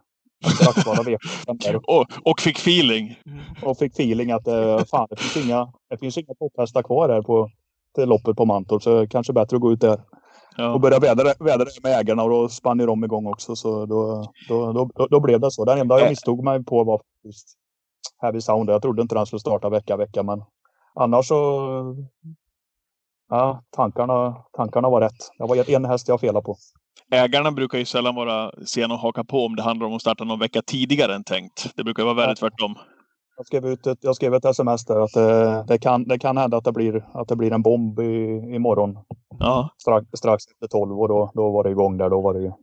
strax 0.61 0.85
bara 0.85 1.03
veckan 1.03 1.75
och, 1.87 2.05
och 2.23 2.39
fick 2.39 2.57
feeling. 2.57 3.15
Och 3.63 3.77
fick 3.77 3.93
feeling 3.93 4.31
att 4.31 4.47
eh, 4.47 4.83
fan, 4.83 5.07
det 5.09 5.15
finns 5.19 5.45
inga, 5.45 5.73
det 5.89 5.97
finns 5.97 6.17
inga 6.17 6.33
topphästar 6.39 6.83
kvar 6.83 7.09
här 7.09 7.21
på 7.21 7.49
till 7.95 8.09
loppet 8.09 8.37
på 8.37 8.45
Mantorp. 8.45 8.83
Så 8.83 9.07
kanske 9.07 9.33
bättre 9.33 9.55
att 9.55 9.61
gå 9.61 9.71
ut 9.71 9.81
där 9.81 10.01
Ja. 10.57 10.73
och 10.73 10.79
börja 10.81 10.99
vädra, 10.99 11.33
vädra 11.39 11.65
det 11.65 11.83
med 11.83 11.99
ägarna 11.99 12.23
och 12.23 12.29
då 12.29 12.49
spann 12.49 12.79
ju 12.79 12.85
de 12.85 13.03
igång 13.03 13.27
också. 13.27 13.55
Så 13.55 13.85
då, 13.85 14.31
då, 14.47 14.73
då, 14.73 15.07
då 15.07 15.19
blev 15.19 15.39
det 15.39 15.51
så. 15.51 15.65
Den 15.65 15.77
enda 15.77 15.99
jag 15.99 16.09
misstog 16.09 16.43
mig 16.43 16.63
på 16.63 16.83
var 16.83 16.97
faktiskt 16.97 17.57
Heavy 18.21 18.41
Sound. 18.41 18.69
Jag 18.69 18.81
trodde 18.81 19.01
inte 19.01 19.15
den 19.15 19.25
skulle 19.25 19.39
starta 19.39 19.69
vecka 19.69 19.97
vecka 19.97 20.23
men 20.23 20.43
annars 20.95 21.27
så 21.27 21.95
Ja, 23.29 23.63
tankarna, 23.71 24.43
tankarna 24.57 24.89
var 24.89 25.01
rätt. 25.01 25.29
Det 25.37 25.45
var 25.45 25.69
en 25.69 25.85
häst 25.85 26.07
jag 26.07 26.19
felade 26.19 26.45
på. 26.45 26.55
Ägarna 27.11 27.51
brukar 27.51 27.77
ju 27.77 27.85
sällan 27.85 28.15
vara 28.15 28.51
sena 28.65 28.93
att 28.93 29.01
haka 29.01 29.23
på 29.23 29.45
om 29.45 29.55
det 29.55 29.63
handlar 29.63 29.87
om 29.87 29.93
att 29.93 30.01
starta 30.01 30.23
någon 30.23 30.39
vecka 30.39 30.61
tidigare 30.61 31.15
än 31.15 31.23
tänkt. 31.23 31.75
Det 31.75 31.83
brukar 31.83 32.03
vara 32.03 32.13
väldigt 32.13 32.39
tvärtom. 32.39 32.75
Jag 33.37 33.45
skrev, 33.45 33.67
ut 33.67 33.87
ett, 33.87 33.97
jag 34.01 34.15
skrev 34.15 34.33
ett 34.33 34.45
sms 34.45 34.85
där 34.85 34.99
att 34.99 35.13
det, 35.13 35.63
det, 35.67 35.77
kan, 35.77 36.03
det 36.03 36.19
kan 36.19 36.37
hända 36.37 36.57
att 36.57 36.63
det 36.63 36.71
blir, 36.71 37.05
att 37.13 37.27
det 37.27 37.35
blir 37.35 37.53
en 37.53 37.61
bomb 37.61 37.99
i, 37.99 38.41
imorgon 38.55 38.97
Ja, 39.39 39.69
strax, 39.81 40.05
strax 40.13 40.43
efter 40.47 40.67
tolv 40.67 40.99
och 40.99 41.07
då, 41.07 41.31
då 41.33 41.51
var 41.51 41.63
det 41.63 41.69
igång 41.69 41.97
där. 41.97 42.09
Då 42.09 42.21
var 42.21 42.33
det, 42.33 42.53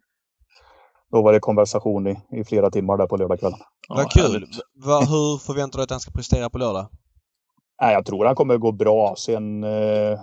då 1.12 1.22
var 1.22 1.32
det 1.32 1.40
konversation 1.40 2.06
i, 2.06 2.16
i 2.30 2.44
flera 2.44 2.70
timmar 2.70 2.96
där 2.96 3.06
på 3.06 3.16
lördagskvällen. 3.16 3.58
ja 3.88 3.94
Vad 3.94 4.10
kul! 4.10 4.46
Va, 4.84 5.00
hur 5.00 5.38
förväntar 5.38 5.78
du 5.78 5.80
dig 5.80 5.84
att 5.84 5.90
han 5.90 6.00
ska 6.00 6.10
prestera 6.10 6.50
på 6.50 6.58
lördag? 6.58 6.86
Nej, 7.80 7.92
jag 7.92 8.06
tror 8.06 8.24
han 8.24 8.34
kommer 8.34 8.56
gå 8.56 8.72
bra. 8.72 9.14
Sen 9.18 9.64
eh, 9.64 10.20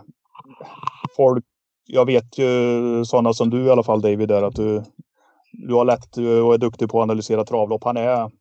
folk, 1.16 1.46
jag 1.86 2.06
vet 2.06 2.38
ju 2.38 3.06
sådana 3.06 3.34
som 3.34 3.50
du 3.50 3.66
i 3.66 3.70
alla 3.70 3.84
fall 3.84 4.02
David, 4.02 4.30
där 4.30 4.44
att 4.44 4.56
du, 4.56 4.84
du 5.68 5.74
har 5.74 5.86
lätt 5.86 6.18
eh, 6.18 6.46
och 6.46 6.54
är 6.54 6.58
duktig 6.58 6.90
på 6.90 7.00
att 7.00 7.04
analysera 7.04 7.46
travlopp. 7.46 7.84
Han 7.84 7.98
är, 7.98 8.32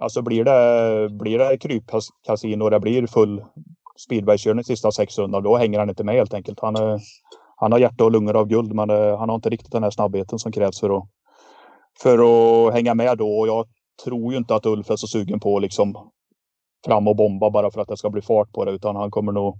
alltså 0.00 0.22
blir 0.22 0.44
det, 0.44 1.08
blir 1.10 1.38
det 1.38 1.58
krypkasino 1.58 2.64
och 2.64 2.70
det 2.70 2.80
blir 2.80 3.06
full 3.06 3.44
speedwaykörning 3.96 4.64
sista 4.64 4.92
600, 4.92 5.40
då 5.40 5.56
hänger 5.56 5.78
han 5.78 5.90
inte 5.90 6.04
med 6.04 6.14
helt 6.14 6.34
enkelt. 6.34 6.60
Han, 6.60 6.76
är, 6.76 7.00
han 7.56 7.72
har 7.72 7.78
hjärta 7.78 8.04
och 8.04 8.12
lungor 8.12 8.36
av 8.36 8.46
guld, 8.46 8.74
men 8.74 8.90
eh, 8.90 9.18
han 9.18 9.28
har 9.28 9.36
inte 9.36 9.50
riktigt 9.50 9.72
den 9.72 9.82
här 9.82 9.90
snabbheten 9.90 10.38
som 10.38 10.52
krävs 10.52 10.80
för 10.80 10.98
att, 10.98 11.04
för 12.02 12.18
att 12.18 12.74
hänga 12.74 12.94
med 12.94 13.18
då. 13.18 13.38
Och 13.38 13.48
jag 13.48 13.66
tror 14.04 14.32
ju 14.32 14.38
inte 14.38 14.54
att 14.54 14.66
Ulf 14.66 14.90
är 14.90 14.96
så 14.96 15.06
sugen 15.06 15.40
på 15.40 15.56
att 15.56 15.62
liksom 15.62 16.10
fram 16.86 17.08
och 17.08 17.16
bomba 17.16 17.50
bara 17.50 17.70
för 17.70 17.80
att 17.80 17.88
det 17.88 17.96
ska 17.96 18.10
bli 18.10 18.22
fart 18.22 18.52
på 18.52 18.64
det, 18.64 18.72
utan 18.72 18.96
han 18.96 19.10
kommer 19.10 19.32
nog 19.32 19.58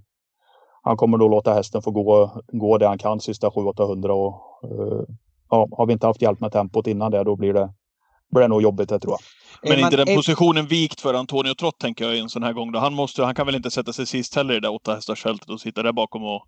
han 0.81 0.97
kommer 0.97 1.17
då 1.17 1.27
låta 1.27 1.53
hästen 1.53 1.81
få 1.81 1.91
gå, 1.91 2.41
gå 2.47 2.77
det 2.77 2.87
han 2.87 2.97
kan 2.97 3.19
sista 3.19 3.49
700-800 3.49 4.09
och 4.09 4.33
eh, 4.63 5.03
ja, 5.49 5.67
har 5.71 5.85
vi 5.85 5.93
inte 5.93 6.07
haft 6.07 6.21
hjälp 6.21 6.39
med 6.39 6.51
tempot 6.51 6.87
innan 6.87 7.11
det, 7.11 7.23
då 7.23 7.35
blir 7.35 7.53
det, 7.53 7.73
blir 8.31 8.41
det 8.41 8.47
nog 8.47 8.61
jobbigt 8.61 8.89
det 8.89 8.99
tror 8.99 9.13
jag. 9.13 9.19
Men 9.63 9.71
Är 9.71 9.75
inte 9.75 9.97
man- 9.97 10.05
den 10.05 10.13
är- 10.13 10.15
positionen 10.15 10.67
vikt 10.67 11.01
för 11.01 11.13
Antonio 11.13 11.53
Trott, 11.53 11.79
tänker 11.79 12.05
jag, 12.05 12.15
i 12.15 12.19
en 12.19 12.29
sån 12.29 12.43
här 12.43 12.53
gång. 12.53 12.71
Då. 12.71 12.79
Han, 12.79 12.93
måste, 12.93 13.23
han 13.23 13.35
kan 13.35 13.45
väl 13.45 13.55
inte 13.55 13.71
sätta 13.71 13.93
sig 13.93 14.05
sist 14.05 14.35
heller 14.35 14.53
i 14.53 14.59
det 14.59 14.67
där 14.67 14.73
åtta 14.75 14.93
hästars 14.93 15.25
och 15.47 15.61
sitta 15.61 15.83
där 15.83 15.91
bakom 15.93 16.23
och... 16.23 16.41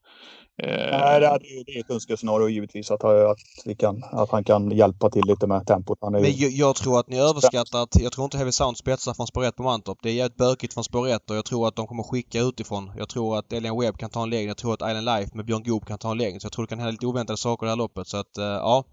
Eh, 0.64 1.00
Nej, 1.00 1.20
det 1.20 1.26
är, 1.28 1.40
det 1.66 1.72
är 1.72 1.80
ett 1.80 1.90
önskescenario 1.92 2.50
givetvis 2.50 2.92
att, 2.92 3.04
att, 3.04 3.38
vi 3.66 3.76
kan, 3.76 4.04
att 4.12 4.30
han 4.32 4.44
kan 4.44 4.72
hjälpa 4.72 5.10
till 5.10 5.22
lite 5.26 5.48
med 5.48 5.68
tempot. 5.68 5.98
Han 6.02 6.16
är 6.16 6.20
ju, 6.20 6.24
Men 6.24 6.34
jag, 6.38 6.52
jag 6.52 6.76
tror 6.76 7.00
att 7.00 7.08
ni 7.10 7.20
överskattar 7.20 7.84
att, 7.84 8.02
jag 8.02 8.12
tror 8.12 8.26
inte 8.26 8.38
Heavy 8.38 8.52
Sound 8.52 8.78
spetsar 8.78 9.14
från 9.14 9.28
spår 9.28 9.46
1 9.46 9.56
på 9.56 9.64
Mantorp. 9.64 9.98
Det 10.02 10.10
är 10.10 10.14
jävligt 10.14 10.38
bökigt 10.38 10.74
från 10.74 10.84
spår 10.84 11.08
1 11.08 11.30
och 11.30 11.36
jag 11.36 11.46
tror 11.46 11.68
att 11.68 11.76
de 11.76 11.88
kommer 11.88 12.04
skicka 12.04 12.40
utifrån. 12.40 12.92
Jag 12.98 13.10
tror 13.10 13.38
att 13.38 13.54
Elian 13.54 13.80
Webb 13.80 13.98
kan 13.98 14.10
ta 14.10 14.24
en 14.24 14.30
längd. 14.30 14.50
Jag 14.50 14.58
tror 14.58 14.74
att 14.74 14.82
Island 14.90 15.06
Life 15.06 15.32
med 15.38 15.46
Björn 15.46 15.64
Goop 15.64 15.86
kan 15.86 15.98
ta 15.98 16.12
en 16.12 16.18
längd. 16.18 16.42
Så 16.42 16.46
jag 16.46 16.52
tror 16.52 16.66
det 16.66 16.70
kan 16.70 16.80
hända 16.80 16.92
lite 16.92 17.06
oväntade 17.08 17.38
saker 17.38 17.66
i 17.66 17.68
det 17.68 17.72
här 17.72 17.78
loppet. 17.78 18.08
Så 18.08 18.18
att, 18.18 18.38
eh, 18.38 18.44
ja. 18.46 18.84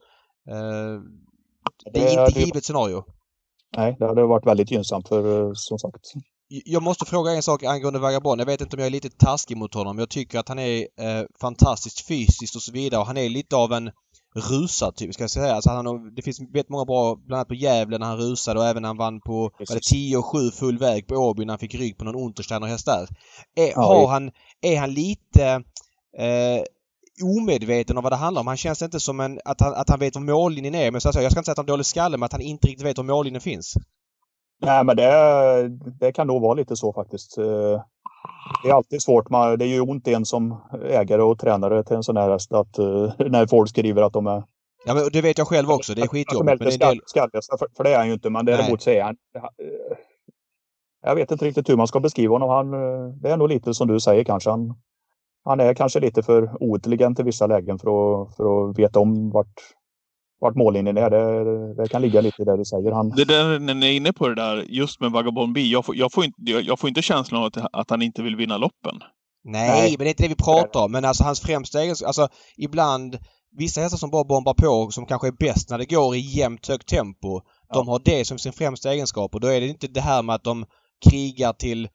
Eh, 0.50 1.00
det 1.92 2.00
är 2.00 2.26
inte 2.26 2.40
givet 2.40 2.64
scenario. 2.64 3.04
nej, 3.76 3.96
det 3.98 4.06
hade 4.06 4.26
varit 4.26 4.46
väldigt 4.46 4.70
gynnsamt 4.70 5.08
för 5.08 5.48
eh, 5.48 5.50
som 5.54 5.78
sagt. 5.78 6.12
Jag 6.48 6.82
måste 6.82 7.04
fråga 7.04 7.32
en 7.32 7.42
sak 7.42 7.62
angående 7.62 7.98
Vagabond. 7.98 8.40
Jag 8.40 8.46
vet 8.46 8.60
inte 8.60 8.76
om 8.76 8.80
jag 8.80 8.86
är 8.86 8.90
lite 8.90 9.10
taskig 9.10 9.56
mot 9.56 9.74
honom. 9.74 9.98
Jag 9.98 10.10
tycker 10.10 10.38
att 10.38 10.48
han 10.48 10.58
är 10.58 10.78
eh, 10.80 11.24
fantastiskt 11.40 12.06
fysiskt 12.08 12.56
och 12.56 12.62
så 12.62 12.72
vidare. 12.72 13.00
Och 13.00 13.06
han 13.06 13.16
är 13.16 13.28
lite 13.28 13.56
av 13.56 13.72
en 13.72 13.90
rusad 14.36 14.96
typ, 14.96 15.14
ska 15.14 15.22
jag 15.22 15.30
säga. 15.30 15.54
Alltså 15.54 15.70
han 15.70 16.14
det 16.14 16.22
finns 16.22 16.40
vet 16.52 16.68
många 16.68 16.84
bra, 16.84 17.16
bland 17.16 17.38
annat 17.38 17.48
på 17.48 17.54
Gävle 17.54 17.98
när 17.98 18.06
han 18.06 18.18
rusade 18.18 18.60
och 18.60 18.66
även 18.66 18.82
när 18.82 18.88
han 18.88 18.96
vann 18.96 19.20
på 19.20 19.40
var 19.40 19.50
det 19.58 19.66
Precis. 19.66 19.90
10 19.90 20.16
och 20.16 20.26
7 20.26 20.50
full 20.50 20.78
väg 20.78 21.06
på 21.06 21.14
Åby 21.14 21.44
när 21.44 21.52
han 21.52 21.58
fick 21.58 21.74
rygg 21.74 21.98
på 21.98 22.04
någon 22.04 22.24
Untersteiner 22.26 22.66
häst 22.66 22.86
där. 22.86 23.08
Är, 23.56 23.72
Ja, 23.74 23.82
har 23.82 24.06
han, 24.06 24.30
är 24.60 24.78
han 24.78 24.94
lite 24.94 25.44
eh, 26.18 26.62
omedveten 27.22 27.96
om 27.96 28.02
vad 28.02 28.12
det 28.12 28.16
handlar 28.16 28.40
om? 28.40 28.46
Han 28.46 28.56
känns 28.56 28.82
inte 28.82 29.00
som 29.00 29.20
en, 29.20 29.40
att 29.44 29.60
han, 29.60 29.74
att 29.74 29.88
han 29.90 29.98
vet 29.98 30.14
var 30.16 30.22
mållinjen 30.22 30.74
är. 30.74 30.90
Men 30.90 31.00
så 31.00 31.06
jag 31.06 31.12
ska 31.14 31.22
inte 31.40 31.44
säga 31.44 31.52
att 31.52 31.58
han 31.58 31.64
har 31.66 31.72
dålig 31.72 31.86
skalle, 31.86 32.16
men 32.16 32.24
att 32.26 32.32
han 32.32 32.40
inte 32.40 32.68
riktigt 32.68 32.86
vet 32.86 32.96
var 32.98 33.04
mållinjen 33.04 33.40
finns. 33.40 33.74
Nej, 34.62 34.84
men 34.84 34.96
det, 34.96 35.68
det 36.00 36.12
kan 36.12 36.26
nog 36.26 36.42
vara 36.42 36.54
lite 36.54 36.76
så 36.76 36.92
faktiskt. 36.92 37.38
Eh, 37.38 37.82
Det 38.62 38.68
är 38.70 38.74
alltid 38.74 39.02
svårt. 39.02 39.30
Man, 39.30 39.58
det 39.58 39.64
är 39.64 39.68
ju 39.68 39.80
ont 39.80 40.08
en 40.08 40.24
som 40.24 40.60
ägare 40.84 41.22
och 41.22 41.38
tränare 41.38 41.84
till 41.84 41.96
en 41.96 42.02
sån 42.02 42.16
här 42.16 42.30
häst 42.30 42.52
att 42.52 42.78
eh, 42.78 43.12
när 43.18 43.46
folk 43.46 43.68
skriver 43.68 44.02
att 44.02 44.12
de 44.12 44.26
är 44.26 44.42
Ja 44.86 44.94
men 44.94 45.08
det 45.12 45.20
vet 45.22 45.38
jag 45.38 45.48
själv 45.48 45.70
också. 45.70 45.94
Det 45.94 46.02
är 46.02 46.06
skitjobbigt. 46.06 46.44
Men 46.46 46.58
det 46.58 46.64
är 46.64 46.78
del... 46.78 46.78
skall- 46.78 47.00
skallhästar, 47.06 47.56
för, 47.58 47.66
för 47.76 47.84
det 47.84 47.90
är 47.94 47.98
han 47.98 48.06
ju 48.06 48.12
inte. 48.12 48.30
Men 48.30 48.44
däremot 48.46 48.82
så 48.82 48.90
är 48.90 49.02
han... 49.02 49.16
eh, 49.34 49.96
Jag 51.02 51.14
vet 51.14 51.30
inte 51.30 51.44
riktigt 51.44 51.68
hur 51.68 51.76
man 51.76 51.86
ska 51.86 52.00
beskriva 52.00 52.34
honom. 52.34 52.50
Han, 52.50 52.70
det 53.20 53.30
är 53.30 53.36
nog 53.36 53.48
lite 53.48 53.74
som 53.74 53.88
du 53.88 54.00
säger 54.00 54.24
kanske. 54.24 54.50
Han, 54.50 54.74
han 55.44 55.60
är 55.60 55.74
kanske 55.74 56.00
lite 56.00 56.22
för 56.22 56.62
ointelligent 56.62 57.20
i 57.20 57.22
vissa 57.22 57.46
lägen 57.46 57.78
för 57.78 57.88
att, 57.88 58.36
för 58.36 58.70
att 58.70 58.78
veta 58.78 59.00
om 59.00 59.30
vart, 59.30 59.54
vart 60.40 60.56
mållinjen 60.56 60.96
är. 60.96 61.10
Det, 61.10 61.74
det 61.74 61.88
kan 61.88 62.02
ligga 62.02 62.20
lite 62.20 62.42
i 62.42 62.44
det 62.44 62.56
du 62.56 62.64
säger. 62.64 62.92
Han, 62.92 63.10
Det 63.10 63.24
där 63.24 63.58
när 63.58 63.74
ni 63.74 63.86
är 63.86 63.96
inne 63.96 64.12
på 64.12 64.28
det 64.28 64.34
där 64.34 64.64
just 64.68 65.00
med 65.00 65.12
Vagabond 65.12 65.54
B. 65.54 65.60
Jag 65.60 65.84
får, 65.84 65.96
jag 65.96 66.12
får, 66.12 66.24
inte, 66.24 66.42
jag 66.42 66.78
får 66.78 66.88
inte 66.88 67.02
känslan 67.02 67.40
av 67.40 67.46
att, 67.46 67.56
att 67.72 67.90
han 67.90 68.02
inte 68.02 68.22
vill 68.22 68.36
vinna 68.36 68.56
loppen. 68.56 68.94
Nej, 69.44 69.68
Nej. 69.68 69.94
men 69.98 70.04
det 70.04 70.08
är 70.08 70.10
inte 70.10 70.22
det 70.22 70.28
vi 70.28 70.34
pratar 70.34 70.84
om. 70.84 70.92
Men 70.92 71.04
alltså 71.04 71.24
hans 71.24 71.40
främsta 71.40 71.82
egenskap, 71.82 72.06
alltså 72.06 72.28
ibland 72.56 73.18
Vissa 73.56 73.80
hästar 73.80 73.98
som 73.98 74.10
bara 74.10 74.24
bombar 74.24 74.54
på, 74.54 74.90
som 74.90 75.06
kanske 75.06 75.28
är 75.28 75.32
bäst 75.32 75.70
när 75.70 75.78
det 75.78 75.90
går 75.90 76.16
i 76.16 76.18
jämnt 76.18 76.68
högt 76.68 76.88
tempo. 76.88 77.40
De 77.74 77.88
har 77.88 78.00
det 78.04 78.24
som 78.24 78.38
sin 78.38 78.52
främsta 78.52 78.92
egenskap 78.92 79.34
och 79.34 79.40
då 79.40 79.48
är 79.48 79.60
det 79.60 79.66
inte 79.66 79.86
det 79.86 80.00
här 80.00 80.22
med 80.22 80.34
att 80.34 80.44
de 80.44 80.64
krigar 81.10 81.52
till 81.52 81.88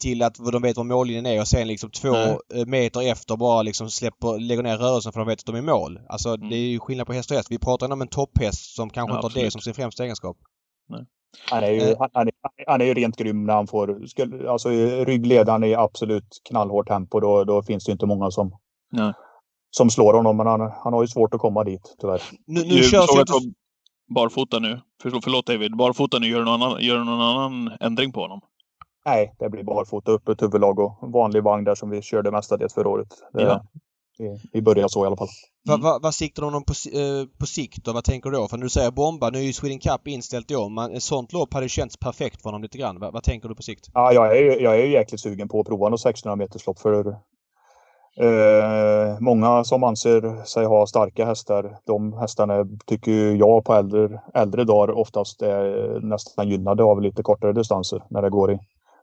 till 0.00 0.22
att 0.22 0.34
de 0.52 0.62
vet 0.62 0.76
var 0.76 0.84
mållinjen 0.84 1.26
är 1.26 1.40
och 1.40 1.48
sen 1.48 1.68
liksom 1.68 1.90
två 1.90 2.10
Nej. 2.12 2.38
eh, 2.54 2.66
meter 2.66 3.10
efter 3.10 3.36
bara 3.36 3.62
liksom 3.62 3.90
släpper, 3.90 4.38
lägger 4.40 4.62
ner 4.62 4.76
rörelsen 4.78 5.12
för 5.12 5.20
de 5.20 5.28
vet 5.28 5.38
att 5.40 5.46
de 5.46 5.54
är 5.56 5.62
mål. 5.62 6.00
Alltså 6.08 6.28
Mm. 6.28 6.48
det 6.48 6.56
är 6.56 6.68
ju 6.68 6.78
skillnad 6.80 7.06
på 7.06 7.12
häst 7.12 7.30
och 7.30 7.36
häst. 7.36 7.50
Vi 7.50 7.58
pratar 7.58 7.92
om 7.92 8.00
en 8.02 8.08
topphäst 8.08 8.74
som 8.76 8.90
kanske 8.90 9.12
Ja, 9.12 9.16
inte 9.18 9.24
har 9.24 9.30
det 9.30 9.34
absolut. 9.46 9.52
som 9.52 9.60
sin 9.62 9.74
främsta 9.74 10.04
egenskap. 10.04 10.36
han, 11.50 11.62
är 11.64 11.70
ju, 11.70 11.80
Eh. 11.80 11.96
han, 12.12 12.26
är, 12.28 12.32
han 12.66 12.80
är 12.80 12.84
ju 12.84 12.94
rent 12.94 13.16
grym 13.16 13.44
när 13.44 13.54
han 13.54 13.66
får... 13.66 14.06
Skulle, 14.06 14.50
alltså 14.50 14.72
i 14.72 15.04
ryggledaren 15.04 15.64
i 15.64 15.74
absolut 15.74 16.40
knallhårt 16.48 16.88
tempo. 16.88 17.20
Då, 17.20 17.44
då 17.44 17.62
finns 17.62 17.84
det 17.84 17.92
inte 17.92 18.06
många 18.06 18.30
som, 18.30 18.56
Nej. 18.92 19.12
som 19.70 19.90
slår 19.90 20.14
honom. 20.14 20.36
Men 20.36 20.46
han, 20.46 20.60
han 20.84 20.92
har 20.92 21.02
ju 21.02 21.08
svårt 21.08 21.34
att 21.34 21.40
komma 21.40 21.64
dit 21.64 21.96
tyvärr. 22.00 22.22
Nu, 22.46 22.60
nu 22.60 22.68
Du 22.68 22.82
körs 22.82 23.10
inte... 23.10 23.32
barfota 24.14 24.58
nu. 24.58 24.80
Förlåt, 25.02 25.46
David. 25.46 25.76
Barfota 25.76 26.18
nu. 26.18 26.26
Gör 26.28 26.38
du 26.38 26.44
någon 26.44 26.62
annan, 26.62 26.80
gör 26.82 26.98
du 26.98 27.04
någon 27.04 27.20
annan 27.20 27.76
ändring 27.80 28.12
på 28.12 28.20
honom? 28.20 28.40
Nej, 29.08 29.34
det 29.38 29.48
blir 29.50 29.62
barfota 29.64 30.12
upp 30.12 30.28
ett 30.28 30.42
huvudlag 30.42 30.78
och 30.78 30.92
vanlig 31.12 31.42
vagn 31.42 31.64
där 31.64 31.74
som 31.74 31.90
vi 31.90 32.02
körde 32.02 32.30
mestadels 32.30 32.74
förra 32.74 32.88
året. 32.88 33.08
Det, 33.32 33.42
Ja. 33.42 33.64
vi, 34.52 34.62
börjar 34.62 34.88
så 34.88 35.04
i 35.04 35.06
alla 35.06 35.16
fall. 35.16 35.28
Vad 35.68 35.82
va, 35.82 35.98
vad 36.02 36.14
siktar 36.14 36.42
de 36.42 36.64
på, 36.64 36.72
eh, 36.98 37.26
på 37.40 37.46
sikt 37.46 37.84
då? 37.84 37.92
Vad 37.92 38.04
tänker 38.04 38.30
du 38.30 38.36
då? 38.36 38.48
För 38.48 38.56
när 38.56 38.64
du 38.64 38.70
säger 38.70 38.90
bomba, 38.90 39.30
nu 39.30 39.38
är 39.38 39.42
ju 39.42 39.52
Sweden 39.52 39.78
Cup 39.78 40.08
inställt 40.08 40.50
i 40.50 40.56
år. 40.56 40.68
Men 40.70 40.94
ett 40.94 41.02
sånt 41.02 41.32
lopp 41.32 41.54
hade 41.54 41.68
känts 41.68 41.96
perfekt 41.96 42.42
för 42.42 42.48
honom 42.48 42.62
lite 42.62 42.78
grann. 42.78 43.00
Vad, 43.00 43.12
vad 43.12 43.22
tänker 43.22 43.48
du 43.48 43.54
på 43.54 43.62
sikt? 43.62 43.86
Ja, 43.94 44.12
jag, 44.12 44.36
är, 44.36 44.42
ju- 44.42 44.60
jag 44.60 44.78
är 44.80 44.84
jäkligt 44.86 45.20
sugen 45.20 45.48
på 45.48 45.60
att 45.60 45.66
prova 45.66 45.88
något 45.88 46.00
1600 46.00 46.36
meterslopp 46.44 46.78
för 46.78 47.08
eh, 48.20 49.20
många 49.20 49.64
som 49.64 49.84
anser 49.84 50.44
sig 50.44 50.64
ha 50.66 50.86
starka 50.86 51.24
hästar, 51.26 51.78
de 51.86 52.12
hästarna 52.12 52.66
tycker 52.86 53.12
jag 53.34 53.64
på 53.64 53.74
äldre, 53.74 54.20
äldre 54.34 54.64
dagar 54.64 54.98
oftast 54.98 55.42
är 55.42 56.00
nästan 56.00 56.48
gynnade 56.48 56.82
av 56.82 57.02
lite 57.02 57.22
kortare 57.22 57.52
distanser 57.52 58.02
när 58.10 58.22
det 58.22 58.30
går 58.30 58.52
i, 58.52 58.58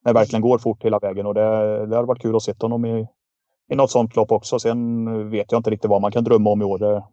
när 0.05 0.13
det 0.13 0.19
verkligen 0.19 0.41
går 0.41 0.57
fort 0.57 0.83
hela 0.83 0.99
vägen 0.99 1.25
och 1.25 1.33
det, 1.33 1.41
det 1.87 1.95
hade 1.95 2.07
varit 2.07 2.21
kul 2.21 2.35
att 2.35 2.43
se 2.43 2.53
honom 2.59 2.85
i, 2.85 3.07
i 3.71 3.75
något 3.75 3.91
sånt 3.91 4.15
lopp 4.15 4.31
också. 4.31 4.59
Sen 4.59 5.29
vet 5.29 5.51
jag 5.51 5.59
inte 5.59 5.69
riktigt 5.69 5.89
vad 5.89 6.01
man 6.01 6.11
kan 6.11 6.23
drömma 6.23 6.49
om 6.49 6.61
i 6.61 6.65
år. 6.65 6.77
Det, 6.79 7.03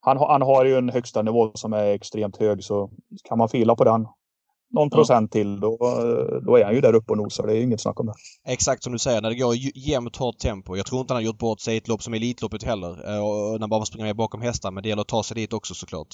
han, 0.00 0.18
han 0.18 0.42
har 0.42 0.64
ju 0.64 0.76
en 0.76 0.88
högsta 0.88 1.22
nivå 1.22 1.50
som 1.54 1.72
är 1.72 1.84
extremt 1.86 2.36
hög 2.36 2.64
så 2.64 2.90
kan 3.28 3.38
man 3.38 3.48
fila 3.48 3.76
på 3.76 3.84
den 3.84 4.06
någon 4.70 4.90
procent 4.90 5.32
till 5.32 5.60
då, 5.60 5.76
då 6.46 6.56
är 6.56 6.64
han 6.64 6.74
ju 6.74 6.80
där 6.80 6.94
uppe 6.94 7.12
och 7.12 7.18
nosar. 7.18 7.46
Det 7.46 7.56
är 7.56 7.62
inget 7.62 7.80
snack 7.80 8.00
om 8.00 8.06
det. 8.06 8.12
Exakt 8.52 8.82
som 8.82 8.92
du 8.92 8.98
säger, 8.98 9.22
när 9.22 9.30
det 9.30 9.36
går 9.36 9.54
jämnt 9.74 10.16
hårt 10.16 10.38
tempo. 10.38 10.76
Jag 10.76 10.86
tror 10.86 11.00
inte 11.00 11.14
han 11.14 11.22
har 11.22 11.26
gjort 11.26 11.38
bort 11.38 11.60
sig 11.60 11.74
i 11.74 11.78
ett 11.78 11.88
lopp 11.88 12.02
som 12.02 12.14
Elitloppet 12.14 12.62
heller. 12.62 13.14
eh, 13.14 13.24
Och 13.24 13.52
när 13.52 13.58
man 13.58 13.68
bara 13.70 13.80
får 13.80 13.84
springa 13.86 14.04
med 14.04 14.16
bakom 14.16 14.42
hästar. 14.42 14.70
Men 14.70 14.82
det 14.82 14.88
gäller 14.88 15.02
att 15.02 15.08
ta 15.08 15.22
sig 15.22 15.34
dit 15.34 15.52
också 15.52 15.74
såklart. 15.74 16.08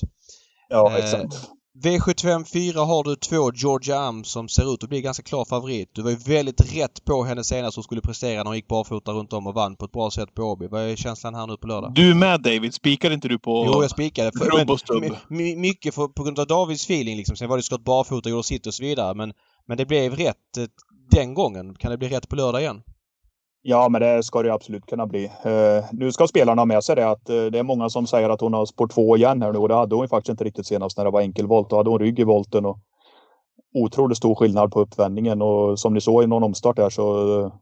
Ja, 0.68 0.90
Eh, 0.90 0.96
exakt. 0.96 1.50
V75 1.78 2.44
4 2.44 2.80
har 2.80 3.04
du 3.04 3.16
två 3.16 3.52
Georgia 3.54 4.00
Am 4.00 4.24
som 4.24 4.48
ser 4.48 4.74
ut 4.74 4.82
att 4.82 4.88
bli 4.88 5.00
ganska 5.00 5.22
klar 5.22 5.44
favorit. 5.44 5.88
Du 5.92 6.02
var 6.02 6.10
ju 6.10 6.16
väldigt 6.16 6.76
rätt 6.76 7.04
på 7.04 7.24
henne 7.24 7.44
senast 7.44 7.76
hon 7.76 7.84
skulle 7.84 8.00
prestera 8.00 8.36
när 8.36 8.44
hon 8.44 8.56
gick 8.56 8.68
barfota 8.68 9.12
runt 9.12 9.32
om 9.32 9.46
och 9.46 9.54
vann 9.54 9.76
på 9.76 9.84
ett 9.84 9.92
bra 9.92 10.10
sätt 10.10 10.34
på 10.34 10.42
Åby. 10.42 10.66
Vad 10.66 10.82
är 10.82 10.96
känslan 10.96 11.34
här 11.34 11.46
nu 11.46 11.56
på 11.56 11.66
lördag? 11.66 11.94
Du 11.94 12.10
är 12.10 12.14
med 12.14 12.42
David. 12.42 12.74
Spikade 12.74 13.14
inte 13.14 13.28
du 13.28 13.38
på... 13.38 13.64
Jo, 13.66 13.82
jag 13.82 13.90
spikade. 13.90 14.32
För, 14.38 14.56
men, 15.28 15.60
mycket 15.60 15.94
för, 15.94 16.08
på 16.08 16.22
grund 16.22 16.38
av 16.38 16.46
Davids 16.46 16.84
feeling 16.84 17.16
liksom. 17.16 17.36
Sen 17.36 17.48
var 17.48 17.56
det 17.56 17.62
skott 17.62 17.84
barfota, 17.84 18.28
gjorde 18.28 18.42
sitt 18.42 18.66
och 18.66 18.74
så 18.74 18.82
vidare. 18.82 19.14
Men, 19.14 19.32
men 19.66 19.76
det 19.76 19.86
blev 19.86 20.16
rätt 20.16 20.56
eh, 20.58 20.64
den 21.10 21.34
gången. 21.34 21.74
Kan 21.74 21.90
det 21.90 21.98
bli 21.98 22.08
rätt 22.08 22.28
på 22.28 22.36
lördag 22.36 22.60
igen? 22.60 22.82
Ja, 23.62 23.88
men 23.88 24.00
det 24.00 24.22
ska 24.22 24.42
det 24.42 24.52
absolut 24.52 24.86
kunna 24.86 25.06
bli. 25.06 25.24
Eh, 25.24 25.84
nu 25.92 26.12
ska 26.12 26.26
spelarna 26.26 26.60
ha 26.60 26.66
med 26.66 26.84
sig 26.84 26.96
det 26.96 27.10
att 27.10 27.28
eh, 27.28 27.44
det 27.44 27.58
är 27.58 27.62
många 27.62 27.88
som 27.88 28.06
säger 28.06 28.28
att 28.28 28.40
hon 28.40 28.54
har 28.54 28.66
spår 28.66 28.88
2 28.88 29.16
igen 29.16 29.42
här 29.42 29.52
nu 29.52 29.58
och 29.58 29.68
det 29.68 29.74
hade 29.74 29.94
hon 29.94 30.08
faktiskt 30.08 30.30
inte 30.30 30.44
riktigt 30.44 30.66
senast 30.66 30.96
när 30.96 31.04
det 31.04 31.10
var 31.10 31.20
enkelvolt. 31.20 31.70
Då 31.70 31.76
hade 31.76 31.90
hon 31.90 31.98
rygg 31.98 32.18
i 32.18 32.24
volten 32.24 32.66
och 32.66 32.78
otroligt 33.74 34.16
stor 34.16 34.34
skillnad 34.34 34.72
på 34.72 34.80
uppvändningen 34.80 35.42
och 35.42 35.78
som 35.78 35.94
ni 35.94 36.00
såg 36.00 36.22
i 36.22 36.26
någon 36.26 36.42
omstart 36.42 36.76
där 36.76 36.90
så, 36.90 37.52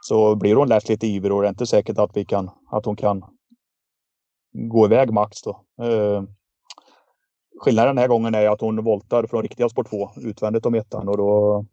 så 0.00 0.34
blir 0.34 0.54
hon 0.54 0.68
lätt 0.68 0.88
lite 0.88 1.06
ivrig 1.06 1.32
och 1.32 1.42
det 1.42 1.48
är 1.48 1.50
inte 1.50 1.66
säkert 1.66 1.98
att, 1.98 2.16
vi 2.16 2.24
kan, 2.24 2.50
att 2.70 2.84
hon 2.84 2.96
kan 2.96 3.24
gå 4.52 4.84
iväg 4.84 5.12
max 5.12 5.42
då. 5.42 5.50
Eh, 5.84 6.22
skillnaden 7.60 7.96
den 7.96 8.02
här 8.02 8.08
gången 8.08 8.34
är 8.34 8.48
att 8.48 8.60
hon 8.60 8.84
voltar 8.84 9.26
från 9.26 9.42
riktiga 9.42 9.68
spår 9.68 9.84
2 9.84 10.10
utvändigt 10.16 10.66
om 10.66 10.74
ettan 10.74 11.08
och 11.08 11.16
då 11.16 11.64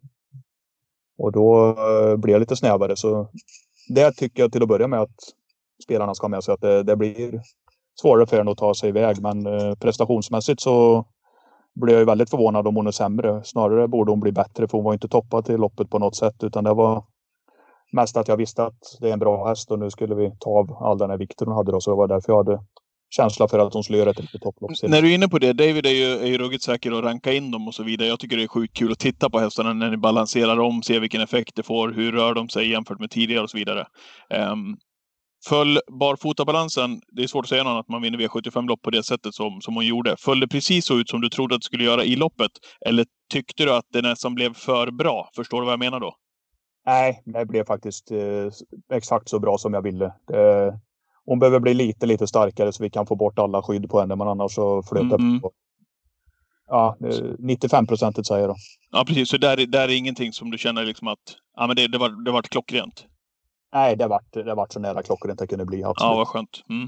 och 1.18 1.32
då 1.32 1.68
eh, 1.68 2.16
blir 2.16 2.32
jag 2.34 2.40
lite 2.40 2.56
snävare. 2.56 2.96
Så 2.96 3.28
det 3.88 4.12
tycker 4.12 4.42
jag 4.42 4.52
till 4.52 4.62
att 4.62 4.68
börja 4.68 4.88
med 4.88 5.00
att 5.00 5.16
spelarna 5.84 6.14
ska 6.14 6.24
ha 6.24 6.28
med 6.28 6.44
sig 6.44 6.54
att 6.54 6.60
det, 6.60 6.82
det 6.82 6.96
blir 6.96 7.40
svårare 8.00 8.26
för 8.26 8.36
henne 8.36 8.50
att 8.50 8.58
ta 8.58 8.74
sig 8.74 8.88
iväg. 8.88 9.22
Men 9.22 9.46
eh, 9.46 9.74
prestationsmässigt 9.74 10.60
så 10.60 11.06
blir 11.74 11.98
jag 11.98 12.06
väldigt 12.06 12.30
förvånad 12.30 12.66
om 12.66 12.76
hon 12.76 12.86
är 12.86 12.90
sämre. 12.90 13.44
Snarare 13.44 13.88
borde 13.88 14.12
hon 14.12 14.20
bli 14.20 14.32
bättre 14.32 14.68
för 14.68 14.78
hon 14.78 14.84
var 14.84 14.92
inte 14.92 15.08
toppad 15.08 15.44
till 15.44 15.56
loppet 15.56 15.90
på 15.90 15.98
något 15.98 16.16
sätt 16.16 16.44
utan 16.44 16.64
det 16.64 16.74
var 16.74 17.04
mest 17.92 18.16
att 18.16 18.28
jag 18.28 18.36
visste 18.36 18.64
att 18.64 18.96
det 19.00 19.08
är 19.08 19.12
en 19.12 19.18
bra 19.18 19.48
häst 19.48 19.70
och 19.70 19.78
nu 19.78 19.90
skulle 19.90 20.14
vi 20.14 20.32
ta 20.38 20.50
av 20.50 20.76
all 20.80 20.98
den 20.98 21.10
här 21.10 21.16
vikten 21.16 21.48
hon 21.48 21.56
hade 21.56 21.72
då. 21.72 21.80
Så 21.80 21.90
det 21.90 21.96
var 21.96 22.08
därför 22.08 22.32
jag 22.32 22.36
hade 22.44 22.60
känsla 23.10 23.48
för 23.48 23.58
att 23.58 23.74
hon 23.74 23.84
skulle 23.84 23.98
göra 23.98 24.10
ett 24.10 24.20
riktigt 24.20 24.42
topplopp. 24.42 24.70
När 24.82 25.02
du 25.02 25.10
är 25.10 25.14
inne 25.14 25.28
på 25.28 25.38
det, 25.38 25.52
David 25.52 25.86
är 25.86 25.90
ju, 25.90 26.12
är 26.12 26.26
ju 26.26 26.38
ruggigt 26.38 26.62
säker 26.62 26.92
att 26.92 27.04
ranka 27.04 27.32
in 27.32 27.50
dem 27.50 27.68
och 27.68 27.74
så 27.74 27.82
vidare. 27.82 28.08
Jag 28.08 28.20
tycker 28.20 28.36
det 28.36 28.42
är 28.42 28.48
sjukt 28.48 28.76
kul 28.76 28.92
att 28.92 28.98
titta 28.98 29.30
på 29.30 29.38
hästarna 29.38 29.72
när 29.72 29.90
ni 29.90 29.96
balanserar 29.96 30.60
om, 30.60 30.82
se 30.82 30.98
vilken 30.98 31.20
effekt 31.20 31.56
det 31.56 31.62
får, 31.62 31.88
hur 31.88 32.12
rör 32.12 32.34
de 32.34 32.48
sig 32.48 32.70
jämfört 32.70 33.00
med 33.00 33.10
tidigare 33.10 33.42
och 33.42 33.50
så 33.50 33.58
vidare. 33.58 33.86
Um, 34.52 34.76
Föll 35.44 35.80
barfotabalansen, 36.00 37.00
det 37.12 37.22
är 37.22 37.26
svårt 37.26 37.44
att 37.44 37.48
säga 37.48 37.62
något 37.62 37.80
att 37.80 37.88
man 37.88 38.02
vinner 38.02 38.18
V75-lopp 38.18 38.82
på 38.82 38.90
det 38.90 39.02
sättet 39.02 39.34
som, 39.34 39.60
som 39.60 39.74
hon 39.74 39.86
gjorde. 39.86 40.16
Föll 40.18 40.40
det 40.40 40.48
precis 40.48 40.86
så 40.86 40.98
ut 40.98 41.08
som 41.08 41.20
du 41.20 41.28
trodde 41.28 41.54
att 41.54 41.60
det 41.60 41.64
skulle 41.64 41.84
göra 41.84 42.04
i 42.04 42.16
loppet? 42.16 42.50
Eller 42.86 43.06
tyckte 43.32 43.64
du 43.64 43.72
att 43.72 43.84
det 43.92 44.02
nästan 44.02 44.34
blev 44.34 44.54
för 44.54 44.90
bra? 44.90 45.30
Förstår 45.36 45.60
du 45.60 45.64
vad 45.64 45.72
jag 45.72 45.78
menar 45.78 46.00
då? 46.00 46.14
Nej, 46.86 47.22
det 47.24 47.46
blev 47.46 47.64
faktiskt 47.64 48.10
eh, 48.10 48.96
exakt 48.96 49.28
så 49.28 49.38
bra 49.38 49.58
som 49.58 49.74
jag 49.74 49.82
ville. 49.82 50.12
Det, 50.26 50.78
hon 51.28 51.38
behöver 51.38 51.60
bli 51.60 51.74
lite, 51.74 52.06
lite 52.06 52.26
starkare 52.26 52.72
så 52.72 52.82
vi 52.82 52.90
kan 52.90 53.06
få 53.06 53.16
bort 53.16 53.38
alla 53.38 53.62
skydd 53.62 53.90
på 53.90 54.00
henne, 54.00 54.16
men 54.16 54.28
annars 54.28 54.54
så 54.54 54.82
flöt 54.82 55.02
mm. 55.02 55.40
på. 55.40 55.52
Ja, 56.66 56.96
95 57.38 57.86
procentigt 57.86 58.26
säger 58.26 58.40
jag 58.40 58.50
då. 58.50 58.56
Ja, 58.90 59.04
precis. 59.06 59.28
Så 59.28 59.36
där, 59.36 59.56
där 59.56 59.88
är 59.88 59.96
ingenting 59.96 60.32
som 60.32 60.50
du 60.50 60.58
känner 60.58 60.84
liksom 60.84 61.08
att 61.08 61.18
ja, 61.56 61.66
men 61.66 61.76
det, 61.76 61.88
det, 61.88 61.98
var, 61.98 62.24
det 62.24 62.30
var 62.30 62.42
klockrent? 62.42 63.06
Nej, 63.72 63.96
det 63.96 64.06
var, 64.06 64.20
det 64.32 64.54
var 64.54 64.66
så 64.70 64.80
nära 64.80 65.02
klockrent 65.02 65.38
det 65.38 65.46
kunde 65.46 65.64
bli. 65.64 65.84
Absolut. 65.84 66.10
Ja, 66.10 66.16
vad 66.16 66.28
skönt. 66.28 66.62
Mm. 66.70 66.82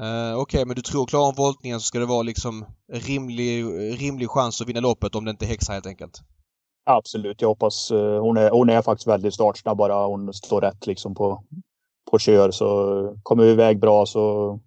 Uh, 0.00 0.34
Okej, 0.34 0.42
okay, 0.42 0.64
men 0.64 0.76
du 0.76 0.82
tror 0.82 1.06
klarar 1.06 1.24
hon 1.24 1.34
voltningen 1.34 1.80
så 1.80 1.84
ska 1.84 1.98
det 1.98 2.06
vara 2.06 2.22
liksom 2.22 2.66
rimlig, 2.92 3.64
rimlig 4.00 4.30
chans 4.30 4.60
att 4.60 4.68
vinna 4.68 4.80
loppet 4.80 5.14
om 5.14 5.24
det 5.24 5.30
inte 5.30 5.46
häxar 5.46 5.72
helt 5.74 5.86
enkelt? 5.86 6.20
Absolut, 6.84 7.40
jag 7.40 7.48
hoppas. 7.48 7.90
Uh, 7.90 8.20
hon, 8.20 8.36
är, 8.36 8.50
hon 8.50 8.68
är 8.70 8.82
faktiskt 8.82 9.08
väldigt 9.08 9.34
startsnabb 9.34 9.78
bara 9.78 10.06
hon 10.06 10.32
står 10.32 10.60
rätt 10.60 10.86
liksom 10.86 11.14
på, 11.14 11.44
på 12.10 12.18
kör. 12.18 12.50
Så 12.50 13.16
kommer 13.22 13.44
vi 13.44 13.50
iväg 13.50 13.80
bra 13.80 14.06
så 14.06 14.58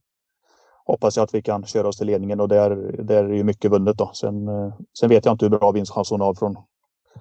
hoppas 0.86 1.17
jag 1.17 1.23
att 1.23 1.33
vi 1.33 1.41
kan 1.41 1.65
köra 1.65 1.88
oss 1.88 1.97
till 1.97 2.07
ledningen 2.07 2.39
och 2.39 2.47
där, 2.47 2.69
där 3.03 3.23
är 3.23 3.33
ju 3.33 3.43
mycket 3.43 3.71
vunnet 3.71 3.97
då. 3.97 4.11
Sen, 4.13 4.47
eh, 4.47 4.73
sen 4.99 5.09
vet 5.09 5.25
jag 5.25 5.33
inte 5.33 5.45
hur 5.45 5.49
bra 5.49 5.71
vinstchans 5.71 6.09
hon 6.09 6.21
har 6.21 6.33
från 6.33 6.57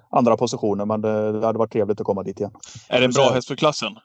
andra 0.09 0.37
positioner, 0.37 0.85
men 0.85 1.01
det, 1.01 1.31
det 1.31 1.45
hade 1.45 1.59
varit 1.59 1.71
trevligt 1.71 1.99
att 1.99 2.05
komma 2.05 2.23
dit 2.23 2.39
igen. 2.39 2.51
Är 2.89 2.99
det 2.99 3.05
en 3.05 3.11
bra 3.11 3.29
häst 3.33 3.47
för 3.47 3.55
klassen? 3.55 3.97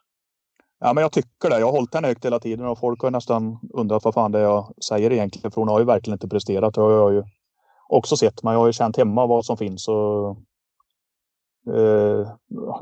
Ja, 0.79 0.93
men 0.93 1.01
jag 1.01 1.11
tycker 1.11 1.49
det. 1.49 1.59
Jag 1.59 1.65
har 1.65 1.73
hållit 1.73 1.93
henne 1.93 2.07
högt 2.07 2.25
hela 2.25 2.39
tiden 2.39 2.65
och 2.65 2.79
folk 2.79 3.01
har 3.01 3.11
nästan 3.11 3.59
undrat 3.73 4.03
vad 4.03 4.13
fan 4.13 4.31
det 4.31 4.39
är 4.39 4.43
jag 4.43 4.73
säger 4.85 5.11
egentligen. 5.11 5.51
För 5.51 5.61
hon 5.61 5.67
har 5.67 5.79
ju 5.79 5.85
verkligen 5.85 6.15
inte 6.15 6.27
presterat. 6.27 6.73
Det 6.73 6.81
har 6.81 6.91
jag 6.91 7.13
ju 7.13 7.23
också 7.89 8.17
sett. 8.17 8.43
Men 8.43 8.53
jag 8.53 8.59
har 8.59 8.67
ju 8.67 8.73
känt 8.73 8.97
hemma 8.97 9.25
vad 9.25 9.45
som 9.45 9.57
finns. 9.57 9.87
Och, 9.87 10.37
eh, 11.75 12.27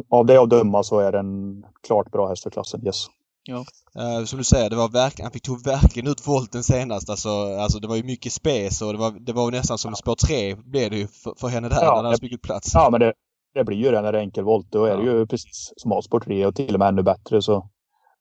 av 0.09 0.25
det 0.25 0.41
att 0.41 0.49
döma 0.49 0.83
så 0.83 0.99
är 0.99 1.11
det 1.11 1.19
en 1.19 1.65
klart 1.87 2.11
bra 2.11 2.27
häst 2.27 2.43
för 2.43 2.49
klassen. 2.49 2.85
Yes. 2.85 3.07
Ja. 3.49 3.65
Uh, 3.99 4.25
som 4.25 4.37
du 4.37 4.43
säger, 4.43 4.69
det 4.69 4.75
var 4.75 4.89
verkligen, 4.89 5.25
han 5.25 5.31
fick 5.31 5.43
tog 5.43 5.65
verkligen 5.65 6.07
ut 6.11 6.27
volten 6.27 6.63
senast. 6.63 7.09
Alltså, 7.09 7.29
alltså 7.29 7.79
det 7.79 7.87
var 7.87 7.95
ju 7.95 8.03
mycket 8.03 8.33
spes 8.33 8.81
och 8.81 8.93
det 8.93 8.99
var, 8.99 9.11
det 9.11 9.33
var 9.33 9.51
nästan 9.51 9.77
som 9.77 9.95
spår 9.95 10.15
3 10.15 10.55
blev 10.55 10.91
det 10.91 10.97
ju 10.97 11.07
för, 11.07 11.33
för 11.39 11.47
henne 11.47 11.69
där 11.69 11.83
ja, 11.83 12.01
när 12.01 12.09
hade 12.09 12.17
mycket 12.21 12.41
plats. 12.41 12.71
Ja, 12.73 12.89
men 12.91 12.99
det, 12.99 13.13
det 13.53 13.63
blir 13.63 13.77
ju 13.77 13.91
det 13.91 14.01
när 14.01 14.11
det 14.11 14.17
är 14.17 14.23
enkelvolt. 14.23 14.67
Då 14.71 14.85
är 14.85 14.89
ja. 14.89 14.97
det 14.97 15.03
ju 15.03 15.27
precis 15.27 15.73
som 15.75 15.91
av 15.91 16.01
spår 16.01 16.19
3 16.19 16.45
och 16.45 16.55
till 16.55 16.73
och 16.73 16.79
med 16.79 16.87
ännu 16.87 17.03
bättre. 17.03 17.41
Så 17.41 17.69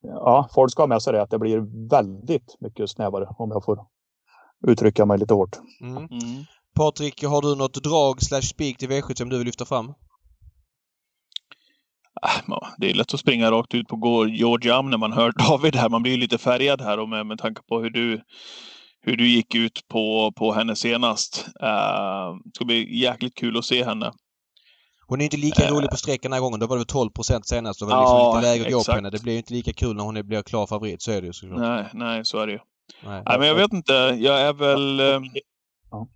ja, 0.02 0.48
folk 0.54 0.72
ska 0.72 0.82
ha 0.82 0.86
med 0.86 1.02
sig 1.02 1.12
det 1.12 1.22
att 1.22 1.30
det 1.30 1.38
blir 1.38 1.88
väldigt 1.90 2.56
mycket 2.60 2.90
snävare 2.90 3.26
om 3.38 3.50
jag 3.50 3.64
får 3.64 3.78
uttrycka 4.66 5.06
mig 5.06 5.18
lite 5.18 5.34
hårt. 5.34 5.56
Mm. 5.80 5.96
Mm. 5.96 6.08
Patrik, 6.74 7.24
har 7.24 7.42
du 7.42 7.54
något 7.54 7.84
drag 7.84 8.22
slash 8.22 8.42
spik 8.42 8.78
till 8.78 8.88
V7 8.88 9.14
som 9.14 9.28
du 9.28 9.38
vill 9.38 9.46
lyfta 9.46 9.64
fram? 9.64 9.94
Ah, 12.22 12.66
det 12.78 12.90
är 12.90 12.94
lätt 12.94 13.14
att 13.14 13.20
springa 13.20 13.50
rakt 13.50 13.74
ut 13.74 13.88
på 13.88 14.26
Georgia 14.28 14.82
när 14.82 14.98
man 14.98 15.12
hör 15.12 15.32
David 15.48 15.76
här. 15.76 15.88
Man 15.88 16.02
blir 16.02 16.16
lite 16.16 16.38
färgad 16.38 16.80
här 16.80 16.98
och 16.98 17.08
med, 17.08 17.26
med 17.26 17.38
tanke 17.38 17.62
på 17.68 17.80
hur 17.80 17.90
du, 17.90 18.20
hur 19.00 19.16
du 19.16 19.28
gick 19.28 19.54
ut 19.54 19.88
på, 19.88 20.32
på 20.36 20.52
henne 20.52 20.76
senast. 20.76 21.46
Uh, 21.62 22.38
det 22.44 22.50
ska 22.54 22.64
bli 22.64 23.00
jäkligt 23.00 23.34
kul 23.34 23.58
att 23.58 23.64
se 23.64 23.84
henne. 23.84 24.12
Hon 25.06 25.20
är 25.20 25.24
inte 25.24 25.36
lika 25.36 25.70
uh, 25.70 25.76
rolig 25.76 25.90
på 25.90 25.96
sträckan 25.96 26.30
den 26.30 26.32
här 26.32 26.40
gången. 26.40 26.60
Då 26.60 26.66
var 26.66 26.78
det 26.78 26.84
12 26.84 27.10
procent 27.10 27.46
senast. 27.46 27.80
Då 27.80 27.86
var 27.86 27.96
det 27.96 28.00
liksom 28.00 28.18
ja, 28.18 28.36
lite 28.36 28.48
lägre 28.48 28.70
gå 28.70 28.84
på 28.84 28.92
henne. 28.92 29.10
Det 29.10 29.22
blir 29.22 29.32
ju 29.32 29.38
inte 29.38 29.54
lika 29.54 29.72
kul 29.72 29.96
när 29.96 30.04
hon 30.04 30.26
blir 30.26 30.42
klar 30.42 30.66
favorit. 30.66 31.02
Så 31.02 31.12
är 31.12 31.20
det 31.20 31.26
ju 31.26 31.32
såklart. 31.32 31.60
Nej, 31.60 31.84
nej, 31.92 32.24
så 32.24 32.38
är 32.38 32.46
det 32.46 32.52
ju. 32.52 32.58
Nej, 33.04 33.22
nej 33.26 33.38
men 33.38 33.48
jag 33.48 33.54
vet 33.54 33.72
inte. 33.72 33.92
Jag 34.18 34.40
är 34.40 34.52
väl... 34.52 35.00
Uh, 35.00 35.20
ja. 35.90 36.08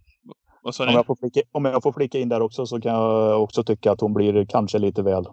Vad 0.62 0.74
sa 0.74 0.84
ni? 0.84 0.90
Om 0.90 0.94
jag, 0.96 1.06
får 1.06 1.16
flika, 1.16 1.40
om 1.52 1.64
jag 1.64 1.82
får 1.82 1.92
flika 1.92 2.18
in 2.18 2.28
där 2.28 2.42
också 2.42 2.66
så 2.66 2.80
kan 2.80 2.92
jag 2.92 3.42
också 3.42 3.64
tycka 3.64 3.92
att 3.92 4.00
hon 4.00 4.14
blir 4.14 4.46
kanske 4.46 4.78
lite 4.78 5.02
väl 5.02 5.24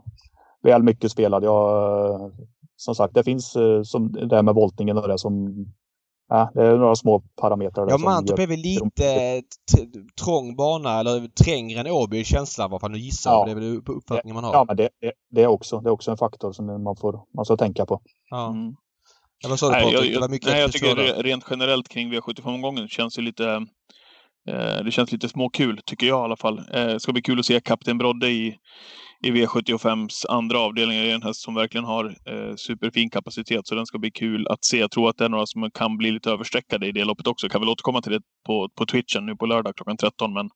väl 0.63 0.83
mycket 0.83 1.11
spelad. 1.11 1.43
Jag, 1.43 2.31
som 2.75 2.95
sagt, 2.95 3.13
det 3.13 3.23
finns 3.23 3.55
eh, 3.55 3.81
som 3.83 4.11
det 4.11 4.35
här 4.35 4.43
med 4.43 4.55
voltningen 4.55 4.97
och 4.97 5.07
det 5.07 5.17
som 5.17 5.65
Ja, 6.31 6.51
det 6.53 6.61
är 6.61 6.77
några 6.77 6.95
små 6.95 7.19
parametrar. 7.41 7.87
Ja, 7.89 7.97
Mantorp 7.97 8.39
är 8.39 8.47
väl 8.47 8.59
lite 8.59 9.41
trång 10.23 10.55
bana 10.55 10.99
eller 10.99 11.27
trängre 11.27 11.79
än 11.79 11.87
Åby 11.87 12.19
i 12.19 12.23
känslan 12.23 12.71
vad 12.71 12.81
fan 12.81 12.91
nu 12.91 12.97
gissar 12.97 13.31
ja. 13.31 13.45
Det 13.45 13.51
är 13.51 13.55
väl 13.55 13.81
uppfattningen 13.85 14.35
man 14.35 14.43
har. 14.43 14.53
Ja, 14.53 14.65
men 14.67 14.77
det, 14.77 14.89
det, 15.01 15.11
det, 15.31 15.43
är 15.43 15.47
också, 15.47 15.79
det 15.79 15.89
är 15.89 15.91
också 15.91 16.11
en 16.11 16.17
faktor 16.17 16.51
som 16.51 16.83
man 16.83 16.95
får 16.95 17.21
man 17.35 17.45
ska 17.45 17.57
tänka 17.57 17.85
på. 17.85 18.01
Ja. 18.29 18.49
Mm. 18.49 18.75
Ja, 19.39 19.49
vad 19.49 19.59
sa 19.59 19.65
du 19.65 19.71
nej, 19.71 19.93
jag, 19.93 20.05
jag, 20.05 20.29
nej, 20.29 20.59
jag 20.59 20.71
tycker 20.71 21.23
rent 21.23 21.45
generellt 21.49 21.89
kring 21.89 22.13
V75-omgången 22.13 22.87
känns 22.87 23.15
det 23.15 23.21
lite 23.21 23.45
eh, 24.47 24.83
det 24.85 24.91
känns 24.91 25.11
lite 25.11 25.29
småkul, 25.29 25.81
tycker 25.85 26.07
jag 26.07 26.19
i 26.19 26.23
alla 26.23 26.37
fall. 26.37 26.57
Eh, 26.57 26.85
det 26.85 26.99
ska 26.99 27.13
bli 27.13 27.21
kul 27.21 27.39
att 27.39 27.45
se 27.45 27.59
Kapten 27.59 27.97
Brodde 27.97 28.27
i, 28.27 28.55
i 29.23 29.31
V75s 29.31 30.25
andra 30.29 30.59
avdelning. 30.59 30.97
Det 31.01 31.11
är 31.11 31.15
en 31.15 31.23
häst 31.23 31.41
som 31.41 31.55
verkligen 31.55 31.85
har 31.85 32.05
eh, 32.05 32.55
superfin 32.55 33.09
kapacitet, 33.09 33.67
så 33.67 33.75
den 33.75 33.85
ska 33.85 33.97
bli 33.97 34.11
kul 34.11 34.47
att 34.47 34.65
se. 34.65 34.77
Jag 34.77 34.91
tror 34.91 35.09
att 35.09 35.17
det 35.17 35.25
är 35.25 35.29
några 35.29 35.45
som 35.45 35.71
kan 35.71 35.97
bli 35.97 36.11
lite 36.11 36.29
överstreckade 36.29 36.87
i 36.87 36.91
det 36.91 37.03
loppet 37.03 37.27
också. 37.27 37.49
Kan 37.49 37.61
väl 37.61 37.69
återkomma 37.69 38.01
till 38.01 38.11
det 38.11 38.21
på, 38.45 38.69
på 38.77 38.85
Twitchen 38.85 39.25
nu 39.25 39.35
på 39.35 39.45
lördag 39.45 39.75
klockan 39.75 39.97
13, 39.97 40.33
men 40.33 40.49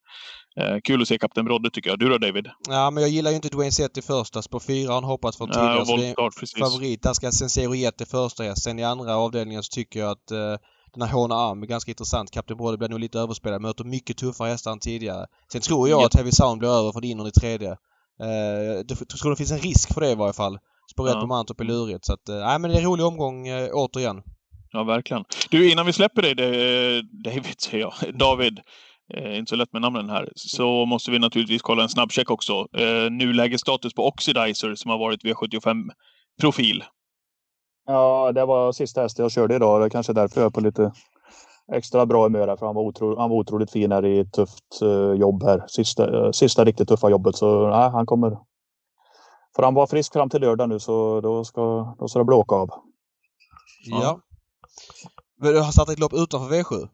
eh, 0.59 0.79
kul 0.83 1.01
att 1.01 1.07
se 1.07 1.17
Kapten 1.17 1.45
Brodde 1.45 1.69
tycker 1.69 1.89
jag. 1.89 1.99
Du 1.99 2.09
då 2.09 2.17
David? 2.17 2.47
Ja, 2.69 2.91
men 2.91 3.03
jag 3.03 3.09
gillar 3.09 3.31
ju 3.31 3.35
inte 3.35 3.49
Dwayne 3.49 3.71
Sett 3.71 3.97
i 3.97 4.01
första. 4.01 4.41
På 4.51 4.59
fyra 4.59 4.87
har 4.87 4.95
han 4.95 5.03
hoppat 5.03 5.35
från 5.35 5.47
tidigare. 5.49 5.77
Ja, 5.77 5.83
voltstart, 5.87 6.39
precis. 6.39 6.59
Favorit. 6.59 7.03
Där 7.03 7.13
ska 7.13 7.31
Sensero 7.31 7.75
Jet 7.75 8.01
i 8.01 8.05
första 8.05 8.55
Sen 8.55 8.79
i 8.79 8.83
andra 8.83 9.15
avdelningen 9.15 9.63
så 9.63 9.69
tycker 9.75 9.99
jag 9.99 10.11
att 10.11 10.31
eh, 10.31 10.55
den 10.93 11.01
här 11.01 11.13
Håna 11.13 11.35
Arm 11.35 11.63
är 11.63 11.67
ganska 11.67 11.91
intressant. 11.91 12.31
Kapten 12.31 12.57
Brodde 12.57 12.77
blir 12.77 12.89
nog 12.89 12.99
lite 12.99 13.19
överspelad. 13.19 13.61
Möter 13.61 13.83
mycket 13.83 14.17
tuffare 14.17 14.49
hästar 14.49 14.71
än 14.71 14.79
tidigare. 14.79 15.25
Sen 15.51 15.61
tror 15.61 15.89
jag 15.89 16.03
att 16.03 16.15
Heavy 16.15 16.31
Sound 16.31 16.59
blir 16.59 16.69
över 16.69 16.91
från 16.91 17.03
innan 17.03 17.27
i 17.27 17.31
tredje. 17.31 17.75
Eh, 18.21 18.83
jag 18.87 19.19
tror 19.19 19.29
det 19.29 19.35
finns 19.35 19.51
en 19.51 19.57
risk 19.59 19.93
för 19.93 20.01
det 20.01 20.11
i 20.11 20.15
varje 20.15 20.33
fall. 20.33 20.57
Spår 20.91 21.09
ja. 21.09 21.21
på 21.21 21.27
Mantorp 21.27 21.59
är 21.59 21.63
lurigt. 21.63 22.05
Så 22.05 22.13
att, 22.13 22.29
eh, 22.29 22.35
nej 22.35 22.59
men 22.59 22.71
det 22.71 22.77
är 22.77 22.79
en 22.79 22.87
rolig 22.87 23.05
omgång 23.05 23.47
eh, 23.47 23.69
återigen. 23.73 24.21
Ja, 24.71 24.83
verkligen. 24.83 25.23
Du, 25.49 25.71
innan 25.71 25.85
vi 25.85 25.93
släpper 25.93 26.21
dig, 26.21 26.35
David, 27.23 27.61
säger 27.61 27.79
jag, 27.79 28.15
David, 28.19 28.59
eh, 29.13 29.37
inte 29.37 29.49
så 29.49 29.55
lätt 29.55 29.73
med 29.73 29.81
namnen 29.81 30.09
här, 30.09 30.29
så 30.35 30.85
måste 30.85 31.11
vi 31.11 31.19
naturligtvis 31.19 31.61
kolla 31.61 31.83
en 31.83 31.89
snabbcheck 31.89 32.31
också. 32.31 32.67
Eh, 32.77 33.11
nulägesstatus 33.11 33.93
på 33.93 34.07
Oxidizer 34.07 34.75
som 34.75 34.91
har 34.91 34.97
varit 34.97 35.23
V75-profil. 35.23 36.83
Ja, 37.85 38.31
det 38.31 38.45
var 38.45 38.71
sista 38.71 39.01
hästen 39.01 39.23
jag 39.23 39.31
körde 39.31 39.55
idag. 39.55 39.81
Det 39.81 39.85
är 39.85 39.89
kanske 39.89 40.13
därför 40.13 40.41
jag 40.41 40.45
är 40.45 40.51
på 40.51 40.61
lite 40.61 40.91
extra 41.71 42.05
bra 42.05 42.23
humör 42.23 42.47
här 42.47 42.55
för 42.55 42.65
han 42.65 42.75
var, 42.75 42.83
otro, 42.83 43.19
han 43.19 43.29
var 43.29 43.37
otroligt 43.37 43.71
fin 43.71 43.91
här 43.91 44.05
i 44.05 44.19
ett 44.19 44.33
tufft 44.33 44.81
uh, 44.81 45.13
jobb 45.13 45.43
här. 45.43 45.63
Sista, 45.67 46.07
uh, 46.07 46.31
sista 46.31 46.65
riktigt 46.65 46.87
tuffa 46.87 47.09
jobbet. 47.09 47.35
Så 47.35 47.67
nej, 47.67 47.89
han 47.89 48.05
kommer... 48.05 48.37
För 49.55 49.63
han 49.63 49.73
var 49.73 49.87
frisk 49.87 50.13
fram 50.13 50.29
till 50.29 50.41
lördag 50.41 50.69
nu 50.69 50.79
så 50.79 51.21
då 51.21 51.43
ska, 51.43 51.95
då 51.99 52.07
ska 52.07 52.19
det 52.19 52.25
bli 52.25 52.35
åka 52.35 52.55
av. 52.55 52.69
Ja. 53.85 54.01
ja. 54.01 54.19
Du 55.35 55.59
har 55.59 55.71
satt 55.71 55.89
ett 55.89 55.99
lopp 55.99 56.13
utanför 56.13 56.55
V7? 56.55 56.89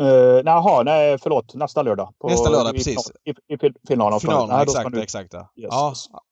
Uh, 0.00 0.44
naha, 0.44 0.82
nej 0.82 1.18
förlåt. 1.18 1.54
Nästa 1.54 1.82
lördag. 1.82 2.14
På, 2.18 2.28
Nästa 2.28 2.50
lördag, 2.50 2.74
i, 2.74 2.78
precis. 2.78 3.12
I, 3.24 3.30
i, 3.30 3.66
i 3.66 3.72
finalen. 3.88 4.20
Finalen, 4.20 4.48
nej, 4.48 4.62
exakt, 4.62 4.90
nu... 4.90 5.02
exakt. 5.02 5.32
Ja. 5.32 5.48
Yes, 5.56 6.08
ja. 6.12 6.22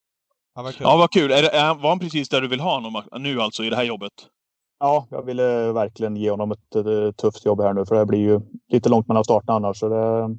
Ja, 0.55 0.63
vad 0.63 0.75
kul. 0.75 0.87
Ja, 0.87 0.97
vad 0.97 1.11
kul. 1.11 1.33
Är 1.33 1.43
det, 1.43 1.49
är, 1.49 1.75
var 1.75 1.89
han 1.89 1.99
precis 1.99 2.29
där 2.29 2.41
du 2.41 2.49
vill 2.49 2.61
ha 2.61 2.75
honom 2.75 3.03
nu 3.19 3.41
alltså, 3.41 3.65
i 3.65 3.71
det 3.71 3.77
här 3.77 3.85
jobbet? 3.85 4.13
Ja, 4.85 5.07
jag 5.11 5.23
ville 5.23 5.73
verkligen 5.73 6.17
ge 6.17 6.31
honom 6.31 6.53
ett, 6.53 6.77
ett 6.77 7.17
tufft 7.17 7.45
jobb 7.45 7.61
här 7.61 7.73
nu, 7.73 7.87
för 7.87 7.95
det 7.95 8.07
blir 8.07 8.19
ju 8.19 8.41
lite 8.69 8.89
långt 8.89 9.09
mellan 9.09 9.25
starten 9.25 9.55
annars. 9.55 9.79
Så 9.79 9.89
det, 9.89 10.37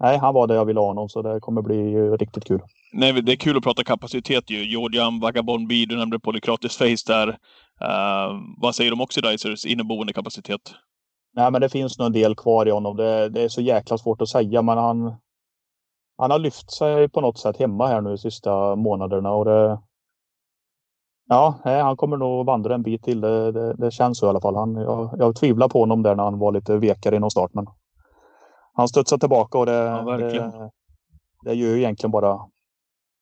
nej, 0.00 0.18
han 0.18 0.34
var 0.34 0.46
det 0.46 0.54
jag 0.54 0.64
ville 0.64 0.80
ha 0.80 0.86
honom, 0.86 1.08
så 1.08 1.22
det 1.22 1.40
kommer 1.40 1.62
bli 1.62 1.94
riktigt 1.96 2.44
kul. 2.44 2.60
Nej, 2.92 3.22
det 3.22 3.32
är 3.32 3.36
kul 3.36 3.56
att 3.56 3.62
prata 3.62 3.84
kapacitet 3.84 4.50
ju. 4.50 4.70
Georgian, 4.70 5.20
Vagabond 5.20 5.68
B, 5.68 5.84
du 5.88 5.96
nämnde 5.96 6.20
Polykratis 6.20 6.76
Face 6.76 7.04
där. 7.06 7.28
Uh, 7.28 8.40
vad 8.56 8.74
säger 8.74 8.90
de 8.90 9.00
Oxidizers 9.00 9.66
inneboende 9.66 10.12
kapacitet? 10.12 10.74
Nej, 11.34 11.50
men 11.50 11.60
det 11.60 11.68
finns 11.68 11.98
nog 11.98 12.06
en 12.06 12.12
del 12.12 12.34
kvar 12.34 12.66
i 12.66 12.70
honom. 12.70 12.96
Det, 12.96 13.28
det, 13.28 13.42
är 13.42 13.48
så 13.48 13.60
jäkla 13.60 13.98
svårt 13.98 14.22
att 14.22 14.28
säga, 14.28 14.62
men 14.62 14.78
han, 14.78 15.14
han 16.18 16.30
har 16.30 16.38
lyft 16.38 16.70
sig 16.72 17.08
på 17.08 17.20
något 17.20 17.38
sätt 17.38 17.56
hemma 17.56 17.86
här 17.86 18.00
nu 18.00 18.10
de 18.10 18.18
sista 18.18 18.76
månaderna. 18.76 19.30
Och 19.30 19.44
det, 19.44 19.78
ja, 21.28 21.60
han 21.64 21.96
kommer 21.96 22.16
nog 22.16 22.46
vandra 22.46 22.74
en 22.74 22.82
bit 22.82 23.02
till. 23.02 23.20
Det, 23.20 23.52
det, 23.52 23.74
det 23.74 23.90
känns 23.90 24.18
så 24.18 24.26
i 24.26 24.28
alla 24.28 24.40
fall. 24.40 24.56
Han, 24.56 24.74
jag, 24.74 25.14
jag 25.18 25.36
tvivlar 25.36 25.68
på 25.68 25.80
honom 25.80 26.02
där 26.02 26.14
när 26.14 26.24
han 26.24 26.38
var 26.38 26.52
lite 26.52 26.76
vekare 26.76 27.16
inom 27.16 27.30
start, 27.30 27.50
men 27.54 27.66
han 28.74 28.88
studsar 28.88 29.18
tillbaka 29.18 29.58
och 29.58 29.66
det, 29.66 29.72
ja, 29.72 30.16
det, 30.16 30.70
det 31.44 31.54
gör 31.54 31.68
ju 31.68 31.78
egentligen 31.78 32.10
bara 32.10 32.38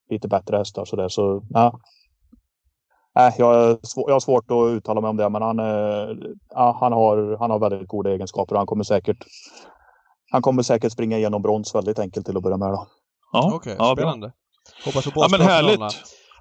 lite 0.09 0.27
bättre 0.27 0.57
hästar. 0.57 0.85
Så, 0.85 0.95
där. 0.95 1.07
så 1.07 1.43
ja, 1.49 1.79
Nej, 3.15 3.35
jag, 3.37 3.77
jag 3.95 4.13
har 4.13 4.19
svårt 4.19 4.51
att 4.51 4.71
uttala 4.71 5.01
mig 5.01 5.09
om 5.09 5.17
det, 5.17 5.29
men 5.29 5.41
han, 5.41 5.57
ja, 6.49 6.77
han, 6.79 6.93
har, 6.93 7.37
han 7.39 7.51
har 7.51 7.59
väldigt 7.59 7.87
goda 7.87 8.09
egenskaper 8.09 8.55
han 8.55 8.65
kommer 8.65 8.83
säkert 8.83 9.25
han 10.31 10.41
kommer 10.41 10.63
säkert 10.63 10.91
springa 10.91 11.17
igenom 11.17 11.41
brons 11.41 11.75
väldigt 11.75 11.99
enkelt 11.99 12.25
till 12.25 12.37
att 12.37 12.43
börja 12.43 12.57
med. 12.57 12.69
Då. 12.69 12.87
Ja, 13.31 13.51
Okej, 13.53 13.73
okay, 13.73 13.87
ja, 13.87 13.95
spännande. 13.95 14.27
Bra. 14.27 14.85
Hoppas 14.85 15.05
på 15.05 15.11
ja, 15.15 15.27
men 15.31 15.41
härligt. 15.41 15.79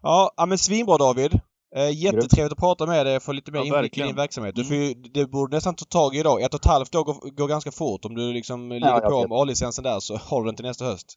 Ja, 0.03 0.31
ja, 0.37 0.47
men 0.47 0.59
svinbra 0.59 0.97
David. 0.99 1.41
Eh, 1.77 1.91
jättetrevligt 1.91 2.53
att 2.53 2.59
prata 2.59 2.87
med 2.87 3.07
dig 3.07 3.17
och 3.17 3.23
få 3.23 3.33
lite 3.33 3.53
mer 3.53 3.59
ja, 3.59 3.65
inblick 3.65 3.99
i 3.99 4.03
din 4.03 4.17
verksamhet. 4.17 4.55
Du 4.55 4.65
får 4.65 4.77
ju, 4.77 4.95
det 4.95 5.27
borde 5.27 5.57
nästan 5.57 5.75
ta 5.75 5.85
tag 5.85 6.15
i 6.15 6.19
idag. 6.19 6.43
Ett 6.43 6.55
och 6.55 6.61
ett 6.61 6.67
halvt 6.67 6.95
år 6.95 7.05
går, 7.05 7.31
går 7.31 7.49
ganska 7.49 7.71
fort. 7.71 8.05
Om 8.05 8.15
du 8.15 8.33
liksom 8.33 8.73
ligger 8.73 8.87
ja, 8.87 9.01
på 9.01 9.29
med 9.29 9.39
A-licensen 9.39 9.85
där 9.85 10.01
så 10.01 10.17
har 10.17 10.41
du 10.41 10.47
den 10.47 10.57
till 10.57 10.65
nästa 10.65 10.85
höst. 10.85 11.15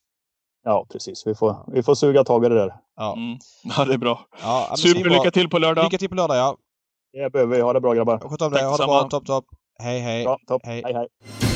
Ja, 0.64 0.86
precis. 0.92 1.28
Vi 1.28 1.36
får, 1.36 1.56
vi 1.68 1.84
får 1.84 1.96
suga 1.96 2.24
tag 2.24 2.46
i 2.46 2.50
det 2.50 2.56
där. 2.56 2.74
Ja, 2.96 3.14
mm. 3.14 3.38
ja 3.78 3.86
det 3.86 3.94
är 3.94 3.98
bra. 3.98 4.20
Ja, 4.42 4.74
Super, 4.78 5.10
lycka 5.10 5.32
till 5.32 5.50
på 5.50 5.60
lördag! 5.60 5.84
Lycka 5.84 5.98
till 5.98 6.10
på 6.10 6.16
lördag, 6.16 6.38
ja. 6.38 6.58
Det 7.14 7.30
behöver 7.30 7.56
vi. 7.56 7.62
Ha 7.62 7.74
det 7.74 7.82
bra 7.82 7.94
grabbar. 7.94 8.20
Sköt 8.20 8.42
om 8.42 8.52
dig. 8.52 8.64
Ha 8.64 8.78
det 8.78 8.86
bra. 8.86 9.10
Topp, 9.10 9.26
topp. 9.26 9.46
Hej, 9.80 10.00
hej. 10.00 10.24
Bra, 10.24 10.38
topp. 10.48 10.62
Hej, 10.66 10.82
hej. 10.86 10.94
hej. 10.94 11.53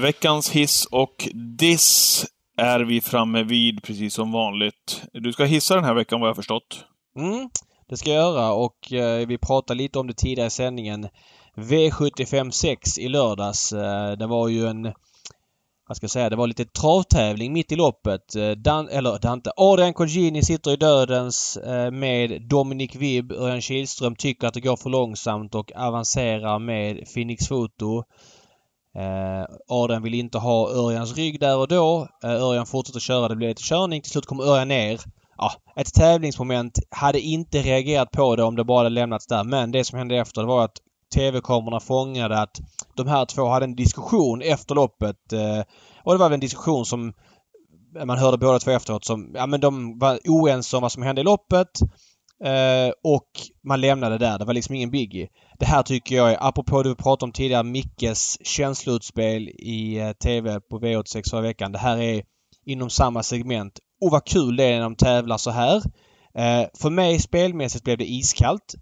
Veckans 0.00 0.50
hiss 0.50 0.86
och 0.90 1.28
diss 1.58 2.24
är 2.56 2.80
vi 2.80 3.00
framme 3.00 3.42
vid, 3.42 3.82
precis 3.82 4.14
som 4.14 4.32
vanligt. 4.32 5.02
Du 5.12 5.32
ska 5.32 5.44
hissa 5.44 5.74
den 5.74 5.84
här 5.84 5.94
veckan, 5.94 6.20
vad 6.20 6.28
jag 6.28 6.36
förstått. 6.36 6.84
Mm. 7.16 7.50
Det 7.88 7.96
ska 7.96 8.10
jag 8.10 8.22
göra 8.22 8.52
och 8.52 8.92
eh, 8.92 9.26
vi 9.26 9.38
pratade 9.38 9.78
lite 9.78 9.98
om 9.98 10.06
det 10.06 10.14
tidigare 10.14 10.46
i 10.46 10.50
sändningen. 10.50 11.08
V75 11.56 12.50
6 12.50 12.98
i 12.98 13.08
lördags. 13.08 13.72
Eh, 13.72 14.12
det 14.12 14.26
var 14.26 14.48
ju 14.48 14.66
en 14.66 14.92
vad 15.88 15.96
ska 15.96 16.04
jag 16.04 16.10
säga, 16.10 16.30
det 16.30 16.36
var 16.36 16.46
lite 16.46 16.64
travtävling 16.64 17.52
mitt 17.52 17.72
i 17.72 17.76
loppet. 17.76 18.36
Eh, 18.36 18.50
Dan, 18.50 18.88
eller 18.88 19.18
Dante, 19.18 19.50
Adrian 19.56 19.94
Colgjini 19.94 20.42
sitter 20.42 20.70
i 20.70 20.76
dödens 20.76 21.56
eh, 21.56 21.90
med 21.90 22.42
Dominic 22.42 22.94
Vibb. 22.94 23.32
Örjan 23.32 23.60
Kihlström 23.60 24.16
tycker 24.16 24.46
att 24.46 24.54
det 24.54 24.60
går 24.60 24.76
för 24.76 24.90
långsamt 24.90 25.54
och 25.54 25.72
avancerar 25.76 26.58
med 26.58 27.14
Phoenix 27.14 27.48
Foto. 27.48 28.04
Eh, 28.98 29.44
Adrian 29.68 30.02
vill 30.02 30.14
inte 30.14 30.38
ha 30.38 30.68
Örjans 30.68 31.16
rygg 31.16 31.40
där 31.40 31.56
och 31.56 31.68
då. 31.68 32.08
Eh, 32.24 32.30
Örjan 32.30 32.66
fortsätter 32.66 33.00
köra, 33.00 33.28
det 33.28 33.36
blir 33.36 33.48
lite 33.48 33.62
körning. 33.62 34.02
Till 34.02 34.10
slut 34.10 34.26
kommer 34.26 34.44
Örjan 34.44 34.68
ner 34.68 35.00
ja, 35.38 35.52
ett 35.76 35.94
tävlingsmoment. 35.94 36.78
Hade 36.90 37.20
inte 37.20 37.62
reagerat 37.62 38.10
på 38.10 38.36
det 38.36 38.42
om 38.42 38.56
det 38.56 38.64
bara 38.64 38.78
hade 38.78 38.88
lämnats 38.88 39.26
där. 39.26 39.44
Men 39.44 39.72
det 39.72 39.84
som 39.84 39.98
hände 39.98 40.16
efter 40.16 40.40
det 40.40 40.46
var 40.46 40.64
att 40.64 40.76
TV-kamerorna 41.14 41.80
fångade 41.80 42.38
att 42.38 42.60
de 42.96 43.06
här 43.06 43.24
två 43.24 43.48
hade 43.48 43.64
en 43.64 43.76
diskussion 43.76 44.42
efter 44.42 44.74
loppet. 44.74 45.32
Eh, 45.32 45.62
och 46.04 46.12
det 46.12 46.18
var 46.18 46.28
väl 46.28 46.34
en 46.34 46.40
diskussion 46.40 46.86
som 46.86 47.12
man 48.04 48.18
hörde 48.18 48.38
båda 48.38 48.58
två 48.58 48.70
efteråt 48.70 49.04
som, 49.04 49.30
ja 49.34 49.46
men 49.46 49.60
de 49.60 49.98
var 49.98 50.18
oense 50.24 50.76
om 50.76 50.82
vad 50.82 50.92
som 50.92 51.02
hände 51.02 51.20
i 51.20 51.24
loppet. 51.24 51.68
Eh, 52.42 52.92
och 53.04 53.28
man 53.64 53.80
lämnade 53.80 54.18
där. 54.18 54.38
Det 54.38 54.44
var 54.44 54.54
liksom 54.54 54.74
ingen 54.74 54.90
biggie. 54.90 55.28
Det 55.58 55.66
här 55.66 55.82
tycker 55.82 56.16
jag 56.16 56.32
är, 56.32 56.38
apropå 56.40 56.82
det 56.82 56.88
vi 56.88 56.94
pratade 56.94 57.24
om 57.24 57.32
tidigare, 57.32 57.62
Mickes 57.62 58.46
känsloutspel 58.46 59.48
i 59.48 59.98
eh, 59.98 60.12
TV 60.12 60.60
på 60.60 60.80
V86 60.80 61.30
förra 61.30 61.40
veckan. 61.40 61.72
Det 61.72 61.78
här 61.78 61.98
är 61.98 62.22
inom 62.66 62.90
samma 62.90 63.22
segment 63.22 63.78
och 64.00 64.10
vad 64.10 64.24
kul 64.24 64.56
det 64.56 64.64
är 64.64 64.74
när 64.74 64.82
de 64.82 64.96
tävlar 64.96 65.38
så 65.38 65.50
här. 65.50 65.76
Eh, 66.34 66.66
för 66.80 66.90
mig 66.90 67.18
spelmässigt 67.18 67.84
blev 67.84 67.98
det 67.98 68.12
iskallt. 68.12 68.74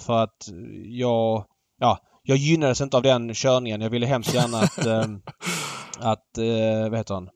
För 0.00 0.22
att 0.22 0.48
jag... 0.84 1.44
Ja, 1.78 1.98
jag 2.22 2.36
gynnades 2.36 2.80
inte 2.80 2.96
av 2.96 3.02
den 3.02 3.34
körningen. 3.34 3.80
Jag 3.80 3.90
ville 3.90 4.06
hemskt 4.06 4.34
gärna 4.34 4.58
att... 4.58 4.78
att 5.98 6.38
vad 6.90 6.96
heter 6.96 7.14
han? 7.14 7.28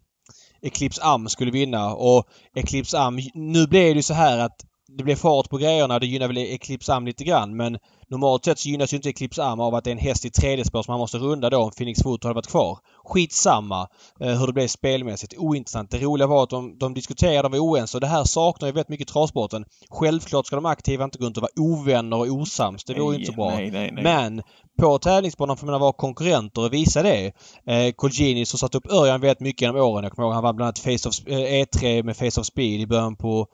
Eclipse 0.62 1.02
Am 1.02 1.28
skulle 1.28 1.50
vinna 1.50 1.94
och 1.94 2.24
Eclipse 2.56 2.98
Am... 2.98 3.18
Nu 3.34 3.66
blev 3.66 3.82
det 3.82 3.96
ju 3.96 4.02
så 4.02 4.14
här 4.14 4.38
att 4.38 4.64
det 4.96 5.04
blev 5.04 5.16
fart 5.16 5.48
på 5.48 5.56
grejerna. 5.56 5.98
Det 5.98 6.06
gynnar 6.06 6.28
väl 6.28 6.36
Eclipse 6.36 6.94
Am 6.94 7.06
lite 7.06 7.24
grann 7.24 7.56
men 7.56 7.78
normalt 8.08 8.44
sett 8.44 8.58
så 8.58 8.68
gynnas 8.68 8.92
ju 8.92 8.96
inte 8.96 9.08
Eclipse 9.08 9.44
Am 9.44 9.60
av 9.60 9.74
att 9.74 9.84
det 9.84 9.90
är 9.90 9.92
en 9.92 9.98
häst 9.98 10.24
i 10.24 10.30
tredje 10.30 10.64
spår 10.64 10.82
som 10.82 10.92
man 10.92 10.98
måste 10.98 11.18
runda 11.18 11.50
då 11.50 11.58
om 11.58 11.70
Phoenix 11.70 12.02
Foto 12.02 12.28
hade 12.28 12.34
varit 12.34 12.46
kvar. 12.46 12.78
Skitsamma 13.04 13.88
eh, 14.20 14.38
hur 14.38 14.46
det 14.46 14.52
blev 14.52 14.66
spelmässigt. 14.66 15.34
Ointressant. 15.38 15.90
Det 15.90 15.98
roliga 15.98 16.26
var 16.26 16.42
att 16.42 16.50
de, 16.50 16.78
de 16.78 16.94
diskuterade, 16.94 17.42
de 17.42 17.52
var 17.52 17.58
oense 17.58 17.96
och 17.96 18.00
det 18.00 18.06
här 18.06 18.24
saknar 18.24 18.68
ju 18.68 18.72
väldigt 18.72 18.88
mycket 18.88 19.10
i 19.10 19.12
travsporten. 19.12 19.64
Självklart 19.90 20.46
ska 20.46 20.56
de 20.56 20.66
aktiva 20.66 21.04
inte 21.04 21.18
gå 21.18 21.24
runt 21.24 21.36
och 21.36 21.42
vara 21.42 21.68
ovänner 21.68 22.16
och 22.16 22.26
osams. 22.26 22.84
Det 22.84 22.94
vore 22.94 23.14
ju 23.14 23.20
inte 23.20 23.32
så 23.32 23.36
bra. 23.36 23.50
Nej, 23.50 23.70
nej, 23.70 23.90
nej. 23.92 24.04
Men 24.04 24.42
på 24.80 24.98
tävlingsbanan 24.98 25.56
får 25.56 25.66
man 25.66 25.80
vara 25.80 25.92
konkurrenter 25.92 26.62
och 26.62 26.72
visa 26.72 27.02
det. 27.02 27.32
Eh, 27.66 27.92
Colgjini 27.96 28.46
som 28.46 28.58
satt 28.58 28.74
upp 28.74 28.92
Örjan 28.92 29.20
väldigt 29.20 29.40
mycket 29.40 29.62
genom 29.62 29.76
åren. 29.76 30.04
Jag 30.04 30.12
kommer 30.12 30.26
ihåg 30.26 30.34
han 30.34 30.42
vann 30.42 30.56
bland 30.56 30.66
annat 30.66 30.78
Face 30.78 31.08
of, 31.08 31.14
eh, 31.26 31.62
E3 31.62 32.02
med 32.02 32.16
Face 32.16 32.40
of 32.40 32.46
Speed 32.46 32.80
i 32.80 32.86
början 32.86 33.16
på 33.16 33.46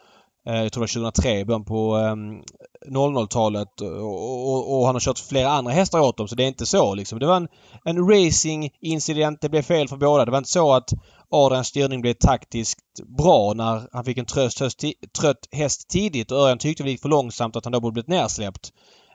Eh, 0.47 0.63
jag 0.63 0.73
tror 0.73 0.81
det 0.81 1.01
var 1.01 1.11
2003, 1.11 1.45
början 1.45 1.65
på 1.65 1.97
ehm, 1.97 2.43
00-talet. 2.91 3.81
Och, 3.81 4.53
och, 4.53 4.79
och, 4.79 4.87
han 4.87 4.95
har 4.95 5.01
kört 5.01 5.19
flera 5.19 5.49
andra 5.49 5.73
hästar 5.73 6.01
åt 6.01 6.17
dem 6.17 6.29
så 6.29 6.35
det 6.35 6.45
är 6.45 6.49
inte 6.49 6.67
så 6.67 6.95
liksom. 6.95 7.19
Det 7.19 7.27
var 7.27 7.37
en, 7.37 7.49
en 7.85 8.09
racing-incident. 8.09 9.41
Det 9.41 9.49
blev 9.49 9.63
fel 9.63 9.89
för 9.89 9.97
båda. 9.97 10.25
Det 10.25 10.31
var 10.31 10.39
inte 10.39 10.51
så 10.51 10.73
att 10.73 10.91
Adrians 11.31 11.69
styrning 11.69 12.01
blev 12.01 12.15
taktiskt 12.15 12.79
bra 13.19 13.53
när 13.55 13.83
han 13.93 14.05
fick 14.05 14.19
en 14.19 14.27
tröst, 14.27 14.61
höst, 14.61 14.85
trött 15.21 15.49
häst 15.53 15.89
tidigt 15.89 16.31
och 16.31 16.39
Örjan 16.39 16.59
tyckte 16.59 16.83
det 16.83 16.91
gick 16.91 17.03
för 17.03 17.09
långsamt 17.09 17.57
att 17.57 17.65
han 17.65 17.73
då 17.73 17.81
borde 17.81 17.93
blivit 17.93 18.09
nersläppt. 18.09 18.71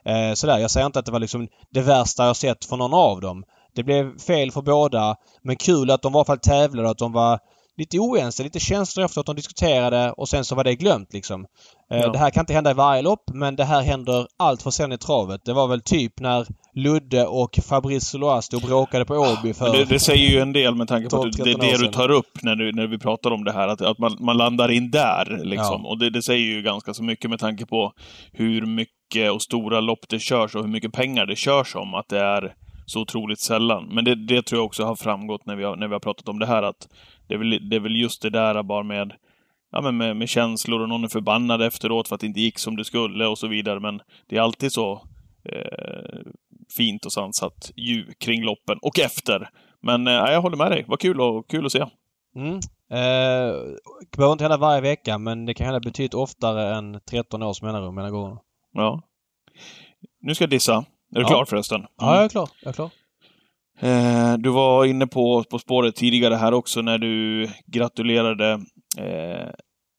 Eh, 0.05 0.33
sådär. 0.33 0.57
Jag 0.57 0.71
säger 0.71 0.85
inte 0.85 0.99
att 0.99 1.05
det 1.05 1.11
var 1.11 1.19
liksom 1.19 1.47
det 1.69 1.81
värsta 1.81 2.25
jag 2.25 2.35
sett 2.35 2.65
för 2.65 2.77
någon 2.77 2.93
av 2.93 3.21
dem. 3.21 3.43
Det 3.75 3.83
blev 3.83 4.17
fel 4.19 4.51
för 4.51 4.61
båda. 4.61 5.15
Men 5.43 5.55
kul 5.55 5.91
att 5.91 6.01
de 6.01 6.13
i 6.13 6.15
alla 6.15 6.25
fall 6.25 6.39
tävlade 6.39 6.87
och 6.87 6.91
att 6.91 6.97
de 6.97 7.11
var 7.11 7.39
lite 7.81 7.99
oense, 7.99 8.43
lite 8.43 8.59
känslor 8.59 9.05
efter 9.05 9.19
att 9.19 9.25
de 9.25 9.35
diskuterade 9.35 10.11
och 10.11 10.29
sen 10.29 10.45
så 10.45 10.55
var 10.55 10.63
det 10.63 10.75
glömt 10.75 11.13
liksom. 11.13 11.45
Eh, 11.91 11.99
ja. 11.99 12.07
Det 12.11 12.17
här 12.17 12.29
kan 12.29 12.41
inte 12.41 12.53
hända 12.53 12.71
i 12.71 12.73
varje 12.73 13.01
lopp 13.01 13.23
men 13.33 13.55
det 13.55 13.63
här 13.63 13.81
händer 13.81 14.27
allt 14.39 14.61
för 14.61 14.71
sen 14.71 14.91
i 14.91 14.97
travet. 14.97 15.41
Det 15.45 15.53
var 15.53 15.67
väl 15.67 15.81
typ 15.81 16.19
när 16.19 16.47
Ludde 16.75 17.25
och 17.25 17.59
Fabrice 17.67 18.05
Soloa 18.05 18.41
stod 18.41 18.63
och 18.63 18.69
bråkade 18.69 19.05
på 19.05 19.13
Åby 19.13 19.53
för... 19.53 19.71
Det, 19.71 19.85
det, 19.85 19.99
säger 19.99 20.29
ju 20.29 20.39
en 20.39 20.53
del 20.53 20.75
med 20.75 20.87
tanke 20.87 21.09
på 21.09 21.23
att 21.23 21.37
det 21.37 21.51
är 21.51 21.57
det 21.57 21.77
du 21.77 21.87
tar 21.87 22.11
upp 22.11 22.41
när, 22.41 22.55
du, 22.55 22.71
när 22.71 22.87
vi 22.87 22.99
pratar 22.99 23.31
om 23.31 23.43
det 23.43 23.51
här. 23.51 23.67
Att, 23.67 23.81
att 23.81 23.99
man, 23.99 24.17
man 24.19 24.37
landar 24.37 24.71
in 24.71 24.91
där 24.91 25.41
liksom. 25.43 25.81
Ja. 25.83 25.89
Och 25.89 25.99
det, 25.99 26.09
det 26.09 26.21
säger 26.21 26.45
ju 26.45 26.61
ganska 26.61 26.93
så 26.93 27.03
mycket 27.03 27.29
med 27.29 27.39
tanke 27.39 27.65
på 27.65 27.93
hur 28.31 28.65
mycket 28.65 29.31
och 29.31 29.41
stora 29.41 29.79
lopp 29.79 30.05
det 30.09 30.19
körs 30.19 30.55
och 30.55 30.61
hur 30.61 30.71
mycket 30.71 30.93
pengar 30.93 31.25
det 31.25 31.35
körs 31.35 31.75
om. 31.75 31.93
Att 31.93 32.09
det 32.09 32.19
är 32.19 32.53
så 32.91 33.01
otroligt 33.01 33.39
sällan. 33.39 33.87
Men 33.91 34.05
det, 34.05 34.15
det 34.15 34.41
tror 34.41 34.59
jag 34.59 34.65
också 34.65 34.83
har 34.83 34.95
framgått 34.95 35.45
när 35.45 35.55
vi 35.55 35.63
har, 35.63 35.75
när 35.75 35.87
vi 35.87 35.93
har 35.93 35.99
pratat 35.99 36.29
om 36.29 36.39
det 36.39 36.45
här 36.45 36.63
att 36.63 36.87
det 37.31 37.35
är 37.35 37.39
väl, 37.39 37.69
det 37.69 37.75
är 37.75 37.79
väl 37.79 37.95
just 37.95 38.21
det 38.21 38.29
där 38.29 38.63
bara 38.63 38.83
med, 38.83 39.13
ja, 39.71 39.81
men 39.81 39.97
med, 39.97 40.15
med 40.15 40.29
känslor 40.29 40.81
och 40.81 40.89
någon 40.89 41.03
är 41.03 41.07
förbannad 41.07 41.61
efteråt 41.61 42.07
för 42.07 42.15
att 42.15 42.21
det 42.21 42.27
inte 42.27 42.41
gick 42.41 42.59
som 42.59 42.75
det 42.75 42.85
skulle 42.85 43.27
och 43.27 43.37
så 43.37 43.47
vidare. 43.47 43.79
Men 43.79 44.01
det 44.29 44.37
är 44.37 44.41
alltid 44.41 44.71
så 44.71 44.91
eh, 45.45 46.19
fint 46.77 47.05
och 47.05 47.11
sansat 47.11 47.71
ju 47.75 48.05
kring 48.19 48.43
loppen 48.43 48.77
och 48.81 48.99
efter. 48.99 49.49
Men 49.81 50.07
eh, 50.07 50.13
jag 50.13 50.41
håller 50.41 50.57
med 50.57 50.71
dig. 50.71 50.85
Vad 50.87 50.99
kul, 50.99 51.21
och, 51.21 51.49
kul 51.49 51.65
att 51.65 51.71
se. 51.71 51.85
Mm. 52.35 52.55
Eh, 52.91 53.53
det 54.11 54.17
behöver 54.17 54.31
inte 54.31 54.43
hända 54.43 54.57
varje 54.57 54.81
vecka 54.81 55.17
men 55.17 55.45
det 55.45 55.53
kan 55.53 55.65
hända 55.65 55.79
betydligt 55.79 56.13
oftare 56.13 56.75
än 56.75 56.99
13 57.09 57.43
års 57.43 57.61
mellanrum 57.61 57.95
mellan 57.95 58.11
gångerna. 58.11 58.39
Ja. 58.73 59.01
Nu 60.21 60.35
ska 60.35 60.43
jag 60.43 60.49
dissa. 60.49 60.75
Är 60.75 60.83
du 61.15 61.21
Ja. 61.21 61.27
klar 61.27 61.45
förresten? 61.45 61.77
Mm. 61.77 61.89
Ja, 61.97 62.15
jag 62.15 62.25
är 62.25 62.29
klar. 62.29 62.49
Jag 62.61 62.69
är 62.69 62.73
klar. 62.73 62.89
Eh, 63.81 64.33
du 64.37 64.49
var 64.49 64.85
inne 64.85 65.07
på 65.07 65.43
På 65.43 65.59
spåret 65.59 65.95
tidigare 65.95 66.35
här 66.35 66.53
också 66.53 66.81
när 66.81 66.97
du 66.97 67.47
gratulerade 67.67 68.51
eh, 68.97 69.49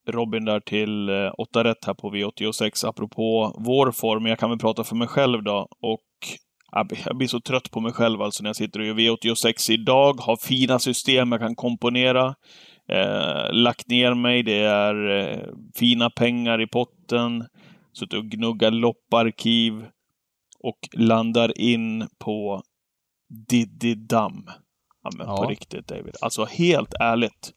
Robin 0.08 0.44
där 0.44 0.60
till 0.60 1.08
eh, 1.08 1.30
8 1.38 1.64
rätt 1.64 1.84
här 1.86 1.94
på 1.94 2.10
V86 2.10 2.88
apropå 2.88 3.54
vår 3.58 3.92
form. 3.92 4.26
Jag 4.26 4.38
kan 4.38 4.50
väl 4.50 4.58
prata 4.58 4.84
för 4.84 4.96
mig 4.96 5.08
själv 5.08 5.42
då 5.42 5.68
och 5.82 6.00
jag 7.04 7.16
blir- 7.16 7.28
så 7.28 7.40
trött 7.40 7.70
på 7.70 7.80
mig 7.80 7.92
själv 7.92 8.22
alltså 8.22 8.42
när 8.42 8.48
jag 8.48 8.56
sitter 8.56 8.80
och 8.80 8.86
gör 8.86 8.94
V86 8.94 9.70
idag, 9.72 10.14
har 10.20 10.36
fina 10.36 10.78
system 10.78 11.32
jag 11.32 11.40
kan 11.40 11.54
komponera. 11.54 12.34
Eh, 12.88 13.52
lagt 13.52 13.88
ner 13.88 14.14
mig, 14.14 14.42
det 14.42 14.58
är 14.58 15.10
eh, 15.10 15.48
fina 15.78 16.10
pengar 16.10 16.60
i 16.60 16.66
potten. 16.66 17.44
Suttit 17.98 18.18
och 18.18 18.24
gnuggat 18.24 18.72
lopparkiv 18.74 19.72
och 20.62 20.78
landar 20.92 21.60
in 21.60 22.08
på 22.24 22.62
Diddy 23.48 23.94
Damm. 23.94 24.44
Ja, 25.04 25.10
men 25.16 25.26
Ja. 25.26 25.36
på 25.36 25.46
riktigt 25.46 25.86
David. 25.88 26.16
Alltså 26.20 26.44
helt 26.44 26.94
ärligt. 27.00 27.52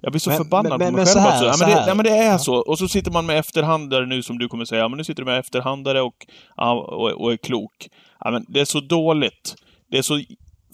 Jag 0.00 0.12
blir 0.12 0.20
så 0.20 0.30
Men- 0.30 0.36
förbannad 0.36 0.78
men- 0.78 0.88
på 0.90 0.96
mig 0.96 1.04
men 1.04 1.06
själv 1.06 1.20
här, 1.20 1.48
också. 1.50 1.62
Ja, 1.64 1.66
men, 1.68 1.76
det, 1.76 1.86
nej, 1.86 1.94
men 1.96 2.04
det 2.04 2.10
är 2.18 2.32
Ja. 2.32 2.38
så. 2.38 2.54
Och 2.56 2.78
så 2.78 2.88
sitter 2.88 3.10
man 3.10 3.26
med 3.26 3.38
efterhandare 3.38 4.06
nu 4.06 4.22
som 4.22 4.38
du 4.38 4.48
kommer 4.48 4.64
säga. 4.64 4.80
Ja, 4.80 4.88
men 4.88 4.96
nu 4.98 5.04
sitter 5.04 5.22
du 5.22 5.26
med 5.30 5.38
efterhandare 5.38 6.00
och, 6.02 6.26
och, 6.56 7.12
och 7.12 7.32
är 7.32 7.36
klok. 7.36 7.88
Ja, 8.20 8.30
men 8.30 8.44
det 8.48 8.60
är 8.60 8.64
så 8.64 8.80
dåligt. 8.80 9.54
Det 9.90 9.98
är 9.98 10.02
så 10.02 10.20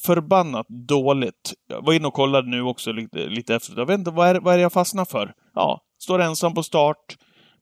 förbannat 0.03 0.67
dåligt. 0.69 1.53
Jag 1.69 1.87
var 1.87 1.93
inne 1.93 2.07
och 2.09 2.15
kollade 2.15 2.49
nu 2.51 2.63
också 2.63 2.93
lite, 2.93 3.27
lite 3.27 3.55
efter. 3.55 3.79
Jag 3.79 3.87
vet 3.87 3.99
inte, 3.99 4.11
vad 4.11 4.29
är, 4.29 4.41
vad 4.41 4.55
är 4.55 4.59
det 4.59 4.63
jag 4.63 4.73
fastnar 4.73 5.05
för? 5.05 5.33
Ja, 5.55 5.81
står 6.03 6.19
ensam 6.23 6.55
på 6.55 6.63
start. 6.63 7.17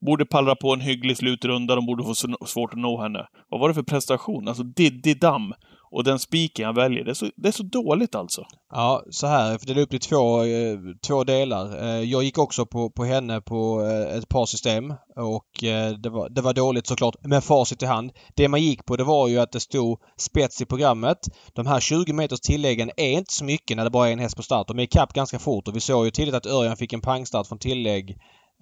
Borde 0.07 0.27
pallra 0.27 0.55
på 0.57 0.73
en 0.73 0.81
hygglig 0.81 1.17
slutrunda. 1.17 1.75
De 1.75 1.87
borde 1.87 2.05
få 2.05 2.15
svårt 2.47 2.73
att 2.73 2.79
nå 2.79 3.03
henne. 3.03 3.27
Vad 3.49 3.61
var 3.61 3.69
det 3.69 3.75
för 3.75 3.83
prestation? 3.83 4.49
Alltså 4.49 4.63
Diddy 4.63 5.15
Damm. 5.15 5.53
Och 5.93 6.05
den 6.05 6.19
spiken 6.19 6.65
jag 6.65 6.75
väljer. 6.75 7.05
Det 7.05 7.11
är 7.11 7.15
så, 7.15 7.31
det 7.37 7.49
är 7.49 7.53
så 7.53 7.63
dåligt 7.63 8.15
alltså. 8.15 8.47
Ja, 8.73 9.03
så 9.11 9.27
här. 9.27 9.59
För 9.59 9.67
det 9.67 9.73
är 9.73 9.83
upp 9.83 9.95
i 9.95 9.99
två, 9.99 10.45
eh, 10.45 10.79
två 11.07 11.25
delar. 11.25 11.83
Eh, 11.83 12.03
jag 12.03 12.23
gick 12.23 12.39
också 12.39 12.67
på, 12.67 12.91
på 12.91 13.05
henne 13.05 13.41
på 13.41 13.83
eh, 13.83 14.17
ett 14.17 14.29
par 14.29 14.47
system 14.47 14.95
och 15.17 15.65
eh, 15.65 15.93
det, 15.93 16.11
var, 16.11 16.29
det 16.29 16.41
var 16.41 16.53
dåligt 16.53 16.87
såklart 16.87 17.15
med 17.21 17.45
facit 17.45 17.83
i 17.83 17.87
hand. 17.87 18.13
Det 18.35 18.49
man 18.49 18.63
gick 18.63 18.85
på 18.85 18.97
det 18.97 19.05
var 19.05 19.29
ju 19.29 19.39
att 19.39 19.53
det 19.53 19.61
stod 19.61 20.01
spets 20.17 20.61
i 20.61 20.65
programmet. 20.65 21.19
De 21.53 21.67
här 21.67 21.81
20 21.81 22.13
meters 22.13 22.41
tilläggen 22.41 22.91
är 22.97 23.11
inte 23.11 23.33
så 23.33 23.45
mycket 23.45 23.77
när 23.77 23.85
det 23.85 23.91
bara 23.91 24.09
är 24.09 24.13
en 24.13 24.19
häst 24.19 24.37
på 24.37 24.43
start. 24.43 24.69
De 24.69 24.79
är 24.79 24.83
ikapp 24.83 25.13
ganska 25.13 25.39
fort 25.39 25.69
och 25.69 25.77
vi 25.77 25.81
såg 25.81 26.05
ju 26.05 26.11
tidigt 26.11 26.35
att 26.35 26.47
Örjan 26.47 26.77
fick 26.77 26.93
en 26.93 27.01
pangstart 27.01 27.47
från 27.47 27.59
tillägg 27.59 28.11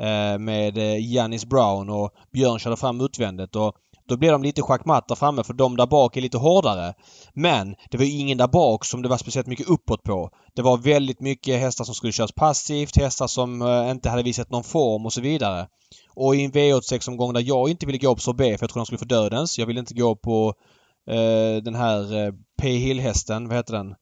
eh, 0.01 0.39
med 0.39 0.79
eh, 0.79 1.13
Janis 1.13 1.45
Brown 1.45 1.91
och 1.91 2.11
Björn 2.33 2.59
körde 2.59 2.77
fram 2.77 3.01
utvändigt 3.01 3.57
och 3.57 3.75
då 4.09 4.17
blir 4.17 4.33
de 4.33 4.43
lite 4.43 4.63
schackmatt 4.63 5.09
där 5.09 5.15
framme 5.15 5.45
för 5.45 5.53
de 5.55 5.77
där 5.77 5.87
bak 5.87 6.17
är 6.17 6.21
lite 6.21 6.39
hårdare. 6.39 6.95
Men 7.35 7.75
det 7.91 7.99
var 7.99 8.05
ju 8.05 8.19
ingen 8.19 8.39
där 8.39 8.47
bak 8.49 8.85
som 8.85 9.03
det 9.03 9.09
var 9.09 9.17
speciellt 9.19 9.47
mycket 9.47 9.69
uppåt 9.69 10.03
på. 10.03 10.31
Det 10.55 10.63
var 10.63 10.77
väldigt 10.77 11.21
mycket 11.21 11.61
hästar 11.61 11.85
som 11.85 11.95
skulle 11.95 12.13
köras 12.13 12.33
passivt, 12.33 12.97
hästar 12.97 13.27
som 13.27 13.63
eh, 13.63 13.91
inte 13.91 14.11
hade 14.11 14.23
visat 14.23 14.51
någon 14.51 14.65
form 14.65 15.07
och 15.07 15.13
så 15.13 15.21
vidare. 15.21 15.67
Och 16.15 16.37
i 16.37 16.45
en 16.45 16.53
V86-omgång 16.53 17.33
där 17.33 17.41
jag 17.41 17.71
inte 17.71 17.87
ville 17.87 17.99
gå 17.99 18.15
på 18.15 18.21
sorbet 18.21 18.59
för 18.59 18.65
jag 18.65 18.71
tror 18.71 18.81
de 18.81 18.87
skulle 18.87 18.99
få 18.99 19.05
dödens. 19.05 19.59
Jag 19.59 19.67
ville 19.67 19.81
inte 19.81 19.95
gå 19.95 20.17
på 20.17 20.55
eh, 21.11 21.63
den 21.63 21.75
här 21.75 22.27
eh, 22.27 22.33
P. 22.63 22.69
Hill-hästen. 22.69 23.49
Vad 23.49 23.57
heter 23.57 23.73
den? 23.75 23.95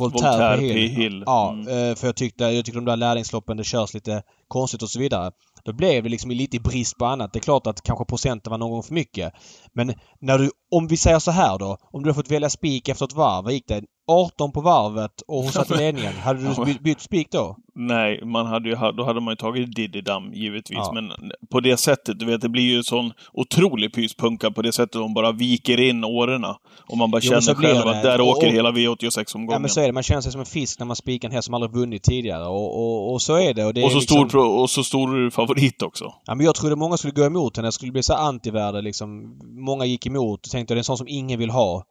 Voltaire 0.00 0.56
P. 0.58 0.86
Hill. 0.88 1.22
Ja, 1.26 1.50
Mm. 1.52 1.68
eh, 1.90 1.94
för 1.96 2.06
jag 2.08 2.16
tyckte, 2.16 2.44
jag 2.44 2.64
tyckte 2.64 2.78
de 2.78 2.84
där 2.84 2.96
lärlingsloppen 2.96 3.56
det 3.56 3.64
körs 3.64 3.94
lite 3.94 4.22
konstigt 4.48 4.82
och 4.82 4.90
så 4.90 4.98
vidare. 4.98 5.30
Då 5.64 5.72
blev 5.72 6.02
det 6.02 6.08
liksom 6.08 6.30
lite 6.30 6.56
i 6.56 6.60
brist 6.60 6.98
på 6.98 7.04
annat. 7.04 7.32
Det 7.32 7.38
är 7.38 7.40
klart 7.40 7.66
att 7.66 7.82
kanske 7.82 8.04
procenten 8.04 8.50
var 8.50 8.58
någon 8.58 8.70
gång 8.70 8.82
för 8.82 8.94
mycket. 8.94 9.32
Men 9.72 9.94
när 10.20 10.38
du, 10.38 10.50
om 10.70 10.86
vi 10.86 10.96
säger 10.96 11.18
så 11.18 11.30
här 11.30 11.58
då. 11.58 11.78
Om 11.82 12.02
du 12.02 12.08
har 12.08 12.14
fått 12.14 12.30
välja 12.30 12.50
spik 12.50 12.88
efter 12.88 13.04
ett 13.04 13.12
varv. 13.12 13.44
Vad 13.44 13.52
gick 13.52 13.68
det? 13.68 13.82
18 14.06 14.52
på 14.52 14.60
varvet 14.60 15.22
och 15.28 15.42
hon 15.42 15.52
satt 15.52 15.70
i 15.70 15.74
ledningen. 15.76 16.12
Hade 16.12 16.40
du 16.54 16.64
by- 16.64 16.78
bytt 16.80 17.00
spik 17.00 17.28
då? 17.30 17.56
Nej, 17.74 18.24
man 18.24 18.46
hade 18.46 18.68
ju, 18.68 18.74
då 18.96 19.04
hade 19.04 19.20
man 19.20 19.32
ju 19.32 19.36
tagit 19.36 19.74
Diddy 19.76 20.00
Damm 20.00 20.32
givetvis. 20.34 20.78
Ja. 20.78 20.92
Men 20.94 21.12
på 21.50 21.60
det 21.60 21.76
sättet, 21.76 22.18
du 22.18 22.26
vet, 22.26 22.40
det 22.40 22.48
blir 22.48 22.62
ju 22.62 22.82
sån 22.82 23.12
otrolig 23.32 23.94
pyspunka 23.94 24.50
på 24.50 24.62
det 24.62 24.72
sättet 24.72 24.92
de 24.92 25.14
bara 25.14 25.32
viker 25.32 25.80
in 25.80 26.04
årorna. 26.04 26.56
Och 26.90 26.98
man 26.98 27.10
bara 27.10 27.20
Jo, 27.24 27.28
känner 27.30 27.54
själv 27.54 27.84
det. 27.84 27.90
att 27.90 28.02
där 28.02 28.20
Och- 28.20 28.28
åker 28.28 28.46
och- 28.46 28.52
hela 28.52 28.70
V86-omgången. 28.70 29.52
Ja 29.52 29.58
men 29.58 29.70
så 29.70 29.80
är 29.80 29.86
det. 29.86 29.92
Man 29.92 30.02
känner 30.02 30.20
sig 30.20 30.32
som 30.32 30.40
en 30.40 30.46
fisk 30.46 30.78
när 30.78 30.86
man 30.86 30.96
spikar 30.96 31.28
en 31.28 31.34
häst 31.34 31.44
som 31.46 31.54
aldrig 31.54 31.72
vunnit 31.72 32.02
tidigare. 32.02 32.44
Och, 32.46 32.78
och, 32.78 33.12
och 33.12 33.22
så 33.22 33.34
är 33.36 33.54
det. 33.54 33.64
Och, 33.64 33.74
det 33.74 33.84
och, 33.84 33.92
så 33.92 33.98
liksom, 33.98 34.28
stor, 34.28 34.60
och 34.60 34.70
så 34.70 34.84
stor 34.84 35.30
favorit 35.30 35.82
också. 35.82 36.12
Ja, 36.26 36.34
men 36.34 36.46
jag 36.46 36.54
trodde 36.54 36.76
många 36.76 36.96
skulle 36.96 37.12
gå 37.12 37.24
emot 37.24 37.56
henne. 37.56 37.68
Det 37.68 37.72
skulle 37.72 37.92
bli 37.92 38.02
så 38.02 38.14
antivärde 38.14 38.82
liksom. 38.82 39.38
Många 39.64 39.84
gick 39.84 40.06
emot 40.06 40.46
och 40.46 40.50
tänkte 40.52 40.72
att 40.72 40.76
det 40.76 40.78
är 40.78 40.80
en 40.80 40.84
sån 40.84 40.98
som 40.98 41.08
ingen 41.08 41.38
vill 41.38 41.50
ha. 41.50 41.84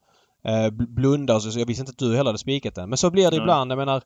Eh, 0.45 0.51
bl- 0.69 0.93
blunda 0.95 1.35
och 1.35 1.43
så. 1.43 1.59
Jag 1.59 1.65
visste 1.65 1.81
inte 1.81 1.89
att 1.91 1.97
du 1.97 2.15
heller 2.15 2.29
hade 2.29 2.37
spikat 2.37 2.75
den. 2.75 2.89
Men 2.89 2.97
så 2.97 3.09
blir 3.11 3.23
det 3.23 3.29
Nej. 3.29 3.39
ibland. 3.39 3.71
Jag 3.71 3.77
menar, 3.77 4.01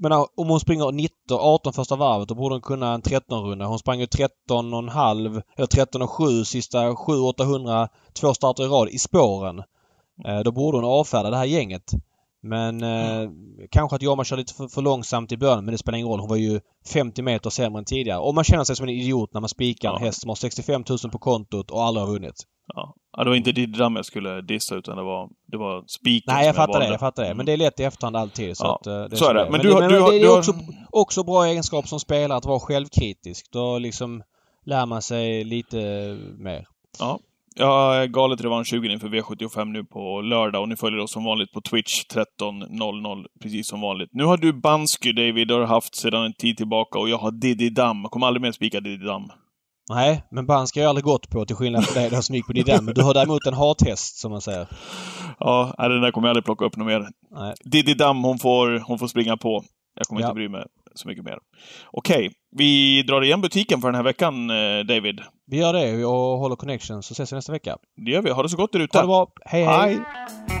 menar, 0.00 0.26
om 0.36 0.48
hon 0.48 0.60
springer 0.60 0.92
19, 0.92 1.12
18 1.40 1.72
första 1.72 1.96
varvet 1.96 2.28
då 2.28 2.34
borde 2.34 2.54
hon 2.54 2.62
kunna 2.62 2.92
en 2.94 3.02
13-runda. 3.02 3.64
Hon 3.66 3.78
sprang 3.78 4.00
ju 4.00 4.06
13,5 4.06 5.42
eller 5.56 5.66
13,7 5.66 6.44
sista 6.44 6.90
7-800 6.90 7.88
två 8.20 8.34
starter 8.34 8.64
i 8.64 8.66
rad 8.66 8.88
i 8.88 8.98
spåren. 8.98 9.62
Eh, 10.26 10.40
då 10.40 10.52
borde 10.52 10.78
hon 10.78 10.84
avfärda 10.84 11.30
det 11.30 11.36
här 11.36 11.44
gänget. 11.44 11.92
Men 12.44 12.82
eh, 12.82 13.30
kanske 13.70 13.96
att 13.96 14.02
Jorma 14.02 14.24
kör 14.24 14.36
lite 14.36 14.54
för, 14.54 14.68
för 14.68 14.82
långsamt 14.82 15.32
i 15.32 15.36
början 15.36 15.64
men 15.64 15.72
det 15.72 15.78
spelar 15.78 15.98
ingen 15.98 16.08
roll. 16.08 16.20
Hon 16.20 16.28
var 16.28 16.36
ju 16.36 16.60
50 16.92 17.22
meter 17.22 17.50
sämre 17.50 17.78
än 17.78 17.84
tidigare. 17.84 18.18
Och 18.18 18.34
man 18.34 18.44
känner 18.44 18.64
sig 18.64 18.76
som 18.76 18.84
en 18.88 18.94
idiot 18.94 19.34
när 19.34 19.40
man 19.40 19.48
spikar 19.48 19.88
en 19.88 19.94
Ja. 20.00 20.06
häst 20.06 20.20
som 20.20 20.28
har 20.28 20.34
65 20.36 20.84
000 20.88 20.98
på 21.12 21.18
kontot 21.18 21.70
och 21.70 21.82
aldrig 21.82 22.06
har 22.06 22.12
vunnit. 22.12 22.34
Ja. 22.74 22.94
ja, 23.16 23.24
det 23.24 23.30
var 23.30 23.36
inte 23.36 23.52
Diddy 23.52 23.78
Damm 23.78 23.96
jag 23.96 24.04
skulle 24.04 24.40
dissa, 24.40 24.74
utan 24.74 24.96
det 24.96 25.02
var, 25.02 25.28
det 25.46 25.56
var 25.56 25.84
spiken 25.86 26.34
Nej, 26.34 26.46
jag 26.46 26.54
fattar 26.56 26.72
det. 26.72 26.78
valde. 26.78 26.92
Jag 26.94 27.00
fattar 27.00 27.22
det. 27.22 27.28
Men 27.28 27.34
Mm. 27.36 27.46
det 27.46 27.52
är 27.52 27.56
lätt 27.56 27.80
i 27.80 27.82
efterhand 27.82 28.16
alltid. 28.16 28.56
Så 28.56 28.64
Ja, 28.64 28.74
att, 28.80 28.86
eh, 28.86 29.04
det 29.04 29.16
så 29.16 29.28
är 29.30 29.34
det. 29.34 29.44
det 29.44 29.50
Men 29.50 29.60
du 29.60 29.68
det, 29.68 29.88
du 29.88 30.00
har- 30.00 30.10
det 30.12 30.22
är 30.22 30.38
också, 30.38 30.52
också 30.90 31.22
bra 31.24 31.44
egenskap 31.46 31.88
som 31.88 32.00
spelare 32.00 32.38
att 32.38 32.44
vara 32.44 32.60
självkritisk. 32.60 33.46
Då 33.52 33.78
liksom 33.78 34.22
lär 34.64 34.86
man 34.86 35.02
sig 35.02 35.44
lite 35.44 35.76
mer. 36.38 36.66
Ja. 36.98 37.18
Är 37.56 38.06
galet 38.06 38.40
revansch-sugen 38.40 38.92
inför 38.92 39.08
V75 39.08 39.64
nu 39.64 39.84
på 39.84 40.20
lördag 40.20 40.62
och 40.62 40.68
ni 40.68 40.76
följer 40.76 41.00
oss 41.00 41.12
som 41.12 41.24
vanligt 41.24 41.52
på 41.52 41.60
Twitch 41.60 42.04
13.00, 42.40 43.24
precis 43.42 43.68
som 43.68 43.80
vanligt. 43.80 44.10
Nu 44.12 44.24
har 44.24 44.36
du 44.36 44.52
Bansky, 44.52 45.12
David, 45.12 45.50
har 45.50 45.62
haft 45.62 45.94
sedan 45.94 46.24
en 46.24 46.32
tid 46.32 46.56
tillbaka 46.56 46.98
och 46.98 47.08
jag 47.08 47.18
har 47.18 47.30
Diddy. 47.30 47.70
Jag 47.76 48.10
kommer 48.10 48.26
aldrig 48.26 48.42
mer 48.42 48.52
spika 48.52 48.80
Diddy 48.80 49.04
Damm. 49.06 49.28
Nej, 49.90 50.22
men 50.30 50.46
band 50.46 50.68
ska 50.68 50.80
jag 50.80 50.88
aldrig 50.88 51.04
gått 51.04 51.30
på 51.30 51.44
till 51.44 51.56
skillnad 51.56 51.84
från 51.84 52.02
dig 52.02 52.10
då 52.10 52.22
som 52.22 52.34
gick 52.34 52.46
på 52.46 52.52
din 52.52 52.84
Men 52.84 52.94
du 52.94 53.02
har 53.02 53.14
däremot 53.14 53.46
en 53.46 53.54
hathäst 53.54 54.16
som 54.20 54.30
man 54.30 54.40
säger. 54.40 54.66
Ja, 55.38 55.74
den 55.78 56.00
där 56.00 56.10
kommer 56.10 56.28
jag 56.28 56.30
aldrig 56.30 56.44
plocka 56.44 56.64
upp 56.64 56.76
något 56.76 56.86
mer. 56.86 57.08
Nej. 57.30 57.54
Diddy 57.64 57.94
Damm, 57.94 58.22
hon 58.24 58.38
får, 58.38 58.82
hon 58.86 58.98
får 58.98 59.06
springa 59.06 59.36
på. 59.36 59.64
Jag 59.94 60.06
kommer 60.06 60.20
Ja. 60.20 60.26
inte 60.26 60.34
bry 60.34 60.48
mig 60.48 60.64
så 60.94 61.08
mycket 61.08 61.24
mer. 61.24 61.38
Okej, 61.90 62.32
vi 62.56 63.02
drar 63.02 63.22
igen 63.24 63.40
butiken 63.40 63.80
för 63.80 63.88
den 63.88 63.94
här 63.94 64.02
veckan, 64.02 64.50
eh, 64.50 64.84
David. 64.84 65.20
Vi 65.46 65.58
gör 65.58 65.72
det 65.72 66.04
och 66.04 66.38
håller 66.38 66.56
connection 66.56 67.02
så 67.02 67.12
ses 67.12 67.32
vi 67.32 67.36
nästa 67.36 67.52
vecka. 67.52 67.76
Det 67.96 68.10
gör 68.10 68.22
vi. 68.22 68.30
Ha 68.30 68.42
det 68.42 68.48
så 68.48 68.56
gott 68.56 68.72
där 68.72 68.80
ute. 68.80 68.98
Ha 68.98 69.02
det 69.02 69.06
bra. 69.06 69.32
hej! 69.44 69.64
hej. 69.64 70.00
Hej! 70.06 70.51